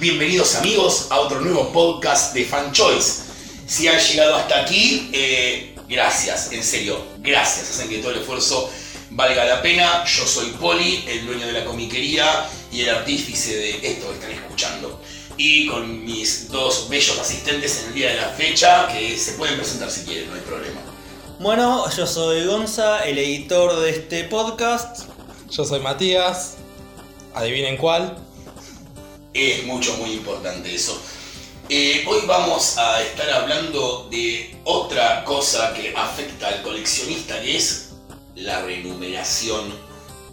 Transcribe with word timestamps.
Bienvenidos 0.00 0.54
amigos 0.54 1.08
a 1.10 1.20
otro 1.20 1.42
nuevo 1.42 1.70
podcast 1.74 2.32
de 2.32 2.46
Fan 2.46 2.72
Choice. 2.72 3.20
Si 3.66 3.86
han 3.86 4.00
llegado 4.00 4.34
hasta 4.34 4.62
aquí, 4.62 5.10
eh, 5.12 5.76
gracias, 5.90 6.50
en 6.52 6.64
serio, 6.64 7.04
gracias. 7.18 7.68
Hacen 7.68 7.90
que 7.90 7.98
todo 7.98 8.12
el 8.12 8.20
esfuerzo 8.20 8.70
valga 9.10 9.44
la 9.44 9.60
pena. 9.60 10.02
Yo 10.06 10.26
soy 10.26 10.52
Poli, 10.52 11.04
el 11.06 11.26
dueño 11.26 11.46
de 11.46 11.52
la 11.52 11.66
comiquería 11.66 12.48
y 12.72 12.80
el 12.80 12.88
artífice 12.88 13.54
de 13.54 13.70
esto 13.86 14.08
que 14.08 14.14
están 14.14 14.30
escuchando. 14.30 15.02
Y 15.36 15.66
con 15.66 16.02
mis 16.02 16.48
dos 16.48 16.88
bellos 16.88 17.18
asistentes 17.18 17.82
en 17.82 17.88
el 17.88 17.94
día 17.94 18.08
de 18.08 18.16
la 18.22 18.28
fecha, 18.30 18.88
que 18.88 19.18
se 19.18 19.32
pueden 19.32 19.58
presentar 19.58 19.90
si 19.90 20.06
quieren, 20.06 20.30
no 20.30 20.34
hay 20.34 20.40
problema. 20.40 20.80
Bueno, 21.40 21.90
yo 21.94 22.06
soy 22.06 22.46
Gonza, 22.46 23.04
el 23.04 23.18
editor 23.18 23.78
de 23.78 23.90
este 23.90 24.24
podcast. 24.24 25.10
Yo 25.50 25.66
soy 25.66 25.80
Matías. 25.80 26.56
Adivinen 27.34 27.76
cuál. 27.76 28.29
Es 29.32 29.64
mucho, 29.64 29.96
muy 29.98 30.12
importante 30.12 30.74
eso. 30.74 31.00
Eh, 31.68 32.04
hoy 32.08 32.22
vamos 32.26 32.76
a 32.78 33.00
estar 33.00 33.30
hablando 33.30 34.08
de 34.10 34.56
otra 34.64 35.24
cosa 35.24 35.72
que 35.72 35.94
afecta 35.96 36.48
al 36.48 36.62
coleccionista, 36.62 37.40
que 37.40 37.56
es 37.56 37.90
la 38.34 38.62
renumeración 38.62 39.72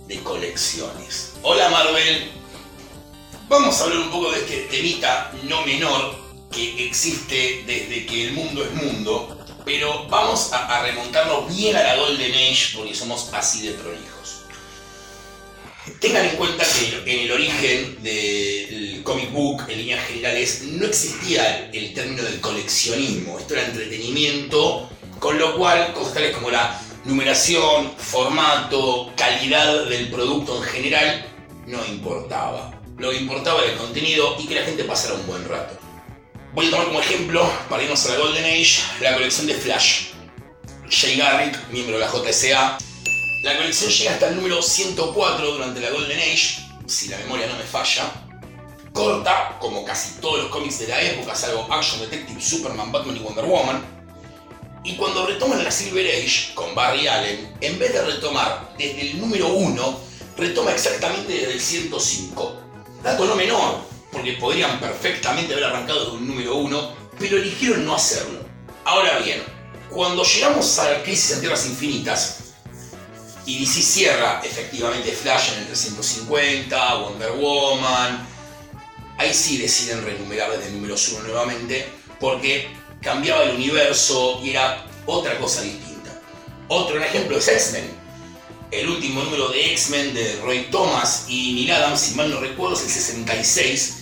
de 0.07 0.19
colecciones. 0.21 1.33
Hola 1.43 1.69
Marvel. 1.69 2.31
Vamos 3.47 3.79
a 3.79 3.83
hablar 3.83 3.99
un 3.99 4.09
poco 4.09 4.31
de 4.31 4.39
este 4.39 4.61
temita 4.61 5.31
no 5.43 5.63
menor 5.63 6.15
que 6.51 6.87
existe 6.87 7.63
desde 7.67 8.07
que 8.07 8.29
el 8.29 8.33
mundo 8.33 8.63
es 8.63 8.73
mundo, 8.73 9.37
pero 9.63 10.07
vamos 10.07 10.51
a, 10.53 10.75
a 10.75 10.81
remontarnos 10.81 11.55
bien 11.55 11.75
a 11.75 11.83
la 11.83 11.97
Golden 11.97 12.33
Age 12.33 12.75
porque 12.75 12.95
somos 12.95 13.29
así 13.33 13.67
de 13.67 13.73
prolijos. 13.75 14.16
Tengan 15.99 16.25
en 16.25 16.35
cuenta 16.35 16.63
que 16.63 17.11
en 17.11 17.19
el 17.25 17.31
origen 17.31 18.03
del 18.03 19.01
comic 19.03 19.31
book, 19.31 19.63
en 19.67 19.77
líneas 19.79 20.05
generales, 20.05 20.63
no 20.63 20.85
existía 20.85 21.69
el 21.71 21.93
término 21.93 22.23
del 22.23 22.39
coleccionismo. 22.39 23.39
Esto 23.39 23.55
era 23.55 23.65
entretenimiento, 23.65 24.89
con 25.19 25.39
lo 25.39 25.55
cual 25.57 25.93
cosas 25.93 26.13
tales 26.13 26.35
como 26.35 26.51
la 26.51 26.79
numeración, 27.05 27.93
formato, 27.97 29.11
calidad 29.15 29.85
del 29.85 30.09
producto 30.09 30.57
en 30.57 30.63
general 30.63 31.25
no 31.65 31.85
importaba. 31.85 32.79
Lo 32.97 33.11
que 33.11 33.17
importaba 33.17 33.61
era 33.61 33.73
el 33.73 33.77
contenido 33.77 34.35
y 34.39 34.47
que 34.47 34.55
la 34.55 34.63
gente 34.63 34.83
pasara 34.83 35.15
un 35.15 35.27
buen 35.27 35.47
rato. 35.47 35.77
Voy 36.53 36.67
a 36.67 36.71
tomar 36.71 36.87
como 36.87 36.99
ejemplo, 36.99 37.47
para 37.69 37.83
irnos 37.83 38.05
a 38.05 38.13
la 38.13 38.19
Golden 38.19 38.45
Age, 38.45 38.81
la 39.01 39.13
colección 39.13 39.47
de 39.47 39.53
Flash. 39.53 40.07
Jay 40.89 41.17
Garrick, 41.17 41.55
miembro 41.69 41.99
de 41.99 42.05
la 42.05 42.11
JSA, 42.11 42.77
la 43.47 43.55
colección 43.55 43.89
llega 43.89 44.11
hasta 44.11 44.27
el 44.27 44.35
número 44.35 44.61
104 44.61 45.51
durante 45.51 45.79
la 45.79 45.89
Golden 45.89 46.19
Age, 46.19 46.67
si 46.85 47.07
la 47.07 47.17
memoria 47.19 47.47
no 47.47 47.55
me 47.55 47.63
falla. 47.63 48.11
Corta, 48.91 49.57
como 49.61 49.85
casi 49.85 50.19
todos 50.19 50.39
los 50.39 50.51
cómics 50.51 50.79
de 50.79 50.87
la 50.89 51.01
época, 51.01 51.33
salvo 51.33 51.65
Action 51.71 52.01
Detective, 52.01 52.41
Superman, 52.41 52.91
Batman 52.91 53.15
y 53.15 53.19
Wonder 53.19 53.45
Woman. 53.45 53.81
Y 54.83 54.97
cuando 54.97 55.25
retoman 55.25 55.63
la 55.63 55.71
Silver 55.71 56.05
Age 56.05 56.53
con 56.55 56.75
Barry 56.75 57.07
Allen, 57.07 57.55
en 57.61 57.79
vez 57.79 57.93
de 57.93 58.01
retomar 58.01 58.73
desde 58.77 59.11
el 59.11 59.21
número 59.21 59.47
1, 59.47 59.99
retoma 60.35 60.73
exactamente 60.73 61.31
desde 61.31 61.53
el 61.53 61.61
105. 61.61 62.61
Dato 63.01 63.25
no 63.27 63.35
menor, 63.35 63.79
porque 64.11 64.33
podrían 64.33 64.77
perfectamente 64.81 65.53
haber 65.53 65.67
arrancado 65.67 66.03
desde 66.03 66.17
un 66.17 66.27
número 66.27 66.55
1, 66.57 66.91
pero 67.17 67.37
eligieron 67.37 67.85
no 67.85 67.95
hacerlo. 67.95 68.41
Ahora 68.83 69.19
bien, 69.19 69.41
cuando 69.89 70.23
llegamos 70.23 70.77
a 70.79 70.91
la 70.91 71.03
crisis 71.03 71.31
en 71.31 71.39
Tierras 71.39 71.65
Infinitas, 71.65 72.46
y 73.47 73.59
DC 73.59 73.81
cierra 73.81 74.41
efectivamente 74.43 75.09
Flash 75.13 75.53
en 75.53 75.59
el 75.59 75.65
350, 75.67 76.95
Wonder 76.95 77.31
Woman. 77.31 78.27
Ahí 79.17 79.33
sí 79.33 79.57
deciden 79.57 80.03
renumerar 80.03 80.51
desde 80.51 80.67
el 80.67 80.73
número 80.75 80.95
1 80.95 81.23
nuevamente 81.23 81.87
porque 82.19 82.67
cambiaba 83.01 83.43
el 83.43 83.55
universo 83.55 84.41
y 84.43 84.49
era 84.49 84.85
otra 85.05 85.39
cosa 85.39 85.61
distinta. 85.61 86.21
Otro 86.67 87.01
ejemplo 87.01 87.37
es 87.37 87.47
X-Men. 87.47 87.89
El 88.69 88.89
último 88.89 89.23
número 89.23 89.47
de 89.47 89.71
X-Men 89.71 90.13
de 90.13 90.41
Roy 90.43 90.67
Thomas 90.69 91.25
y 91.29 91.53
Neil 91.53 91.71
Adams, 91.71 92.01
si 92.01 92.15
mal 92.15 92.29
no 92.29 92.41
recuerdo, 92.41 92.75
es 92.75 92.83
el 92.83 92.89
66. 92.89 93.95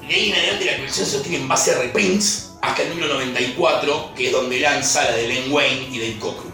De 0.00 0.14
ahí 0.14 0.30
en 0.30 0.36
adelante 0.36 0.64
la 0.64 0.76
colección 0.76 1.06
se 1.06 1.18
obtiene 1.18 1.38
en 1.38 1.48
base 1.48 1.72
a 1.72 1.78
reprints 1.78 2.52
hasta 2.62 2.82
el 2.82 2.88
número 2.88 3.12
94, 3.12 4.14
que 4.16 4.26
es 4.28 4.32
donde 4.32 4.60
lanza 4.60 5.04
la 5.04 5.12
de 5.12 5.28
Len 5.28 5.52
Wayne 5.52 5.88
y 5.92 5.98
Dave 5.98 6.18
Cockrum. 6.18 6.52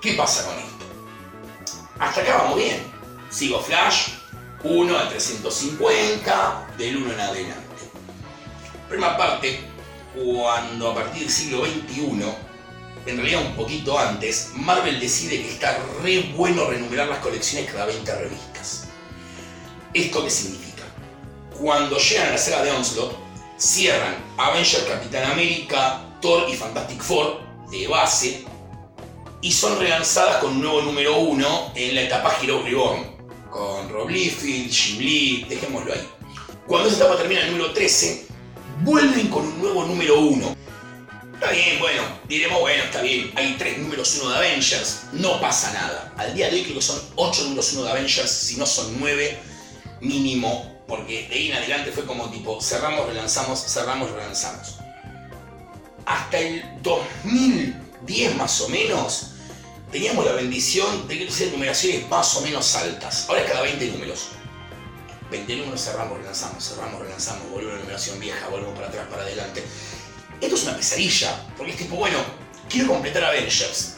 ¿Qué 0.00 0.14
pasa 0.14 0.44
con? 0.44 0.61
Hasta 2.02 2.20
acá 2.22 2.36
vamos 2.38 2.58
bien. 2.58 2.82
Sigo 3.30 3.60
Flash, 3.60 4.08
1 4.64 4.98
a 4.98 5.08
350, 5.08 6.74
del 6.76 6.96
1 6.96 7.12
en 7.12 7.20
adelante. 7.20 7.62
Prima 8.88 9.16
parte, 9.16 9.60
cuando 10.12 10.90
a 10.90 10.94
partir 10.96 11.22
del 11.22 11.30
siglo 11.30 11.64
XXI, 11.64 12.24
en 13.06 13.16
realidad 13.16 13.46
un 13.46 13.54
poquito 13.54 13.96
antes, 13.96 14.50
Marvel 14.56 14.98
decide 14.98 15.42
que 15.42 15.50
está 15.52 15.78
re 16.02 16.32
bueno 16.36 16.68
renumerar 16.68 17.06
las 17.06 17.20
colecciones 17.20 17.70
cada 17.70 17.86
20 17.86 18.12
revistas. 18.16 18.88
¿Esto 19.94 20.24
qué 20.24 20.30
significa? 20.30 20.82
Cuando 21.56 21.98
llegan 21.98 22.26
a 22.26 22.30
la 22.32 22.38
saga 22.38 22.64
de 22.64 22.72
Onslaught, 22.72 23.12
cierran 23.56 24.16
Avengers, 24.38 24.86
Capitán 24.88 25.30
América, 25.30 26.02
Thor 26.20 26.50
y 26.50 26.56
Fantastic 26.56 27.00
Four 27.00 27.40
de 27.70 27.86
base 27.86 28.51
y 29.42 29.50
son 29.50 29.78
relanzadas 29.78 30.36
con 30.36 30.52
un 30.52 30.62
nuevo 30.62 30.82
número 30.82 31.18
1 31.18 31.72
en 31.74 31.94
la 31.96 32.02
etapa 32.02 32.38
Hero 32.40 32.62
Reborn, 32.62 33.16
con 33.50 33.88
Rob 33.88 34.08
Liefeld, 34.08 34.72
Jim 34.72 34.98
Lee, 35.00 35.46
dejémoslo 35.48 35.92
ahí. 35.92 36.08
Cuando 36.66 36.88
esa 36.88 36.98
etapa 36.98 37.18
termina 37.18 37.42
el 37.42 37.50
número 37.50 37.72
13, 37.72 38.28
vuelven 38.82 39.28
con 39.28 39.44
un 39.44 39.60
nuevo 39.60 39.84
número 39.84 40.20
1. 40.20 40.56
Está 41.34 41.50
bien, 41.50 41.80
bueno, 41.80 42.02
diremos, 42.28 42.60
bueno, 42.60 42.84
está 42.84 43.02
bien, 43.02 43.32
hay 43.34 43.56
tres 43.58 43.78
números 43.78 44.16
1 44.22 44.30
de 44.30 44.36
Avengers, 44.36 45.00
no 45.12 45.40
pasa 45.40 45.72
nada. 45.72 46.14
Al 46.16 46.32
día 46.34 46.48
de 46.48 46.54
hoy 46.54 46.62
creo 46.62 46.76
que 46.76 46.82
son 46.82 47.02
8 47.16 47.42
números 47.42 47.72
1 47.72 47.82
de 47.82 47.90
Avengers, 47.90 48.30
si 48.30 48.56
no 48.56 48.64
son 48.64 48.94
9 49.00 49.38
mínimo, 50.00 50.84
porque 50.86 51.26
de 51.28 51.34
ahí 51.34 51.50
en 51.50 51.56
adelante 51.56 51.90
fue 51.90 52.06
como 52.06 52.30
tipo, 52.30 52.60
cerramos, 52.60 53.06
relanzamos, 53.06 53.60
cerramos, 53.60 54.12
relanzamos. 54.12 54.76
Hasta 56.06 56.38
el 56.38 56.62
2010 56.82 58.36
más 58.36 58.60
o 58.60 58.68
menos, 58.68 59.31
teníamos 59.92 60.24
la 60.24 60.32
bendición 60.32 61.06
de 61.06 61.18
que 61.18 61.26
tuviese 61.26 61.50
numeraciones 61.50 62.08
más 62.08 62.34
o 62.36 62.40
menos 62.40 62.74
altas. 62.74 63.26
Ahora 63.28 63.42
es 63.42 63.50
cada 63.50 63.62
20 63.62 63.86
números. 63.88 64.28
20 65.30 65.56
números 65.56 65.84
cerramos, 65.84 66.18
relanzamos, 66.18 66.66
cerramos, 66.66 67.00
relanzamos, 67.00 67.48
volvemos 67.50 67.74
a 67.74 67.76
la 67.76 67.82
numeración 67.82 68.18
vieja, 68.18 68.48
volvemos 68.48 68.74
para 68.74 68.88
atrás, 68.88 69.06
para 69.08 69.22
adelante. 69.22 69.62
Esto 70.40 70.56
es 70.56 70.62
una 70.64 70.76
pesadilla, 70.76 71.46
porque 71.56 71.72
es 71.72 71.78
tipo, 71.78 71.96
bueno, 71.96 72.18
quiero 72.68 72.88
completar 72.88 73.24
Avengers. 73.24 73.96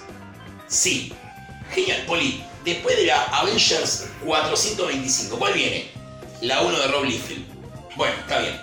Sí, 0.67 1.13
genial, 1.73 2.05
Poli. 2.07 2.45
Después 2.65 2.97
de 2.97 3.07
la 3.07 3.25
Avengers 3.25 4.07
425, 4.25 5.39
¿cuál 5.39 5.53
viene? 5.55 5.91
La 6.41 6.63
1 6.63 6.79
de 6.79 6.87
Rob 6.89 7.05
Liefeld. 7.05 7.45
Bueno, 7.97 8.15
está 8.21 8.41
bien. 8.41 8.61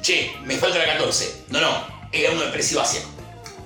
Che, 0.00 0.32
me 0.42 0.56
falta 0.56 0.78
la 0.78 0.86
14. 0.86 1.44
No, 1.48 1.60
no, 1.60 1.68
la 2.12 2.30
1 2.30 2.40
de 2.40 2.50
Precio. 2.50 2.82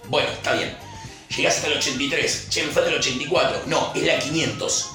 Bueno, 0.09 0.29
está 0.31 0.55
bien. 0.55 0.86
Llegás 1.35 1.57
hasta 1.57 1.69
el 1.69 1.79
83. 1.79 2.47
Che, 2.51 2.65
me 2.65 2.73
falta 2.73 2.91
el 2.91 2.97
84. 2.97 3.63
No, 3.67 3.93
es 3.95 4.03
la 4.03 4.19
500. 4.19 4.91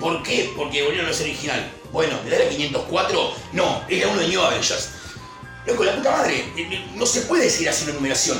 ¿Por 0.00 0.22
qué? 0.22 0.52
Porque 0.56 0.82
volvieron 0.82 1.10
a 1.10 1.12
ser 1.12 1.26
original. 1.26 1.72
Bueno, 1.92 2.18
¿me 2.24 2.30
da 2.30 2.38
la 2.38 2.48
504? 2.48 3.34
No, 3.52 3.84
es 3.88 4.04
la 4.04 4.08
1 4.08 4.20
de 4.20 4.28
New 4.28 4.40
Avengers. 4.40 4.90
Loco, 5.66 5.84
la 5.84 5.96
puta 5.96 6.10
madre. 6.10 6.38
Eh, 6.56 6.68
eh, 6.70 6.86
no 6.94 7.06
se 7.06 7.22
puede 7.22 7.48
así 7.48 7.64
la 7.64 7.72
numeración. 7.94 8.38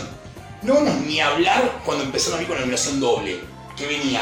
No 0.62 0.74
vamos 0.74 0.94
ni 1.06 1.20
a 1.20 1.28
hablar 1.28 1.82
cuando 1.84 2.04
empezaron 2.04 2.38
a 2.38 2.43
ir 2.43 2.48
con 2.48 2.56
la 2.56 2.62
numeración 2.62 3.00
doble. 3.00 3.40
Que 3.76 3.87
venía 3.87 4.20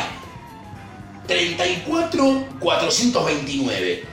34 1.27 2.49
429. 2.61 4.05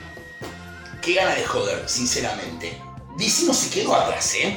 Qué 1.00 1.14
gana 1.14 1.34
de 1.34 1.44
joder, 1.44 1.88
sinceramente. 1.88 2.80
DC 3.16 3.44
no 3.46 3.54
se 3.54 3.70
quedó 3.70 3.94
atrás, 3.94 4.34
¿eh? 4.34 4.56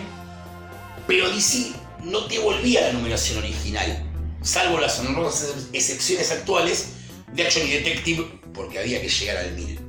Pero 1.05 1.29
DC 1.29 1.73
no 2.03 2.25
te 2.25 2.39
volvía 2.39 2.81
la 2.81 2.93
numeración 2.93 3.39
original, 3.39 4.03
salvo 4.41 4.79
las 4.79 4.99
honrosas 4.99 5.67
excepciones 5.73 6.31
actuales 6.31 6.89
de 7.33 7.43
Action 7.43 7.67
y 7.67 7.71
Detective, 7.71 8.39
porque 8.53 8.79
había 8.79 9.01
que 9.01 9.09
llegar 9.09 9.37
al 9.37 9.51
1000. 9.53 9.79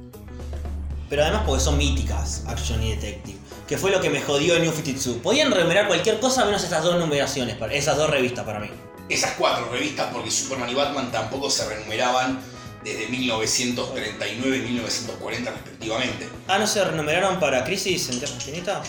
Pero 1.08 1.22
además 1.22 1.42
porque 1.46 1.62
son 1.62 1.78
míticas, 1.78 2.44
Action 2.46 2.82
y 2.82 2.94
Detective. 2.94 3.38
Que 3.66 3.76
fue 3.76 3.90
lo 3.90 4.00
que 4.00 4.10
me 4.10 4.20
jodió 4.20 4.56
en 4.56 4.62
New 4.62 4.72
52. 4.72 5.18
Podían 5.18 5.50
renumerar 5.50 5.86
cualquier 5.86 6.20
cosa 6.20 6.44
menos 6.44 6.64
esas 6.64 6.82
dos 6.82 6.98
numeraciones, 6.98 7.56
esas 7.72 7.96
dos 7.96 8.10
revistas 8.10 8.44
para 8.44 8.60
mí. 8.60 8.70
Esas 9.08 9.32
cuatro 9.32 9.70
revistas, 9.70 10.08
porque 10.12 10.30
Superman 10.30 10.70
y 10.70 10.74
Batman 10.74 11.10
tampoco 11.10 11.50
se 11.50 11.66
renumeraban 11.66 12.40
desde 12.84 13.08
1939 13.08 14.56
y 14.56 14.60
1940 14.60 15.50
respectivamente. 15.50 16.28
Ah, 16.46 16.58
¿no 16.58 16.66
se 16.66 16.84
renumeraron 16.84 17.40
para 17.40 17.64
Crisis 17.64 18.08
en 18.08 18.18
Tierra 18.18 18.34
Infinita? 18.34 18.82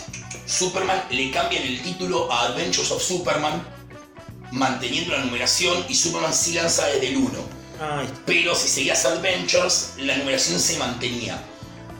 Superman 0.46 1.04
le 1.10 1.30
cambian 1.30 1.62
el 1.62 1.80
título 1.82 2.30
a 2.32 2.46
Adventures 2.46 2.90
of 2.90 3.02
Superman, 3.02 3.62
manteniendo 4.52 5.16
la 5.16 5.24
numeración, 5.24 5.84
y 5.88 5.94
Superman 5.94 6.34
sí 6.34 6.54
lanza 6.54 6.86
desde 6.86 7.08
el 7.08 7.16
1. 7.16 7.30
Ay, 7.80 8.08
Pero 8.26 8.54
si 8.54 8.68
seguías 8.68 9.04
Adventures, 9.04 9.94
la 9.98 10.16
numeración 10.16 10.58
se 10.58 10.78
mantenía. 10.78 11.40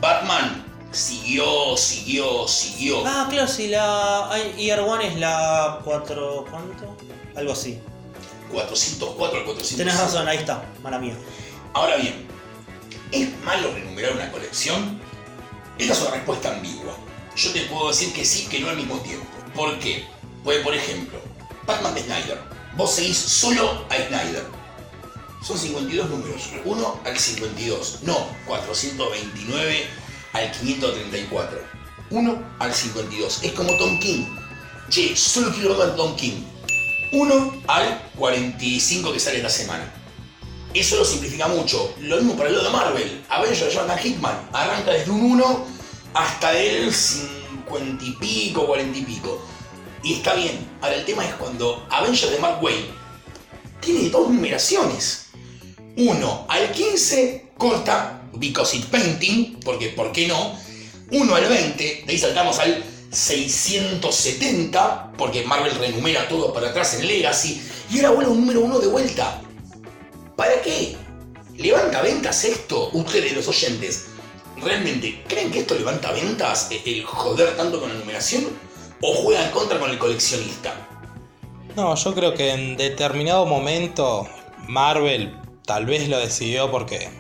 Batman 0.01 0.65
siguió, 0.93 1.77
siguió, 1.77 2.49
siguió. 2.49 3.07
Ah, 3.07 3.29
claro, 3.31 3.49
si 3.49 3.69
la 3.69 4.31
Year 4.57 4.81
One 4.81 5.07
es 5.07 5.17
la 5.17 5.81
4. 5.85 6.47
¿Cuánto? 6.51 6.97
Algo 7.37 7.53
así. 7.53 7.79
404 8.53 9.39
al 9.39 9.45
405. 9.45 9.79
Tenés 9.79 9.99
razón, 9.99 10.27
ahí 10.29 10.39
está, 10.39 10.65
mala 10.83 10.99
mía. 10.99 11.15
Ahora 11.73 11.97
bien, 11.97 12.27
¿es 13.13 13.29
malo 13.45 13.73
renumerar 13.73 14.13
una 14.13 14.31
colección? 14.33 15.01
Esta 15.79 15.93
es 15.93 16.01
una 16.01 16.11
respuesta 16.11 16.53
ambigua. 16.53 16.97
Yo 17.37 17.53
te 17.53 17.61
puedo 17.63 17.89
decir 17.89 18.13
que 18.13 18.25
sí, 18.25 18.49
que 18.49 18.59
no 18.59 18.69
al 18.69 18.77
mismo 18.77 18.99
tiempo. 18.99 19.27
¿Por 19.55 19.79
qué? 19.79 20.05
Pues, 20.43 20.65
por 20.65 20.75
ejemplo, 20.75 21.21
Batman 21.67 21.95
de 21.95 22.03
Snyder. 22.03 22.41
Vos 22.77 22.93
seguís 22.93 23.17
solo 23.17 23.87
a 23.89 23.97
Snyder. 23.97 24.45
Son 25.43 25.57
52 25.57 26.11
números, 26.11 26.51
1 26.65 27.01
al 27.05 27.19
52, 27.19 28.01
no 28.03 28.27
429 28.47 29.87
al 30.33 30.51
534. 30.51 31.59
1 32.11 32.43
al 32.59 32.75
52. 32.75 33.45
Es 33.45 33.53
como 33.53 33.77
Tom 33.77 33.99
King. 34.01 34.27
Che, 34.89 35.17
solo 35.17 35.53
quiero 35.53 35.79
ver 35.79 35.95
Tom 35.95 36.17
King. 36.17 36.43
1 37.13 37.63
al 37.69 38.11
45 38.17 39.13
que 39.13 39.21
sale 39.21 39.37
esta 39.37 39.49
semana. 39.49 40.00
Eso 40.73 40.97
lo 40.97 41.05
simplifica 41.05 41.49
mucho. 41.49 41.95
Lo 42.01 42.17
mismo 42.17 42.37
para 42.37 42.49
el 42.49 42.57
lado 42.57 42.69
de 42.69 42.73
Marvel. 42.73 43.25
Avengers 43.29 43.67
de 43.67 43.71
Jonathan 43.71 43.99
Hickman 44.05 44.49
arranca 44.53 44.93
desde 44.93 45.11
un 45.11 45.33
1 45.33 45.67
hasta 46.15 46.57
el 46.57 46.93
50 46.93 48.05
y 48.05 48.13
pico, 48.13 48.67
40 48.67 48.99
y 48.99 49.03
pico. 49.03 49.43
Y 50.03 50.15
está 50.15 50.35
bien. 50.35 50.67
Ahora 50.81 50.97
el 50.97 51.05
tema 51.05 51.27
es 51.27 51.35
cuando 51.35 51.87
Avengers 51.91 52.31
de 52.31 52.39
Mark 52.39 52.63
Wayne 52.63 52.87
tiene 53.81 54.09
dos 54.11 54.29
numeraciones. 54.29 55.27
1 55.97 56.47
al 56.49 56.71
15 56.71 57.51
corta 57.59 58.23
Because 58.33 58.77
It 58.77 58.87
Painting, 58.87 59.59
porque 59.65 59.89
¿por 59.89 60.13
qué 60.13 60.29
no? 60.29 60.57
1 61.11 61.35
al 61.35 61.47
20, 61.47 62.05
de 62.07 62.13
ahí 62.13 62.19
saltamos 62.19 62.61
al 62.61 62.85
670, 63.11 65.13
porque 65.19 65.45
Marvel 65.45 65.75
renumera 65.75 66.29
todo 66.29 66.55
para 66.55 66.71
atrás 66.71 66.95
en 66.95 67.09
Legacy, 67.09 67.61
y 67.91 67.99
ahora 67.99 68.11
vuelve 68.11 68.31
un 68.31 68.41
número 68.41 68.61
1 68.61 68.79
de 68.79 68.87
vuelta. 68.87 69.43
¿Para 70.41 70.63
qué? 70.63 70.97
¿Levanta 71.59 72.01
ventas 72.01 72.47
esto? 72.47 72.89
Ustedes, 72.95 73.35
los 73.35 73.47
oyentes, 73.47 74.07
¿realmente 74.57 75.23
creen 75.29 75.51
que 75.51 75.59
esto 75.59 75.75
levanta 75.75 76.13
ventas? 76.13 76.71
eh, 76.71 76.81
¿El 76.87 77.05
joder 77.05 77.59
tanto 77.59 77.79
con 77.79 77.91
la 77.91 77.97
numeración? 77.97 78.45
¿O 79.03 79.13
juega 79.17 79.45
en 79.45 79.51
contra 79.51 79.79
con 79.79 79.91
el 79.91 79.99
coleccionista? 79.99 80.73
No, 81.77 81.95
yo 81.95 82.15
creo 82.15 82.33
que 82.33 82.53
en 82.53 82.79
determinado 82.79 83.45
momento 83.45 84.27
Marvel 84.67 85.37
tal 85.67 85.85
vez 85.85 86.09
lo 86.09 86.19
decidió 86.19 86.71
porque 86.71 87.11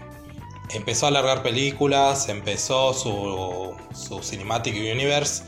empezó 0.70 1.06
a 1.06 1.10
largar 1.10 1.42
películas, 1.42 2.30
empezó 2.30 2.94
su, 2.94 3.76
su 3.92 4.22
Cinematic 4.22 4.74
Universe 4.76 5.42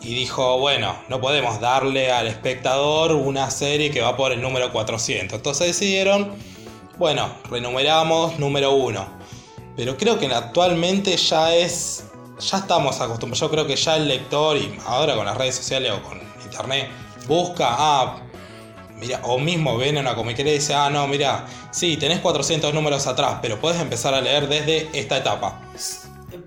y 0.00 0.14
dijo, 0.14 0.60
bueno, 0.60 0.96
no 1.08 1.20
podemos 1.20 1.60
darle 1.60 2.12
al 2.12 2.28
espectador 2.28 3.12
una 3.12 3.50
serie 3.50 3.90
que 3.90 4.02
va 4.02 4.16
por 4.16 4.30
el 4.30 4.40
número 4.40 4.70
400. 4.70 5.36
Entonces 5.36 5.66
decidieron, 5.66 6.36
bueno, 6.98 7.30
renumeramos 7.48 8.38
número 8.38 8.72
1. 8.72 9.06
Pero 9.76 9.96
creo 9.96 10.18
que 10.18 10.26
actualmente 10.26 11.16
ya 11.16 11.54
es, 11.54 12.04
ya 12.40 12.58
estamos 12.58 13.00
acostumbrados, 13.00 13.40
yo 13.40 13.50
creo 13.50 13.66
que 13.66 13.76
ya 13.76 13.96
el 13.96 14.08
lector 14.08 14.56
y 14.56 14.76
ahora 14.86 15.14
con 15.14 15.24
las 15.24 15.36
redes 15.36 15.54
sociales 15.54 15.92
o 15.92 16.02
con 16.02 16.20
internet 16.44 16.88
busca, 17.26 17.68
ah, 17.70 18.16
Mira, 18.98 19.20
o 19.22 19.38
mismo 19.38 19.76
ven 19.76 19.96
a 19.96 20.00
una 20.00 20.16
comiquería 20.16 20.52
y 20.54 20.58
dice, 20.58 20.74
ah, 20.74 20.90
no, 20.90 21.06
mira, 21.06 21.46
sí, 21.70 21.96
tenés 21.96 22.18
400 22.18 22.74
números 22.74 23.06
atrás, 23.06 23.38
pero 23.40 23.60
puedes 23.60 23.80
empezar 23.80 24.12
a 24.12 24.20
leer 24.20 24.48
desde 24.48 24.88
esta 24.92 25.18
etapa. 25.18 25.60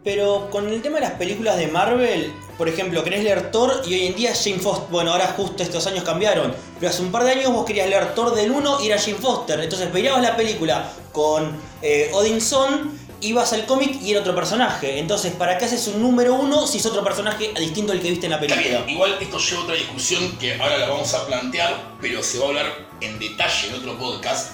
Pero 0.03 0.49
con 0.49 0.67
el 0.67 0.81
tema 0.81 0.95
de 0.95 1.01
las 1.01 1.13
películas 1.13 1.57
de 1.57 1.67
Marvel, 1.67 2.33
por 2.57 2.67
ejemplo, 2.67 3.03
querés 3.03 3.23
leer 3.23 3.51
Thor 3.51 3.83
y 3.85 3.93
hoy 3.93 4.07
en 4.07 4.15
día 4.15 4.33
Jane 4.35 4.59
Foster. 4.59 4.87
Bueno, 4.89 5.11
ahora 5.11 5.33
justo 5.37 5.61
estos 5.61 5.85
años 5.85 6.03
cambiaron. 6.03 6.55
Pero 6.79 6.89
hace 6.89 7.03
un 7.03 7.11
par 7.11 7.23
de 7.23 7.31
años 7.31 7.51
vos 7.53 7.65
querías 7.65 7.87
leer 7.87 8.15
Thor 8.15 8.33
del 8.33 8.51
1 8.51 8.81
y 8.81 8.87
era 8.87 8.99
Jane 8.99 9.17
Foster. 9.17 9.59
Entonces 9.59 9.93
veías 9.93 10.19
la 10.21 10.35
película 10.35 10.91
con 11.11 11.55
eh, 11.83 12.09
Odinson, 12.13 12.99
ibas 13.21 13.53
al 13.53 13.67
cómic 13.67 14.01
y 14.01 14.11
era 14.11 14.21
otro 14.21 14.33
personaje. 14.33 14.97
Entonces, 14.97 15.33
¿para 15.33 15.59
qué 15.59 15.65
haces 15.65 15.87
un 15.87 16.01
número 16.01 16.33
1 16.33 16.65
si 16.65 16.79
es 16.79 16.85
otro 16.87 17.03
personaje 17.03 17.53
distinto 17.59 17.91
al 17.91 18.01
que 18.01 18.09
viste 18.09 18.25
en 18.25 18.31
la 18.31 18.39
película? 18.39 18.83
igual 18.87 19.17
esto 19.21 19.37
lleva 19.37 19.61
a 19.61 19.63
otra 19.63 19.75
discusión 19.75 20.37
que 20.39 20.55
ahora 20.55 20.79
la 20.79 20.89
vamos 20.89 21.13
a 21.13 21.27
plantear, 21.27 21.79
pero 22.01 22.23
se 22.23 22.39
va 22.39 22.45
a 22.45 22.47
hablar 22.49 22.87
en 23.01 23.19
detalle 23.19 23.67
en 23.67 23.75
otro 23.75 23.97
podcast. 23.99 24.53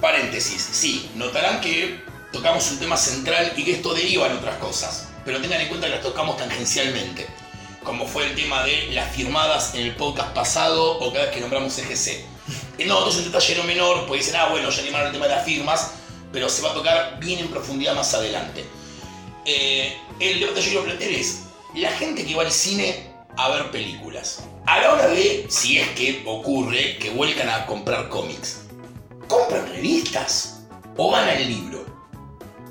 Paréntesis, 0.00 0.60
sí, 0.60 1.08
notarán 1.14 1.60
que 1.60 2.02
tocamos 2.34 2.68
un 2.72 2.80
tema 2.80 2.96
central 2.96 3.52
y 3.56 3.64
que 3.64 3.72
esto 3.74 3.94
deriva 3.94 4.26
en 4.26 4.32
otras 4.32 4.56
cosas, 4.56 5.08
pero 5.24 5.40
tengan 5.40 5.60
en 5.60 5.68
cuenta 5.68 5.86
que 5.86 5.92
las 5.92 6.02
tocamos 6.02 6.36
tangencialmente, 6.36 7.28
como 7.84 8.08
fue 8.08 8.26
el 8.26 8.34
tema 8.34 8.64
de 8.64 8.88
las 8.90 9.14
firmadas 9.14 9.74
en 9.74 9.82
el 9.82 9.94
podcast 9.94 10.34
pasado 10.34 10.98
o 10.98 11.12
cada 11.12 11.26
vez 11.26 11.34
que 11.34 11.40
nombramos 11.40 11.78
EGC. 11.78 12.24
No, 12.86 12.98
esto 12.98 13.10
es 13.10 13.16
un 13.18 13.24
detalle 13.26 13.54
no 13.54 13.62
menor, 13.62 14.00
porque 14.06 14.18
dicen, 14.18 14.34
ah, 14.34 14.48
bueno, 14.50 14.68
ya 14.68 14.82
animaron 14.82 15.06
el 15.06 15.12
tema 15.12 15.28
de 15.28 15.36
las 15.36 15.44
firmas, 15.44 15.92
pero 16.32 16.48
se 16.48 16.60
va 16.62 16.72
a 16.72 16.74
tocar 16.74 17.20
bien 17.20 17.38
en 17.38 17.48
profundidad 17.48 17.94
más 17.94 18.12
adelante. 18.14 18.64
Eh, 19.44 19.96
el 20.18 20.40
debate 20.40 20.58
que 20.58 20.66
yo 20.66 20.70
quiero 20.70 20.84
plantear 20.86 21.12
es, 21.12 21.42
la 21.76 21.92
gente 21.92 22.26
que 22.26 22.34
va 22.34 22.42
al 22.42 22.50
cine 22.50 23.14
a 23.36 23.48
ver 23.50 23.70
películas, 23.70 24.42
a 24.66 24.80
la 24.80 24.92
hora 24.92 25.06
de, 25.06 25.46
si 25.48 25.78
es 25.78 25.88
que 25.90 26.24
ocurre, 26.26 26.98
que 26.98 27.10
vuelcan 27.10 27.48
a 27.48 27.64
comprar 27.66 28.08
cómics, 28.08 28.62
¿compran 29.28 29.68
revistas 29.68 30.62
o 30.96 31.12
van 31.12 31.28
al 31.28 31.46
libro? 31.46 31.93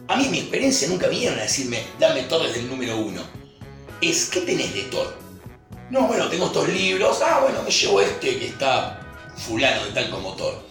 A 0.08 0.18
mí 0.18 0.26
en 0.26 0.32
mi 0.32 0.40
experiencia 0.40 0.88
nunca 0.90 1.08
vinieron 1.08 1.40
a 1.40 1.44
decirme, 1.44 1.82
dame 1.98 2.24
Thor 2.24 2.46
desde 2.46 2.60
el 2.60 2.70
número 2.70 2.98
uno. 2.98 3.22
Es, 4.02 4.26
¿qué 4.26 4.42
tenés 4.42 4.74
de 4.74 4.84
Thor? 4.84 5.16
No, 5.90 6.08
bueno, 6.08 6.28
tengo 6.28 6.48
estos 6.48 6.68
libros, 6.68 7.22
ah, 7.22 7.40
bueno, 7.42 7.64
me 7.64 7.72
llevo 7.72 8.02
este 8.02 8.38
que 8.38 8.48
está 8.48 9.00
fulano 9.38 9.86
de 9.86 9.92
tal 9.92 10.10
como 10.10 10.34
Thor. 10.34 10.62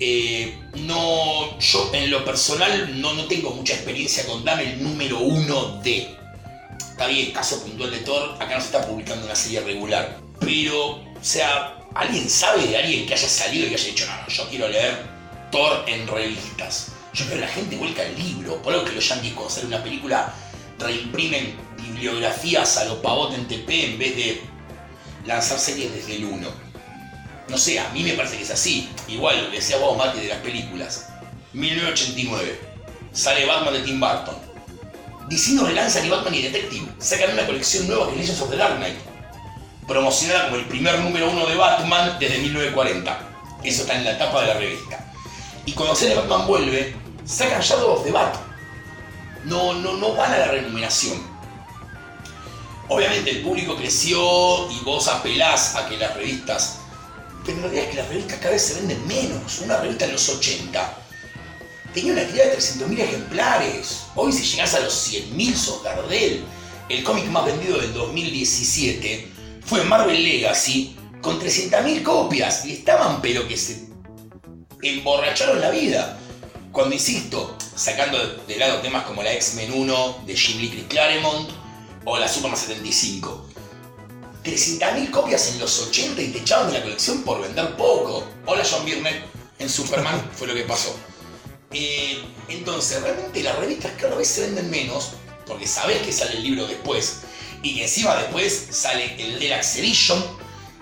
Eh, 0.00 0.56
no, 0.76 1.58
yo 1.58 1.90
en 1.92 2.10
lo 2.10 2.24
personal 2.24 3.00
no, 3.00 3.14
no 3.14 3.26
tengo 3.26 3.50
mucha 3.50 3.74
experiencia 3.74 4.24
con 4.26 4.44
dame 4.44 4.72
el 4.72 4.82
número 4.82 5.18
uno 5.18 5.80
de. 5.82 6.16
Está 6.78 7.06
bien, 7.06 7.32
caso 7.32 7.62
puntual 7.62 7.90
de 7.90 7.98
Thor, 7.98 8.34
acá 8.40 8.54
no 8.54 8.60
se 8.60 8.66
está 8.66 8.86
publicando 8.86 9.26
una 9.26 9.34
serie 9.34 9.60
regular. 9.60 10.20
Pero, 10.40 10.92
o 10.92 11.18
sea, 11.20 11.76
¿alguien 11.94 12.30
sabe 12.30 12.66
de 12.66 12.76
alguien 12.78 13.06
que 13.06 13.14
haya 13.14 13.28
salido 13.28 13.66
y 13.66 13.74
haya 13.74 13.86
dicho, 13.86 14.06
no, 14.06 14.16
no, 14.22 14.28
yo 14.28 14.48
quiero 14.48 14.68
leer 14.68 14.96
Thor 15.50 15.84
en 15.86 16.06
revistas? 16.06 16.92
Yo 17.18 17.24
creo 17.24 17.38
que 17.38 17.46
la 17.46 17.52
gente 17.52 17.76
vuelca 17.76 18.02
el 18.04 18.16
libro. 18.16 18.62
Por 18.62 18.72
algo 18.72 18.84
que 18.84 18.92
los 18.92 19.08
yankees 19.08 19.32
cuando 19.32 19.52
sale 19.52 19.66
una 19.66 19.82
película 19.82 20.32
reimprimen 20.78 21.56
bibliografías 21.76 22.76
a 22.76 22.84
lo 22.84 23.02
pavote 23.02 23.34
en 23.34 23.48
TP 23.48 23.68
en 23.70 23.98
vez 23.98 24.14
de 24.14 24.42
lanzar 25.26 25.58
series 25.58 25.92
desde 25.92 26.14
el 26.14 26.26
1. 26.26 26.48
No 27.48 27.58
sé, 27.58 27.80
a 27.80 27.88
mí 27.90 28.04
me 28.04 28.12
parece 28.12 28.36
que 28.36 28.44
es 28.44 28.50
así. 28.50 28.88
Igual 29.08 29.42
lo 29.42 29.50
que 29.50 29.56
decía 29.56 29.78
vos, 29.78 29.98
Mati, 29.98 30.20
de 30.20 30.28
las 30.28 30.38
películas. 30.38 31.08
1989. 31.54 32.60
Sale 33.12 33.46
Batman 33.46 33.74
de 33.74 33.80
Tim 33.80 33.98
Burton. 33.98 34.36
DC 35.28 35.52
no 35.52 35.66
relanza 35.66 36.00
ni 36.00 36.10
Batman 36.10 36.32
ni 36.32 36.42
Detective. 36.42 36.86
Sacan 36.98 37.32
una 37.32 37.46
colección 37.46 37.88
nueva 37.88 38.06
que 38.06 38.12
es 38.12 38.18
Legends 38.18 38.42
of 38.42 38.50
the 38.50 38.56
Dark 38.56 38.76
Knight. 38.76 38.96
Promocionada 39.88 40.44
como 40.44 40.56
el 40.56 40.66
primer 40.66 41.00
número 41.00 41.30
uno 41.30 41.46
de 41.46 41.56
Batman 41.56 42.16
desde 42.20 42.38
1940. 42.38 43.18
Eso 43.64 43.82
está 43.82 43.96
en 43.96 44.04
la 44.04 44.16
tapa 44.16 44.42
de 44.42 44.46
la 44.46 44.54
revista. 44.54 45.12
Y 45.66 45.72
cuando 45.72 45.96
sale 45.96 46.14
Batman 46.14 46.46
vuelve, 46.46 47.07
sacan 47.28 47.60
of 47.82 48.04
the 48.04 48.10
Bat. 48.10 48.36
No, 49.44 49.74
no, 49.74 49.96
no 49.96 50.14
van 50.14 50.32
a 50.32 50.38
la 50.38 50.48
remuneración. 50.48 51.18
Obviamente 52.88 53.30
el 53.30 53.42
público 53.42 53.76
creció 53.76 54.70
y 54.70 54.80
vos 54.84 55.08
apelás 55.08 55.76
a 55.76 55.88
que 55.88 55.98
las 55.98 56.16
revistas 56.16 56.78
pero 57.48 57.56
en 57.56 57.62
realidad 57.62 57.84
es 57.84 57.90
que 57.90 57.96
las 57.96 58.08
revistas 58.08 58.38
cada 58.38 58.50
vez 58.50 58.62
se 58.62 58.74
venden 58.74 59.06
menos. 59.06 59.60
Una 59.60 59.78
revista 59.78 60.04
en 60.04 60.12
los 60.12 60.28
80 60.28 60.98
tenía 61.94 62.12
una 62.12 62.26
tirada 62.26 62.50
de 62.50 62.58
300.000 62.58 63.00
ejemplares. 63.00 64.00
Hoy 64.14 64.32
si 64.32 64.42
llegás 64.44 64.74
a 64.74 64.80
los 64.80 65.10
100.000 65.10 65.54
sos 65.54 65.82
Gardel. 65.82 66.44
El 66.90 67.02
cómic 67.02 67.24
más 67.26 67.46
vendido 67.46 67.78
del 67.78 67.94
2017 67.94 69.32
fue 69.64 69.82
Marvel 69.84 70.22
Legacy 70.22 70.94
con 71.22 71.40
300.000 71.40 72.02
copias. 72.02 72.66
Y 72.66 72.72
estaban 72.72 73.22
pero 73.22 73.48
que 73.48 73.56
se 73.56 73.88
emborracharon 74.82 75.58
la 75.62 75.70
vida. 75.70 76.18
Cuando 76.72 76.94
insisto, 76.94 77.56
sacando 77.74 78.18
de 78.46 78.56
lado 78.56 78.80
temas 78.80 79.04
como 79.04 79.22
la 79.22 79.32
X-Men 79.32 79.72
1 79.72 80.24
de 80.26 80.36
Jim 80.36 80.60
Lee 80.60 80.70
Chris 80.70 80.84
Claremont 80.88 81.50
o 82.04 82.18
la 82.18 82.28
Superman 82.28 82.58
75. 82.58 83.46
300.000 84.44 85.10
copias 85.10 85.52
en 85.52 85.60
los 85.60 85.80
80 85.88 86.22
y 86.22 86.28
te 86.28 86.38
echaban 86.38 86.68
de 86.68 86.78
la 86.78 86.82
colección 86.82 87.22
por 87.22 87.40
vender 87.40 87.76
poco. 87.76 88.26
Hola 88.46 88.62
John 88.68 88.84
Byrne, 88.84 89.22
en 89.58 89.68
Superman 89.68 90.30
fue 90.36 90.46
lo 90.46 90.54
que 90.54 90.62
pasó. 90.62 90.94
Eh, 91.70 92.22
entonces, 92.48 93.02
realmente 93.02 93.42
las 93.42 93.58
revistas 93.58 93.92
cada 94.00 94.16
vez 94.16 94.28
se 94.28 94.42
venden 94.42 94.70
menos 94.70 95.10
porque 95.46 95.66
sabes 95.66 96.02
que 96.02 96.12
sale 96.12 96.32
el 96.36 96.42
libro 96.42 96.66
después 96.66 97.20
y 97.62 97.74
que 97.74 97.82
encima 97.82 98.14
después 98.16 98.68
sale 98.70 99.20
el 99.22 99.38
Deluxe 99.38 99.76
Edition 99.76 100.22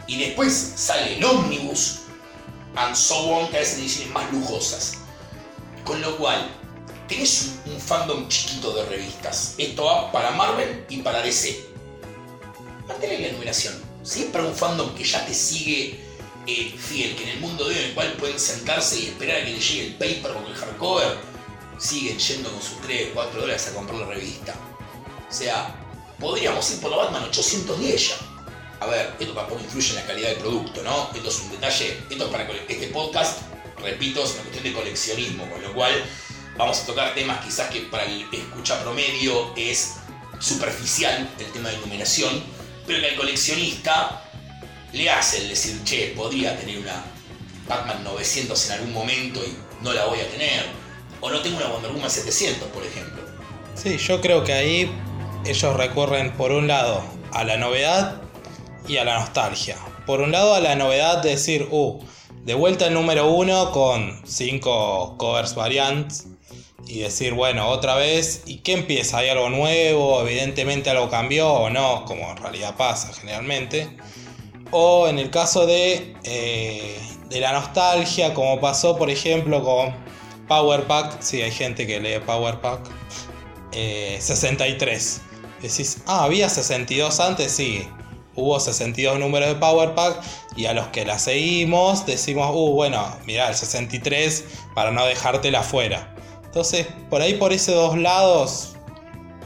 y 0.07 0.19
después 0.19 0.73
sale 0.77 1.17
el 1.17 1.25
Omnibus 1.25 2.01
and 2.77 2.95
so 2.95 3.17
on, 3.17 3.49
que 3.49 3.57
a 3.57 3.61
veces 3.61 3.79
ediciones 3.79 4.13
más 4.13 4.31
lujosas. 4.33 4.99
Con 5.87 6.01
lo 6.01 6.17
cual, 6.17 6.51
tenés 7.07 7.61
un, 7.65 7.81
fandom 7.81 8.27
chiquito 8.27 8.75
de 8.75 8.85
revistas. 8.87 9.55
Esto 9.57 9.85
va 9.85 10.11
para 10.11 10.33
Marvel 10.33 10.85
y 10.89 10.97
para 10.99 11.23
DC. 11.23 11.65
Mantén 12.89 13.23
la 13.23 13.33
numeración. 13.33 13.81
Si 14.03 14.25
es 14.25 14.27
para 14.31 14.45
un 14.45 14.55
fandom 14.55 14.93
que 14.97 15.05
ya 15.05 15.25
te 15.25 15.33
sigue 15.33 16.01
eh, 16.49 16.75
fiel, 16.77 17.15
que 17.15 17.23
en 17.23 17.29
el 17.29 17.41
mundo 17.41 17.69
de 17.69 17.75
hoy 17.75 17.81
en 17.81 17.87
el 17.91 17.95
cual 17.95 18.13
pueden 18.15 18.39
sentarse 18.41 18.99
y 18.99 19.07
esperar 19.07 19.43
a 19.43 19.45
que 19.45 19.53
les 19.53 19.69
llegue 19.69 19.87
el 19.87 19.95
paper 19.95 20.33
o 20.33 20.49
el 20.49 20.55
hardcover, 20.55 21.17
siguen 21.79 22.19
yendo 22.19 22.51
con 22.51 22.61
sus 22.61 22.81
3, 22.81 23.11
4 23.15 23.41
dólares 23.41 23.69
a 23.69 23.75
comprar 23.75 24.01
la 24.01 24.07
revista. 24.07 24.55
O 25.29 25.33
sea, 25.33 25.73
podríamos 26.19 26.69
ir 26.73 26.81
por 26.81 26.91
la 26.91 26.97
Batman 26.97 27.23
810 27.25 28.09
ya. 28.09 28.17
A 28.81 28.87
ver, 28.87 29.15
esto 29.21 29.35
tampoco 29.35 29.61
influye 29.61 29.91
en 29.91 29.97
la 29.97 30.07
calidad 30.07 30.29
del 30.31 30.39
producto, 30.39 30.83
¿no? 30.83 31.11
Esto 31.15 31.29
es 31.29 31.41
un 31.41 31.51
detalle, 31.53 32.03
esto 32.11 32.25
es 32.25 32.31
para 32.31 32.45
este 32.69 32.89
podcast, 32.89 33.39
repito, 33.87 34.25
es 34.25 34.33
una 34.33 34.43
cuestión 34.43 34.65
de 34.65 34.73
coleccionismo, 34.73 35.49
con 35.49 35.63
lo 35.63 35.73
cual 35.73 35.93
vamos 36.57 36.81
a 36.81 36.87
tocar 36.87 37.15
temas 37.15 37.45
quizás 37.45 37.71
que 37.71 37.81
para 37.83 38.05
el 38.05 38.27
escucha 38.33 38.83
promedio 38.83 39.55
es 39.57 39.95
superficial, 40.41 41.29
el 41.39 41.47
tema 41.53 41.71
de 41.71 41.79
numeración, 41.79 42.43
pero 42.87 43.01
que 43.01 43.11
al 43.11 43.17
coleccionista 43.17 44.23
le 44.93 45.09
hace 45.11 45.39
el 45.39 45.49
decir, 45.49 45.83
che, 45.85 46.13
podría 46.17 46.59
tener 46.59 46.79
una 46.79 47.05
Batman 47.69 48.05
900 48.05 48.67
en 48.67 48.73
algún 48.73 48.93
momento 48.93 49.41
y 49.45 49.57
no 49.83 49.93
la 49.93 50.07
voy 50.07 50.21
a 50.21 50.29
tener. 50.29 50.67
O 51.21 51.31
no 51.31 51.41
tengo 51.41 51.57
una 51.57 51.69
Wonder 51.69 51.93
Woman 51.93 52.11
700, 52.11 52.69
por 52.69 52.85
ejemplo. 52.85 53.23
Sí, 53.75 53.97
yo 53.99 54.21
creo 54.21 54.45
que 54.45 54.53
ahí 54.53 54.91
ellos 55.45 55.77
recurren 55.77 56.33
por 56.37 56.53
un 56.53 56.69
lado 56.69 57.03
a 57.33 57.45
la 57.45 57.57
novedad 57.57 58.21
y 58.87 58.99
a 58.99 59.05
la 59.05 59.19
nostalgia. 59.19 59.77
Por 60.07 60.21
un 60.21 60.33
lado 60.33 60.55
a 60.55 60.61
la 60.61 60.77
novedad 60.77 61.23
de 61.23 61.31
decir, 61.31 61.69
uh, 61.71 62.01
de 62.47 62.55
vuelta 62.55 62.87
el 62.87 62.95
número 62.95 63.29
uno 63.29 63.73
con 63.73 64.23
cinco 64.25 65.17
covers 65.19 65.57
variantes 65.57 66.29
y 66.87 67.01
decir, 67.01 67.35
bueno, 67.35 67.69
otra 67.69 67.97
vez, 67.97 68.45
¿y 68.47 68.59
qué 68.59 68.75
empieza? 68.75 69.19
¿Hay 69.19 69.29
algo 69.29 69.51
nuevo? 69.51 70.21
Evidentemente 70.21 70.89
algo 70.89 71.11
cambió 71.11 71.53
o 71.53 71.71
no, 71.71 72.05
como 72.05 72.31
en 72.31 72.37
realidad 72.37 72.77
pasa 72.77 73.13
generalmente. 73.13 73.89
O 74.71 75.09
en 75.09 75.19
el 75.19 75.31
caso 75.31 75.67
de, 75.67 76.15
eh, 76.23 76.97
de 77.29 77.41
la 77.41 77.53
nostalgia, 77.53 78.33
como 78.33 78.61
pasó 78.61 78.97
por 78.97 79.11
ejemplo 79.11 79.65
con 79.65 79.93
Power 80.47 80.85
Pack, 80.85 81.21
si 81.23 81.43
hay 81.43 81.51
gente 81.51 81.85
que 81.85 81.99
lee 81.99 82.21
Power 82.25 82.61
Pack, 82.61 82.89
eh, 83.73 84.19
63. 84.21 85.21
Decís, 85.63 85.99
ah, 86.07 86.23
había 86.23 86.49
62 86.49 87.19
antes, 87.19 87.51
sí. 87.51 87.89
Hubo 88.37 88.61
62 88.61 89.19
números 89.19 89.49
de 89.49 89.55
Power 89.55 89.95
Pack 89.95 90.23
y 90.57 90.67
a 90.67 90.75
los 90.75 90.89
que 90.89 91.05
la 91.05 91.19
seguimos 91.19 92.05
decimos, 92.07 92.51
uh, 92.53 92.73
bueno, 92.73 93.05
mirá, 93.25 93.49
el 93.49 93.55
63 93.55 94.45
para 94.75 94.91
no 94.91 95.05
dejártela 95.07 95.63
fuera. 95.63 96.15
Entonces, 96.45 96.87
por 97.11 97.23
ahí, 97.23 97.35
por 97.35 97.53
esos 97.53 97.75
dos 97.75 97.99
lados, 97.99 98.75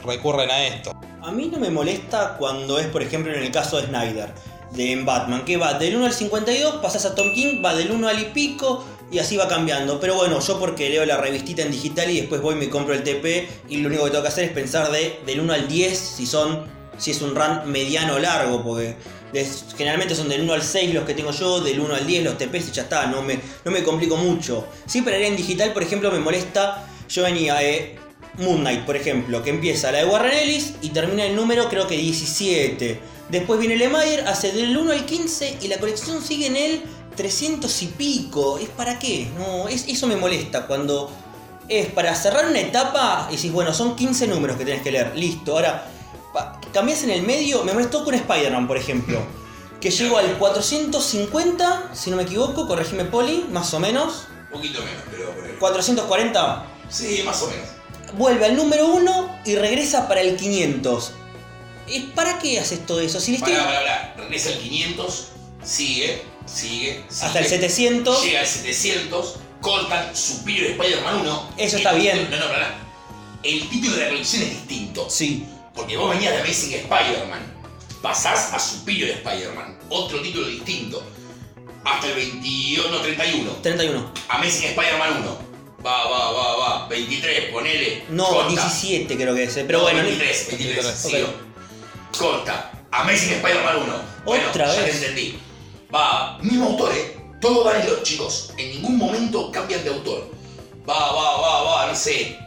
recurren 0.04 0.50
a 0.50 0.66
esto. 0.66 0.92
A 1.22 1.30
mí 1.32 1.48
no 1.52 1.58
me 1.58 1.70
molesta 1.70 2.36
cuando 2.38 2.78
es, 2.78 2.86
por 2.86 3.02
ejemplo, 3.02 3.32
en 3.32 3.42
el 3.42 3.50
caso 3.50 3.76
de 3.76 3.86
Snyder, 3.86 4.32
de 4.72 5.02
Batman, 5.04 5.44
que 5.44 5.56
va 5.56 5.74
del 5.74 5.96
1 5.96 6.06
al 6.06 6.12
52, 6.12 6.76
pasas 6.76 7.04
a 7.04 7.14
Tom 7.14 7.32
King, 7.32 7.62
va 7.64 7.74
del 7.74 7.90
1 7.90 8.08
al 8.08 8.20
y 8.20 8.24
pico, 8.26 8.84
y 9.10 9.18
así 9.18 9.36
va 9.36 9.48
cambiando. 9.48 10.00
Pero 10.00 10.14
bueno, 10.14 10.40
yo 10.40 10.58
porque 10.58 10.88
leo 10.88 11.04
la 11.04 11.16
revistita 11.16 11.62
en 11.62 11.70
digital 11.70 12.10
y 12.10 12.20
después 12.20 12.40
voy 12.40 12.54
y 12.54 12.58
me 12.58 12.70
compro 12.70 12.94
el 12.94 13.02
TP, 13.02 13.48
y 13.68 13.78
lo 13.78 13.88
único 13.88 14.04
que 14.04 14.10
tengo 14.10 14.22
que 14.22 14.28
hacer 14.28 14.44
es 14.44 14.52
pensar 14.52 14.90
de 14.90 15.20
del 15.26 15.40
1 15.40 15.52
al 15.52 15.68
10 15.68 15.98
si 15.98 16.26
son 16.26 16.79
si 17.00 17.10
es 17.10 17.22
un 17.22 17.34
run 17.34 17.70
mediano 17.72 18.14
o 18.14 18.18
largo, 18.18 18.62
porque 18.62 18.94
generalmente 19.76 20.14
son 20.14 20.28
del 20.28 20.42
1 20.42 20.52
al 20.52 20.62
6 20.62 20.94
los 20.94 21.04
que 21.04 21.14
tengo 21.14 21.32
yo, 21.32 21.60
del 21.60 21.80
1 21.80 21.94
al 21.94 22.06
10 22.06 22.24
los 22.24 22.38
TPs 22.38 22.68
y 22.68 22.72
ya 22.72 22.82
está, 22.82 23.06
no 23.06 23.22
me, 23.22 23.40
no 23.64 23.72
me 23.72 23.82
complico 23.82 24.16
mucho. 24.16 24.66
Sí, 24.86 25.02
pero 25.02 25.16
en 25.16 25.36
digital, 25.36 25.72
por 25.72 25.82
ejemplo, 25.82 26.12
me 26.12 26.18
molesta, 26.18 26.86
yo 27.08 27.22
venía, 27.22 27.62
eh, 27.62 27.96
Moon 28.38 28.60
Knight, 28.60 28.84
por 28.84 28.96
ejemplo, 28.96 29.42
que 29.42 29.50
empieza 29.50 29.90
la 29.90 29.98
de 29.98 30.04
Warren 30.04 30.32
Ellis 30.32 30.74
y 30.82 30.90
termina 30.90 31.24
el 31.24 31.34
número 31.34 31.68
creo 31.68 31.86
que 31.86 31.96
17. 31.96 33.00
Después 33.28 33.58
viene 33.58 33.76
Lemire, 33.76 34.22
hace 34.26 34.52
del 34.52 34.76
1 34.76 34.92
al 34.92 35.06
15 35.06 35.58
y 35.62 35.68
la 35.68 35.78
colección 35.78 36.22
sigue 36.22 36.46
en 36.46 36.56
el 36.56 36.82
300 37.16 37.82
y 37.82 37.86
pico. 37.86 38.58
¿Es 38.58 38.68
para 38.68 38.98
qué? 38.98 39.28
No, 39.38 39.68
es, 39.68 39.86
eso 39.88 40.06
me 40.06 40.16
molesta 40.16 40.66
cuando 40.66 41.10
es 41.68 41.86
para 41.86 42.14
cerrar 42.14 42.46
una 42.46 42.60
etapa 42.60 43.28
y 43.30 43.36
decís, 43.36 43.52
bueno, 43.52 43.72
son 43.72 43.94
15 43.94 44.26
números 44.26 44.56
que 44.56 44.64
tenés 44.64 44.82
que 44.82 44.90
leer, 44.90 45.12
listo. 45.16 45.52
Ahora, 45.52 45.86
cambias 46.72 47.02
en 47.04 47.10
el 47.10 47.22
medio, 47.22 47.64
me 47.64 47.72
molestó 47.72 48.04
con 48.04 48.14
Spider-Man, 48.14 48.66
por 48.66 48.76
ejemplo. 48.76 49.20
Que 49.80 49.90
llego 49.90 50.18
al 50.18 50.36
450, 50.38 51.90
si 51.94 52.10
no 52.10 52.16
me 52.16 52.24
equivoco, 52.24 52.66
corregime 52.66 53.04
Poli, 53.04 53.46
más 53.50 53.72
o 53.74 53.80
menos. 53.80 54.24
Un 54.52 54.56
poquito 54.58 54.80
menos, 54.82 55.02
pero 55.10 55.30
por 55.34 55.44
ahí. 55.44 55.52
440, 55.58 56.66
Sí, 56.90 57.22
más 57.24 57.40
o 57.42 57.46
menos. 57.48 57.66
vuelve 58.14 58.44
al 58.46 58.56
número 58.56 58.88
1 58.88 59.40
y 59.46 59.56
regresa 59.56 60.06
para 60.08 60.20
el 60.20 60.36
500. 60.36 61.12
¿Es 61.88 62.02
¿Para 62.14 62.38
qué 62.38 62.58
haces 62.60 62.84
todo 62.86 63.00
eso? 63.00 63.20
Si 63.20 63.36
Pará, 63.38 63.64
pará, 63.64 63.74
pará. 63.78 64.14
Regresa 64.18 64.50
el 64.50 64.58
500, 64.58 65.28
sigue, 65.64 66.22
sigue, 66.46 67.04
sigue. 67.08 67.26
hasta 67.26 67.38
el 67.38 67.46
700. 67.46 68.24
Llega 68.24 68.40
al 68.40 68.46
700, 68.46 69.36
cortan 69.60 70.14
Superior 70.14 70.70
Spider-Man 70.72 71.20
1. 71.22 71.50
Eso 71.56 71.76
está 71.78 71.92
bien. 71.92 72.28
No, 72.30 72.36
no, 72.36 72.46
pará. 72.48 72.76
El 73.42 73.68
título 73.70 73.96
de 73.96 74.02
la 74.04 74.08
colección 74.10 74.42
es 74.42 74.50
distinto. 74.50 75.08
Sí. 75.08 75.46
Porque 75.80 75.96
vos 75.96 76.10
venías 76.10 76.34
de 76.34 76.40
Amazing 76.40 76.74
Spider-Man. 76.74 77.40
Pasás 78.02 78.52
a 78.52 78.58
Superior 78.58 79.10
Spider-Man. 79.10 79.78
Otro 79.88 80.20
título 80.20 80.46
distinto. 80.46 81.02
Hasta 81.84 82.06
el 82.08 82.14
21, 82.14 82.88
no, 82.90 83.00
31. 83.00 83.50
31. 83.62 84.12
Amazing 84.28 84.68
Spider-Man 84.68 85.22
1. 85.22 85.38
Va, 85.84 86.04
va, 86.08 86.30
va, 86.32 86.56
va. 86.56 86.88
23, 86.88 87.50
ponele. 87.52 88.04
No, 88.10 88.26
corta. 88.26 88.48
17 88.50 89.16
creo 89.16 89.34
que 89.34 89.44
es. 89.44 89.56
eh, 89.56 89.64
Pero 89.66 89.78
No, 89.78 89.84
bueno, 89.84 90.02
23, 90.02 90.46
23. 90.50 90.84
23, 90.84 90.96
sigo. 90.98 91.28
Corta. 92.18 92.72
Amazing 92.90 93.32
Spider-Man 93.34 93.76
1. 93.84 93.94
Bueno, 94.26 94.48
Otra 94.50 94.66
ya 94.74 94.82
vez. 94.82 94.90
te 95.00 95.06
entendí. 95.06 95.38
Va, 95.94 96.38
mismo 96.42 96.66
autor, 96.66 96.92
¿eh? 96.94 97.16
Todo 97.40 97.72
los 97.72 98.02
chicos. 98.02 98.52
En 98.58 98.68
ningún 98.68 98.98
momento 98.98 99.50
cambian 99.50 99.82
de 99.82 99.88
autor. 99.90 100.30
Va, 100.86 101.12
va, 101.12 101.40
va, 101.40 101.62
va, 101.62 101.86
no 101.86 101.94
sé. 101.96 102.38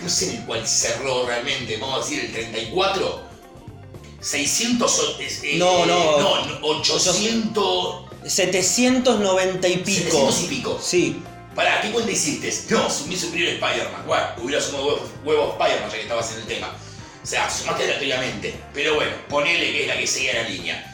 No 0.00 0.08
sé 0.08 0.30
en 0.30 0.36
el 0.40 0.46
cual 0.46 0.66
cerró 0.66 1.26
realmente. 1.26 1.76
Vamos 1.76 1.98
a 1.98 2.02
decir 2.08 2.24
el 2.24 2.32
34. 2.32 3.20
600. 4.20 4.98
o- 4.98 5.18
es- 5.20 5.42
eh, 5.42 5.54
No, 5.56 5.84
no. 5.86 6.18
No, 6.20 6.44
no, 6.46 6.58
800. 6.66 8.04
790 8.26 9.68
y 9.68 9.76
pico. 9.78 10.00
700 10.10 10.40
y 10.42 10.46
pico. 10.46 10.80
Sí. 10.82 11.22
Pará, 11.54 11.80
¿qué 11.82 11.90
cuenta 11.90 12.10
hiciste? 12.10 12.52
No, 12.70 12.88
sumí 12.88 13.16
Superior 13.16 13.50
Spider-Man. 13.54 14.06
Bueno, 14.06 14.24
hubiera 14.42 14.62
sumado 14.62 14.86
huevos, 14.86 15.02
huevos 15.24 15.50
Spider-Man 15.52 15.90
ya 15.90 15.96
que 15.96 16.02
estabas 16.02 16.32
en 16.32 16.38
el 16.38 16.46
tema. 16.46 16.74
O 17.22 17.26
sea, 17.26 17.50
sumaste 17.50 17.84
aleatoriamente. 17.84 18.54
Pero 18.72 18.94
bueno, 18.94 19.12
ponele 19.28 19.70
que 19.72 19.82
es 19.82 19.88
la 19.88 19.98
que 19.98 20.06
seguía 20.06 20.34
la 20.42 20.48
línea. 20.48 20.88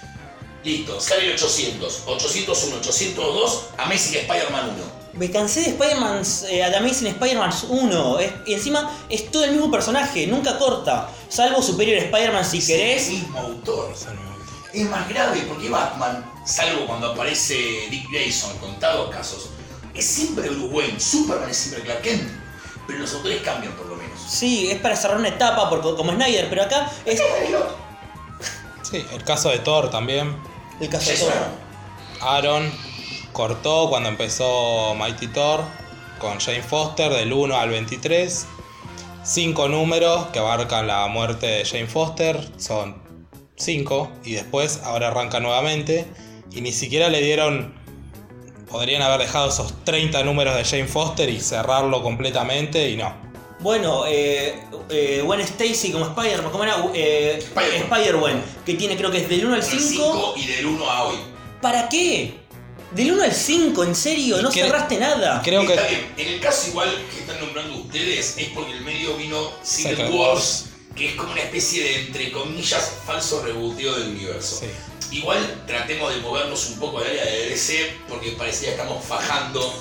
Listo, 0.65 1.01
sale 1.01 1.27
el 1.27 1.33
800, 1.35 2.03
801, 2.07 2.77
802, 2.79 3.65
Amazing 3.79 4.17
Spider-Man 4.17 4.71
1. 4.71 4.98
Me 5.15 5.31
cansé 5.31 5.61
de 5.63 5.69
Spider-Man, 5.71 6.23
eh, 6.49 6.57
de 6.71 6.77
Amazing 6.77 7.09
Spider-Man 7.09 7.51
1. 7.69 8.19
es- 8.21 8.33
y 8.47 8.55
encima 8.55 8.91
es 9.09 9.31
todo 9.31 9.45
el 9.45 9.53
mismo 9.53 9.71
personaje, 9.71 10.27
nunca 10.27 10.59
corta. 10.59 11.09
Salvo 11.29 11.61
Superior 11.63 11.99
Spider-Man 11.99 12.45
si 12.45 12.59
Es 12.59 12.67
querés. 12.67 13.09
el 13.09 13.15
mismo 13.15 13.39
autor. 13.41 13.93
Es 14.73 14.85
más 14.89 15.09
grave 15.09 15.43
porque 15.49 15.69
Batman, 15.71 16.25
salvo 16.45 16.87
cuando 16.87 17.13
aparece 17.13 17.55
Dick 17.91 18.09
Grayson, 18.11 18.57
contados 18.59 19.11
casos, 19.11 19.49
es 19.95 20.05
siempre 20.07 20.49
Bruce 20.51 20.67
Wayne, 20.75 21.01
Superman 21.01 21.49
es 21.51 21.57
siempre 21.57 21.83
Clark 21.85 22.03
Kent. 22.03 22.31
Pero 22.87 23.01
los 23.01 23.13
autores 23.15 23.43
cambian 23.43 23.73
por 23.75 23.87
lo 23.87 23.97
menos. 23.97 24.19
Sí, 24.31 24.71
es 24.71 24.79
para 24.79 24.95
cerrar 24.97 25.19
una 25.19 25.29
etapa 25.29 25.69
porque, 25.69 25.95
como 25.95 26.13
Snyder, 26.13 26.49
pero 26.49 26.63
acá 26.63 26.91
es 27.05 27.21
Sí, 28.83 29.05
el 29.13 29.25
caso 29.25 29.51
de 29.51 29.59
Thor 29.59 29.91
también. 29.91 30.35
el 30.81 30.89
caso 30.89 31.11
de 31.11 31.17
Thor. 31.17 31.33
Aaron 32.21 32.73
cortó 33.33 33.89
cuando 33.89 34.09
empezó 34.09 34.95
Mighty 34.95 35.29
Thor 35.29 35.61
con 36.19 36.39
Jane 36.41 36.63
Foster 36.63 37.13
del 37.13 37.33
1 37.33 37.57
al 37.57 37.71
23. 37.71 38.47
Cinco 39.25 39.69
números 39.69 40.27
que 40.29 40.39
abarcan 40.39 40.87
la 40.87 41.07
muerte 41.07 41.47
de 41.47 41.65
Jane 41.65 41.87
Foster. 41.87 42.41
Son 42.57 43.03
cinco. 43.57 44.11
Y 44.25 44.33
después 44.33 44.81
ahora 44.85 45.09
arranca 45.09 45.41
nuevamente. 45.41 46.07
Y 46.51 46.61
ni 46.61 46.73
siquiera 46.73 47.09
le 47.09 47.21
dieron... 47.23 47.75
Podrían 48.71 49.01
haber 49.01 49.21
dejado 49.21 49.49
esos 49.49 49.73
30 49.85 50.25
números 50.25 50.55
de 50.55 50.65
Jane 50.65 50.87
Foster 50.87 51.29
y 51.31 51.41
cerrarlo 51.41 52.03
completamente 52.03 52.91
y 52.91 52.99
no. 52.99 53.15
Bueno, 53.61 54.05
eh, 54.07 54.63
eh, 54.91 55.23
Gwen 55.25 55.41
Stacy 55.41 55.91
como 55.91 56.05
Spider-Man, 56.07 56.53
¿cómo 56.53 56.65
era? 56.65 56.77
Eh, 56.95 57.39
Spider-Man. 57.39 57.93
Spider-Gwen, 57.93 58.43
que 58.67 58.75
tiene 58.75 58.97
creo 58.97 59.11
que 59.11 59.19
es 59.19 59.29
del 59.29 59.47
1 59.47 59.55
al 59.55 59.61
El 59.61 59.67
5. 59.67 59.81
5 59.89 60.35
y 60.37 60.47
del 60.47 60.67
1 60.67 60.91
a 60.91 61.05
hoy. 61.05 61.17
¿Para 61.61 61.89
qué? 61.89 62.35
Del 62.93 63.13
1 63.13 63.23
al 63.23 63.33
5, 63.35 63.85
en 63.85 63.95
serio, 63.95 64.41
no 64.43 64.51
cre- 64.51 64.63
cerraste 64.63 64.97
nada. 64.99 65.43
Creo 65.45 65.67
que... 65.67 65.75
Está 65.75 65.87
bien, 65.89 66.13
en 66.17 66.29
el 66.29 66.41
caso 66.41 66.69
igual 66.69 66.91
que 67.13 67.21
están 67.21 67.39
nombrando 67.41 67.77
ustedes, 67.77 68.37
es 68.39 68.49
porque 68.55 68.73
el 68.73 68.81
medio 68.81 69.15
vino 69.17 69.53
Secret 69.63 70.11
Wars, 70.11 70.67
que 70.97 71.11
es 71.11 71.15
como 71.15 71.33
una 71.33 71.43
especie 71.43 71.83
de, 71.83 72.01
entre 72.07 72.33
comillas, 72.33 72.93
falso 73.07 73.43
reboteo 73.45 73.95
del 73.99 74.09
universo. 74.11 74.61
Sí. 74.61 75.17
Igual 75.19 75.65
tratemos 75.67 76.15
de 76.15 76.21
movernos 76.21 76.67
un 76.71 76.79
poco 76.79 76.99
al 76.99 77.07
área 77.07 77.25
de 77.25 77.51
DC, 77.51 77.93
porque 78.09 78.33
parecía 78.33 78.69
que 78.71 78.75
estamos 78.77 79.05
fajando 79.05 79.73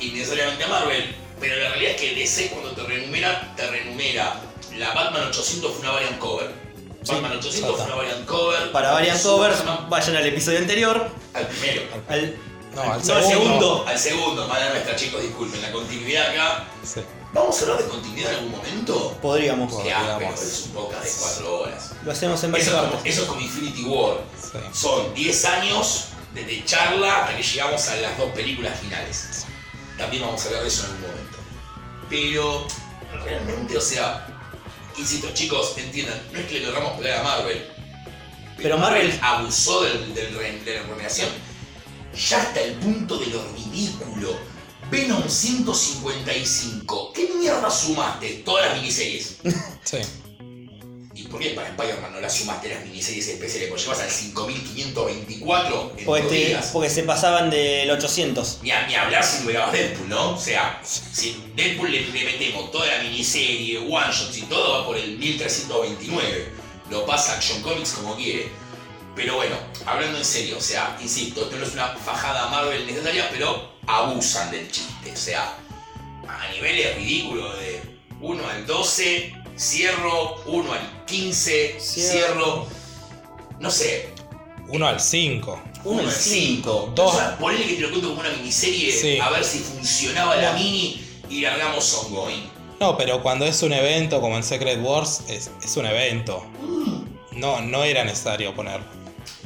innecesariamente 0.00 0.64
a 0.64 0.68
Marvel. 0.68 1.14
Pero 1.40 1.56
la 1.56 1.70
realidad 1.70 1.92
es 1.92 2.00
que 2.00 2.14
DC 2.14 2.48
cuando 2.50 2.70
te 2.72 2.82
renumera, 2.82 3.54
te 3.56 3.66
renumera. 3.70 4.40
La 4.76 4.92
Batman 4.92 5.28
800 5.28 5.72
fue 5.72 5.80
una 5.80 5.92
variant 5.92 6.18
cover. 6.18 6.50
Batman 7.06 7.32
800 7.38 7.76
fue 7.76 7.84
una 7.86 7.94
variant 7.94 8.26
cover. 8.26 8.72
Para 8.72 8.92
variant 8.92 9.22
covers, 9.22 9.56
Superman- 9.58 9.88
vayan 9.88 10.16
al 10.16 10.26
episodio 10.26 10.58
anterior. 10.58 11.10
Al 11.34 11.46
primero. 11.46 11.82
Al, 12.08 12.36
No, 12.86 12.92
al 12.94 13.02
segundo. 13.04 13.28
segundo. 13.30 13.84
Al 13.86 13.98
segundo, 13.98 14.48
mala 14.48 14.70
nuestra 14.70 14.96
chicos, 14.96 15.22
disculpen, 15.22 15.62
la 15.62 15.72
continuidad 15.72 16.30
acá. 16.30 16.64
Sí. 16.84 17.00
¿Vamos 17.32 17.56
a 17.58 17.62
hablar 17.62 17.78
de 17.78 17.88
continuidad 17.88 18.30
en 18.32 18.36
algún 18.38 18.52
momento? 18.52 19.16
podríamos. 19.22 19.72
Bueno. 19.72 19.88
Ya, 19.88 20.16
pero 20.18 20.34
es 20.34 20.62
un 20.66 20.72
podcast 20.72 21.04
de 21.04 21.10
4 21.20 21.60
horas. 21.60 21.92
Lo 22.04 22.12
hacemos 22.12 22.42
en 22.44 22.52
varias 22.52 22.68
Eso 22.68 22.76
es, 22.76 22.82
como, 22.82 22.92
partes. 22.94 23.12
eso 23.12 23.22
es 23.22 23.28
como 23.28 23.40
Infinity 23.40 23.84
War. 23.84 24.16
Sí. 24.40 24.58
Son 24.72 25.14
10 25.14 25.44
años 25.44 26.04
desde 26.34 26.64
charla 26.64 27.22
hasta 27.24 27.36
que 27.36 27.42
llegamos 27.42 27.88
a 27.88 27.96
las 27.96 28.18
dos 28.18 28.30
películas 28.30 28.78
finales. 28.80 29.46
También 29.96 30.22
vamos 30.24 30.42
a 30.42 30.46
hablar 30.48 30.62
de 30.62 30.68
eso 30.68 30.84
en 30.86 30.90
algún 30.92 31.08
momento. 31.10 31.38
Pero 32.08 32.66
realmente, 33.24 33.76
o 33.76 33.80
sea, 33.80 34.26
insisto, 34.96 35.28
chicos, 35.32 35.74
entiendan, 35.76 36.20
no 36.32 36.38
es 36.40 36.46
que 36.46 36.58
le 36.60 36.66
queramos 36.66 36.98
pegar 37.00 37.20
a 37.20 37.22
Marvel. 37.22 37.66
Pero 38.56 38.76
Marvel- 38.76 39.18
abusó 39.22 39.82
del, 39.82 40.12
de 40.14 40.30
la 40.30 40.82
renovación 40.82 41.28
ya 42.14 42.40
hasta 42.42 42.60
el 42.60 42.74
punto 42.74 43.16
de 43.18 43.26
lo 43.26 43.42
ridículo. 43.52 44.36
Venom 44.90 45.22
155. 45.28 47.12
¿Qué 47.12 47.28
mierda 47.38 47.70
sumaste? 47.70 48.42
Todas 48.44 48.66
las 48.66 48.76
miniseries. 48.76 49.36
Sí. 49.84 49.98
¿Y 51.14 51.24
por 51.24 51.40
qué 51.40 51.50
para 51.50 51.68
Spider-Man 51.68 52.12
no 52.12 52.20
las 52.20 52.34
sumaste 52.36 52.68
las 52.68 52.84
miniseries 52.84 53.28
especiales? 53.28 53.68
Porque 53.68 53.82
llevas 53.82 54.00
al 54.00 54.10
5524 54.10 55.92
en 55.98 56.04
Porque, 56.04 56.22
dos 56.22 56.30
te- 56.30 56.36
días. 56.46 56.70
porque 56.72 56.88
se 56.90 57.02
pasaban 57.02 57.50
del 57.50 57.90
800. 57.90 58.58
Ni, 58.62 58.70
a- 58.70 58.86
ni 58.86 58.94
hablar 58.94 59.22
si 59.24 59.40
numerabas 59.40 59.72
Deadpool, 59.72 60.08
¿no? 60.08 60.30
O 60.34 60.40
sea, 60.40 60.80
si 60.84 61.42
Deadpool 61.56 61.90
le, 61.90 62.06
le 62.10 62.24
metemos 62.24 62.70
toda 62.70 62.86
la 62.86 63.02
miniserie, 63.02 63.78
one 63.78 64.12
shots 64.12 64.38
y 64.38 64.42
todo, 64.42 64.80
va 64.80 64.86
por 64.86 64.96
el 64.96 65.18
1329. 65.18 66.52
Lo 66.90 67.04
pasa 67.06 67.34
Action 67.34 67.60
Comics 67.62 67.92
como 67.92 68.16
quiere. 68.16 68.48
Pero 69.16 69.36
bueno, 69.36 69.56
hablando 69.86 70.18
en 70.18 70.24
serio, 70.24 70.56
o 70.58 70.60
sea, 70.60 70.96
insisto, 71.00 71.42
esto 71.42 71.56
no 71.56 71.64
es 71.64 71.72
una 71.72 71.88
fajada 71.88 72.48
Marvel 72.48 72.86
necesaria, 72.86 73.28
pero 73.30 73.70
abusan 73.86 74.50
del 74.50 74.70
chiste. 74.70 75.12
O 75.12 75.16
sea, 75.16 75.54
a 76.28 76.48
niveles 76.52 76.96
ridículos 76.96 77.58
de 77.58 77.82
1 78.20 78.48
al 78.48 78.66
12, 78.66 79.32
cierro, 79.56 80.36
1 80.46 80.72
al 80.72 81.04
15, 81.06 81.76
Cierro. 81.80 82.10
cierro. 82.12 82.66
No 83.58 83.70
sé, 83.70 84.08
1 84.68 84.86
al 84.86 85.00
5. 85.00 85.62
1 85.84 86.00
al 86.00 86.06
al 86.06 86.12
5. 86.12 86.92
Dos. 86.94 87.14
O 87.14 87.18
sea, 87.18 87.36
ponele 87.38 87.66
que 87.66 87.74
te 87.74 87.80
lo 87.80 87.90
cuento 87.90 88.08
como 88.10 88.20
una 88.20 88.30
miniserie, 88.30 88.92
Sí. 88.92 89.18
a 89.18 89.28
ver 89.30 89.44
si 89.44 89.58
funcionaba 89.58 90.36
la 90.36 90.52
No. 90.52 90.58
mini 90.58 91.04
y 91.28 91.40
largamos 91.40 91.92
ongoing. 91.94 92.48
No, 92.78 92.96
pero 92.96 93.22
cuando 93.22 93.44
es 93.44 93.62
un 93.62 93.72
evento 93.74 94.20
como 94.22 94.36
en 94.36 94.42
Secret 94.44 94.78
Wars, 94.80 95.22
es, 95.28 95.50
es 95.62 95.76
un 95.76 95.84
evento. 95.84 96.46
No, 97.32 97.60
no 97.60 97.84
era 97.84 98.04
necesario 98.04 98.54
poner. 98.54 98.80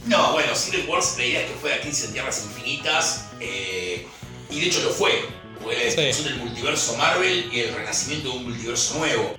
No, 0.06 0.32
bueno, 0.32 0.54
Secret 0.54 0.86
Wars 0.88 1.14
la 1.16 1.24
idea 1.24 1.40
es 1.42 1.50
que 1.50 1.56
fuera 1.56 1.80
Crisis 1.80 2.04
en 2.06 2.12
Tierras 2.12 2.44
Infinitas, 2.44 3.26
eh, 3.40 4.06
y 4.50 4.60
de 4.60 4.66
hecho 4.66 4.80
lo 4.82 4.90
fue, 4.90 5.12
porque 5.62 5.76
la 5.76 5.90
Sí. 5.90 5.96
destrucción 5.96 6.24
del 6.28 6.36
multiverso 6.46 6.96
Marvel 6.96 7.50
y 7.52 7.60
el 7.60 7.74
renacimiento 7.74 8.30
de 8.30 8.36
un 8.36 8.44
multiverso 8.44 8.98
nuevo, 8.98 9.34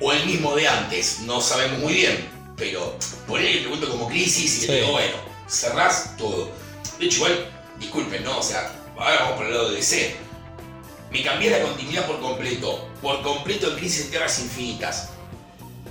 o 0.00 0.12
el 0.12 0.26
mismo 0.26 0.54
de 0.56 0.66
antes, 0.68 1.20
no 1.20 1.40
sabemos 1.40 1.78
muy 1.78 1.92
bien, 1.94 2.28
pero 2.56 2.96
ponele 3.28 3.52
que 3.52 3.58
te 3.60 3.68
cuento 3.68 3.88
como 3.90 4.08
Crisis 4.08 4.56
y 4.58 4.60
Sí. 4.62 4.66
te 4.66 4.76
digo, 4.76 4.92
bueno, 4.92 5.14
cerrás 5.48 6.16
todo. 6.16 6.50
De 6.98 7.06
hecho, 7.06 7.16
igual, 7.18 7.50
disculpen, 7.78 8.24
¿no? 8.24 8.38
O 8.38 8.42
sea, 8.42 8.72
ahora 8.96 9.20
vamos 9.20 9.36
por 9.36 9.46
el 9.46 9.52
lado 9.52 9.68
de 9.70 9.76
DC. 9.76 10.16
Me 11.12 11.22
cambié 11.22 11.50
la 11.50 11.62
continuidad 11.62 12.06
por 12.06 12.20
completo, 12.20 12.88
por 13.00 13.22
completo 13.22 13.70
en 13.70 13.76
Crisis 13.78 14.06
en 14.06 14.10
Tierras 14.10 14.38
Infinitas, 14.40 15.10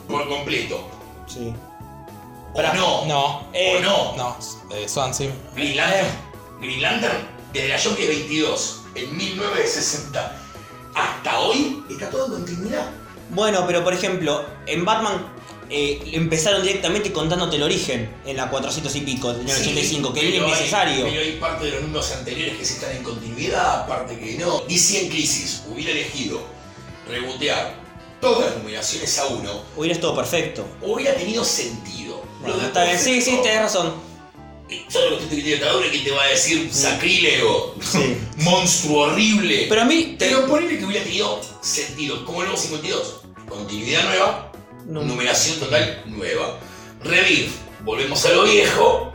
por 0.08 0.28
completo. 0.28 0.90
Sí. 1.28 1.54
No, 2.74 3.06
No, 3.06 3.48
Eh, 3.54 3.78
o 3.78 3.82
no. 3.82 4.16
no. 4.18 4.38
Eh, 4.76 4.88
Swansea. 4.90 5.32
Green 5.56 5.76
Lantern, 5.78 6.08
Green 6.60 6.82
Lantern, 6.82 7.18
desde 7.54 7.68
la 7.70 7.80
Jockey 7.80 8.08
22, 8.08 8.82
en 8.96 9.16
1960, 9.16 10.38
hasta 10.96 11.40
hoy, 11.40 11.84
está 11.90 12.10
todo 12.10 12.26
en 12.26 12.32
continuidad. 12.44 12.90
Bueno, 13.30 13.64
pero 13.68 13.84
por 13.84 13.94
ejemplo, 13.94 14.44
en 14.66 14.84
Batman 14.86 15.34
eh, 15.70 16.02
empezaron 16.14 16.64
directamente 16.64 17.12
contándote 17.12 17.58
el 17.58 17.64
origen 17.64 18.10
en 18.26 18.38
la 18.38 18.50
400 18.50 18.96
y 18.96 19.02
pico, 19.02 19.32
en 19.32 19.42
el 19.42 19.50
Sí, 19.50 19.62
85, 19.70 20.14
que 20.14 20.20
era 20.22 20.30
hay- 20.30 20.52
innecesario. 20.52 21.06
pero 21.06 21.22
hay 21.22 21.32
parte 21.34 21.66
de 21.66 21.72
los 21.74 21.82
números 21.84 22.12
anteriores 22.14 22.58
que 22.58 22.66
sí 22.66 22.74
están 22.76 22.96
en 22.96 23.04
continuidad, 23.04 23.86
parte 23.88 24.18
que 24.18 24.38
no. 24.38 24.62
DC 24.68 25.02
en 25.06 25.10
Crisis 25.10 25.64
hubiera 25.70 25.92
elegido 25.92 26.40
rebotear 27.08 27.76
todas 28.22 28.46
las 28.50 28.58
numeraciones 28.58 29.18
a 29.20 29.28
uno, 29.28 29.62
Hubiera 29.76 29.94
estado 29.94 30.16
perfecto. 30.16 30.66
hubiera 30.82 31.14
tenido 31.16 31.44
sentido. 31.44 32.17
Lo 32.42 32.48
Bueno, 32.48 32.58
de 32.58 32.68
está 32.68 32.84
bien, 32.84 33.00
sí, 33.00 33.22
sí, 33.22 33.40
tenés 33.44 33.62
razón. 33.62 33.94
Solo 34.90 35.18
que 35.18 35.24
estoy 35.24 35.42
criticador 35.42 35.90
que 35.90 36.00
te 36.00 36.12
va 36.12 36.24
a 36.24 36.28
decir 36.28 36.70
sacrílego, 36.74 37.76
Sí. 37.82 38.18
monstruo 38.38 39.04
horrible. 39.04 39.66
Pero 39.70 39.82
a 39.82 39.86
mí, 39.86 40.16
te- 40.20 40.26
Pero 40.28 40.46
ponele 40.46 40.78
que 40.78 40.86
hubiera 40.86 41.04
tenido 41.04 41.40
sentido. 41.62 42.26
Como 42.26 42.42
el 42.42 42.48
nuevo 42.50 42.62
52. 42.62 43.22
Continuidad 43.48 44.04
nueva, 44.04 44.52
no- 44.86 45.04
numeración 45.04 45.58
total 45.60 46.04
nueva. 46.06 46.58
Revir, 47.02 47.50
volvemos 47.86 48.26
a 48.26 48.30
lo 48.32 48.44
viejo, 48.44 49.14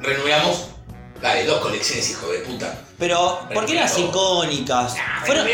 renumeramos. 0.00 0.64
Dale, 1.22 1.44
dos 1.44 1.60
colecciones, 1.60 2.08
hijo 2.10 2.28
de 2.32 2.38
puta. 2.40 2.82
pero 2.98 3.40
porque 3.54 3.72
eran 3.72 3.84
las 3.84 3.98
icónicas. 3.98 4.94
Nah, 4.94 5.24
Fueron, 5.26 5.44
de 5.46 5.52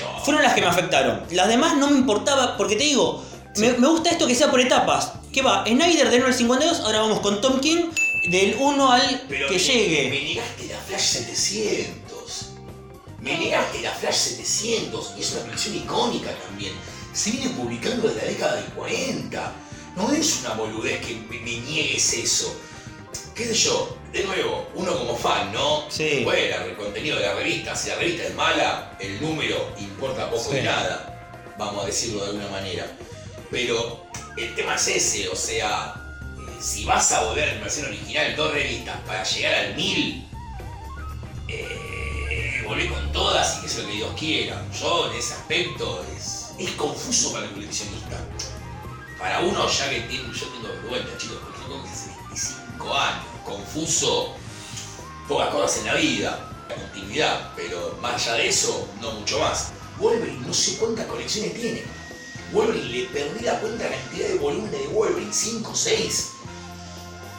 todo. 0.00 0.24
fueron 0.24 0.42
las 0.42 0.54
que 0.54 0.60
me 0.60 0.66
afectaron. 0.66 1.22
Las 1.30 1.48
demás 1.48 1.76
no 1.76 1.88
me 1.90 1.98
importaba, 1.98 2.56
porque 2.56 2.74
te 2.76 2.82
digo, 2.84 3.24
me, 3.56 3.72
me 3.74 3.86
gusta 3.88 4.10
esto 4.10 4.26
que 4.26 4.34
sea 4.34 4.50
por 4.50 4.60
etapas. 4.60 5.12
¿Qué 5.38 5.44
va? 5.44 5.64
Snyder 5.64 6.10
del 6.10 6.22
1 6.22 6.26
al 6.26 6.34
52, 6.34 6.80
ahora 6.80 7.02
vamos 7.02 7.20
con 7.20 7.40
Tom 7.40 7.60
King 7.60 7.90
del 8.28 8.56
1 8.58 8.90
al 8.90 9.22
Pero 9.28 9.46
que 9.46 9.54
me, 9.54 9.60
llegue. 9.60 10.10
Me 10.10 10.20
negaste 10.20 10.66
la 10.66 10.78
Flash 10.80 11.00
700. 11.00 12.46
Me 13.20 13.38
negaste 13.38 13.80
la 13.80 13.92
Flash 13.92 14.16
700. 14.16 15.14
Y 15.16 15.20
es 15.20 15.30
una 15.30 15.42
colección 15.42 15.76
icónica 15.76 16.32
también. 16.44 16.72
Se 17.12 17.30
viene 17.30 17.50
publicando 17.50 18.08
desde 18.08 18.22
la 18.22 18.28
década 18.32 18.56
del 18.56 18.64
40. 18.64 19.52
No 19.94 20.10
es 20.10 20.40
una 20.40 20.54
boludez 20.54 21.06
que 21.06 21.14
me, 21.14 21.38
me 21.38 21.60
niegues 21.60 22.14
eso. 22.14 22.52
¿Qué 23.36 23.44
sé 23.44 23.54
yo? 23.54 23.96
De 24.12 24.24
nuevo, 24.24 24.66
uno 24.74 24.98
como 24.98 25.16
fan, 25.16 25.52
¿no? 25.52 25.84
Sí. 25.88 26.22
Bueno, 26.24 26.64
el 26.64 26.74
contenido 26.74 27.16
de 27.16 27.22
la 27.22 27.34
revista. 27.34 27.76
Si 27.76 27.90
la 27.90 27.94
revista 27.94 28.24
es 28.24 28.34
mala, 28.34 28.96
el 28.98 29.20
número 29.20 29.72
importa 29.78 30.28
poco 30.28 30.50
Sí. 30.50 30.58
y 30.58 30.62
nada. 30.62 31.54
Vamos 31.56 31.84
a 31.84 31.86
decirlo 31.86 32.24
de 32.24 32.30
alguna 32.30 32.48
manera. 32.48 32.90
Pero 33.52 34.07
el 34.38 34.54
tema 34.54 34.76
es 34.76 34.88
ese, 34.88 35.28
o 35.28 35.36
sea, 35.36 35.94
eh, 36.38 36.56
si 36.60 36.84
vas 36.84 37.10
a 37.12 37.24
volver 37.24 37.48
a 37.48 37.54
la 37.54 37.60
versión 37.60 37.86
original 37.86 38.36
dos 38.36 38.52
revistas 38.52 38.96
para 39.06 39.24
llegar 39.24 39.54
al 39.54 39.74
1000, 39.74 40.28
eh, 41.48 42.62
volvé 42.66 42.88
con 42.88 43.12
todas 43.12 43.58
y 43.58 43.62
que 43.62 43.68
sea 43.68 43.82
lo 43.82 43.88
que 43.88 43.94
Dios 43.96 44.14
quiera. 44.16 44.64
Yo 44.78 45.10
en 45.10 45.18
ese 45.18 45.34
aspecto 45.34 46.04
es, 46.16 46.50
es 46.58 46.70
confuso 46.72 47.32
para 47.32 47.46
el 47.46 47.52
coleccionista. 47.52 48.16
Para 49.18 49.40
uno 49.40 49.68
ya 49.68 49.90
que 49.90 50.00
tiene, 50.02 50.32
yo 50.32 50.46
tengo 50.46 50.68
vergüenza 50.68 51.18
chicos, 51.18 51.38
porque 51.42 51.60
tengo 51.60 51.82
que 51.82 51.90
hace 51.90 52.10
25 52.28 52.94
años, 52.94 53.24
confuso, 53.44 54.36
pocas 55.26 55.48
cosas 55.48 55.78
en 55.78 55.86
la 55.86 55.94
vida, 55.94 56.50
la 56.68 56.74
continuidad, 56.76 57.52
pero 57.56 57.98
más 58.00 58.14
allá 58.14 58.34
de 58.34 58.48
eso, 58.48 58.88
no 59.00 59.10
mucho 59.12 59.40
más. 59.40 59.72
Wolverine 59.98 60.46
no 60.46 60.54
sé 60.54 60.76
cuántas 60.76 61.06
colecciones 61.06 61.54
tiene. 61.54 61.97
Wolverine 62.52 62.88
le 62.88 63.04
perdí 63.06 63.44
la 63.44 63.60
cuenta 63.60 63.84
de 63.84 63.90
la 63.90 63.96
cantidad 63.96 64.28
de 64.28 64.34
volúmenes 64.38 64.80
de 64.80 64.86
Wolverine, 64.88 65.32
5 65.32 65.74
6. 65.74 66.28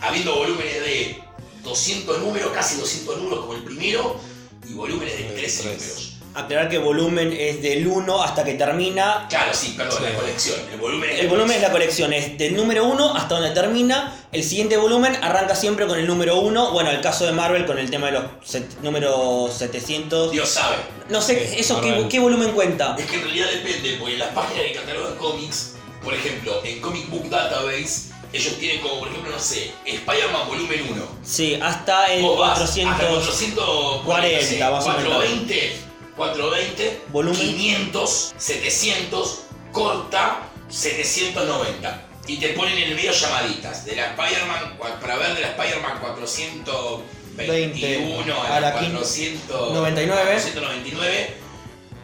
Habiendo 0.02 0.36
volúmenes 0.36 0.74
de 0.82 1.24
200 1.64 2.20
números, 2.20 2.52
casi 2.54 2.78
200 2.78 3.18
números 3.18 3.40
como 3.42 3.54
el 3.56 3.64
primero, 3.64 4.20
y 4.68 4.74
volúmenes 4.74 5.18
de 5.18 5.24
De 5.24 5.30
13 5.36 5.64
tres. 5.64 5.80
números. 5.80 6.09
Aclarar 6.36 6.70
que 6.70 6.76
el 6.78 6.84
volumen 6.84 7.36
es 7.38 7.62
del 7.62 7.86
1 7.88 8.22
hasta 8.24 8.44
que 8.44 8.54
termina. 8.54 9.26
Claro, 9.30 9.52
sí, 9.54 9.74
perdón, 9.76 9.98
Sí. 9.98 10.04
la 10.04 10.20
colección. 10.20 10.60
El 10.72 10.78
volumen 10.80 11.10
es 11.10 11.20
El 11.20 11.28
volumen 11.28 11.56
es 11.58 11.62
la 11.62 11.72
colección, 11.72 12.14
es 12.14 12.38
del 12.38 12.56
número 12.56 12.86
1 12.86 13.16
hasta 13.16 13.36
donde 13.36 13.52
termina. 13.52 14.16
El 14.32 14.44
siguiente 14.44 14.78
volumen 14.78 15.18
arranca 15.22 15.56
siempre 15.56 15.88
con 15.88 15.98
el 16.00 16.06
número 16.08 16.38
1. 16.40 16.72
Bueno, 16.72 16.92
el 16.92 17.02
caso 17.02 17.26
de 17.26 17.32
Marvel 17.32 17.66
con 17.66 17.78
el 17.80 17.90
tema 17.90 18.08
de 18.08 18.14
los 18.14 18.24
set- 18.46 18.80
números 18.82 19.54
700. 19.58 20.32
Dios 20.32 20.48
sabe. 20.50 20.76
No 21.10 21.22
sé, 21.22 21.60
¿eso 21.60 21.82
qué, 22.10 22.20
volumen 22.20 22.52
cuenta? 22.52 22.96
Es 23.00 23.06
que 23.08 23.16
en 23.16 23.24
realidad 23.24 23.48
depende, 23.52 23.98
porque 24.00 24.14
en 24.14 24.20
las 24.20 24.30
páginas 24.30 24.64
de 24.64 24.72
catálogo 24.74 25.10
de 25.10 25.16
cómics, 25.18 25.74
por 26.04 26.14
ejemplo, 26.14 26.62
en 26.64 26.80
Comic 26.80 27.10
Book 27.10 27.28
Database, 27.30 28.10
ellos 28.32 28.54
tienen 28.60 28.80
como, 28.82 29.00
por 29.00 29.08
ejemplo, 29.08 29.32
no 29.32 29.40
sé, 29.40 29.72
Spider-Man 29.84 30.48
volumen 30.48 30.86
1. 30.92 31.04
Sí, 31.24 31.58
hasta 31.60 32.06
el 32.14 32.22
Vos 32.22 32.38
vas 32.40 32.60
400. 32.60 32.94
hasta 32.94 33.08
440, 33.08 34.06
40, 34.06 34.70
más 34.72 34.86
o 34.86 34.90
menos. 34.90 35.04
420, 35.16 35.89
420, 36.20 37.02
Volumen. 37.14 37.40
500, 37.40 38.34
700, 38.38 39.40
corta, 39.72 40.50
790. 40.68 42.08
Y 42.28 42.36
te 42.38 42.50
ponen 42.50 42.78
en 42.78 42.90
el 42.90 42.96
medio 42.96 43.14
llamaditas. 43.14 43.86
De 43.86 43.96
la 43.96 44.08
Spider-Man, 44.08 44.78
para 45.00 45.18
ver 45.18 45.36
de 45.36 45.42
la 45.42 45.52
Spider-Man 45.52 46.00
421 46.02 48.44
a 48.44 48.60
la 48.60 48.82
99. 48.82 49.40
499, 49.48 51.34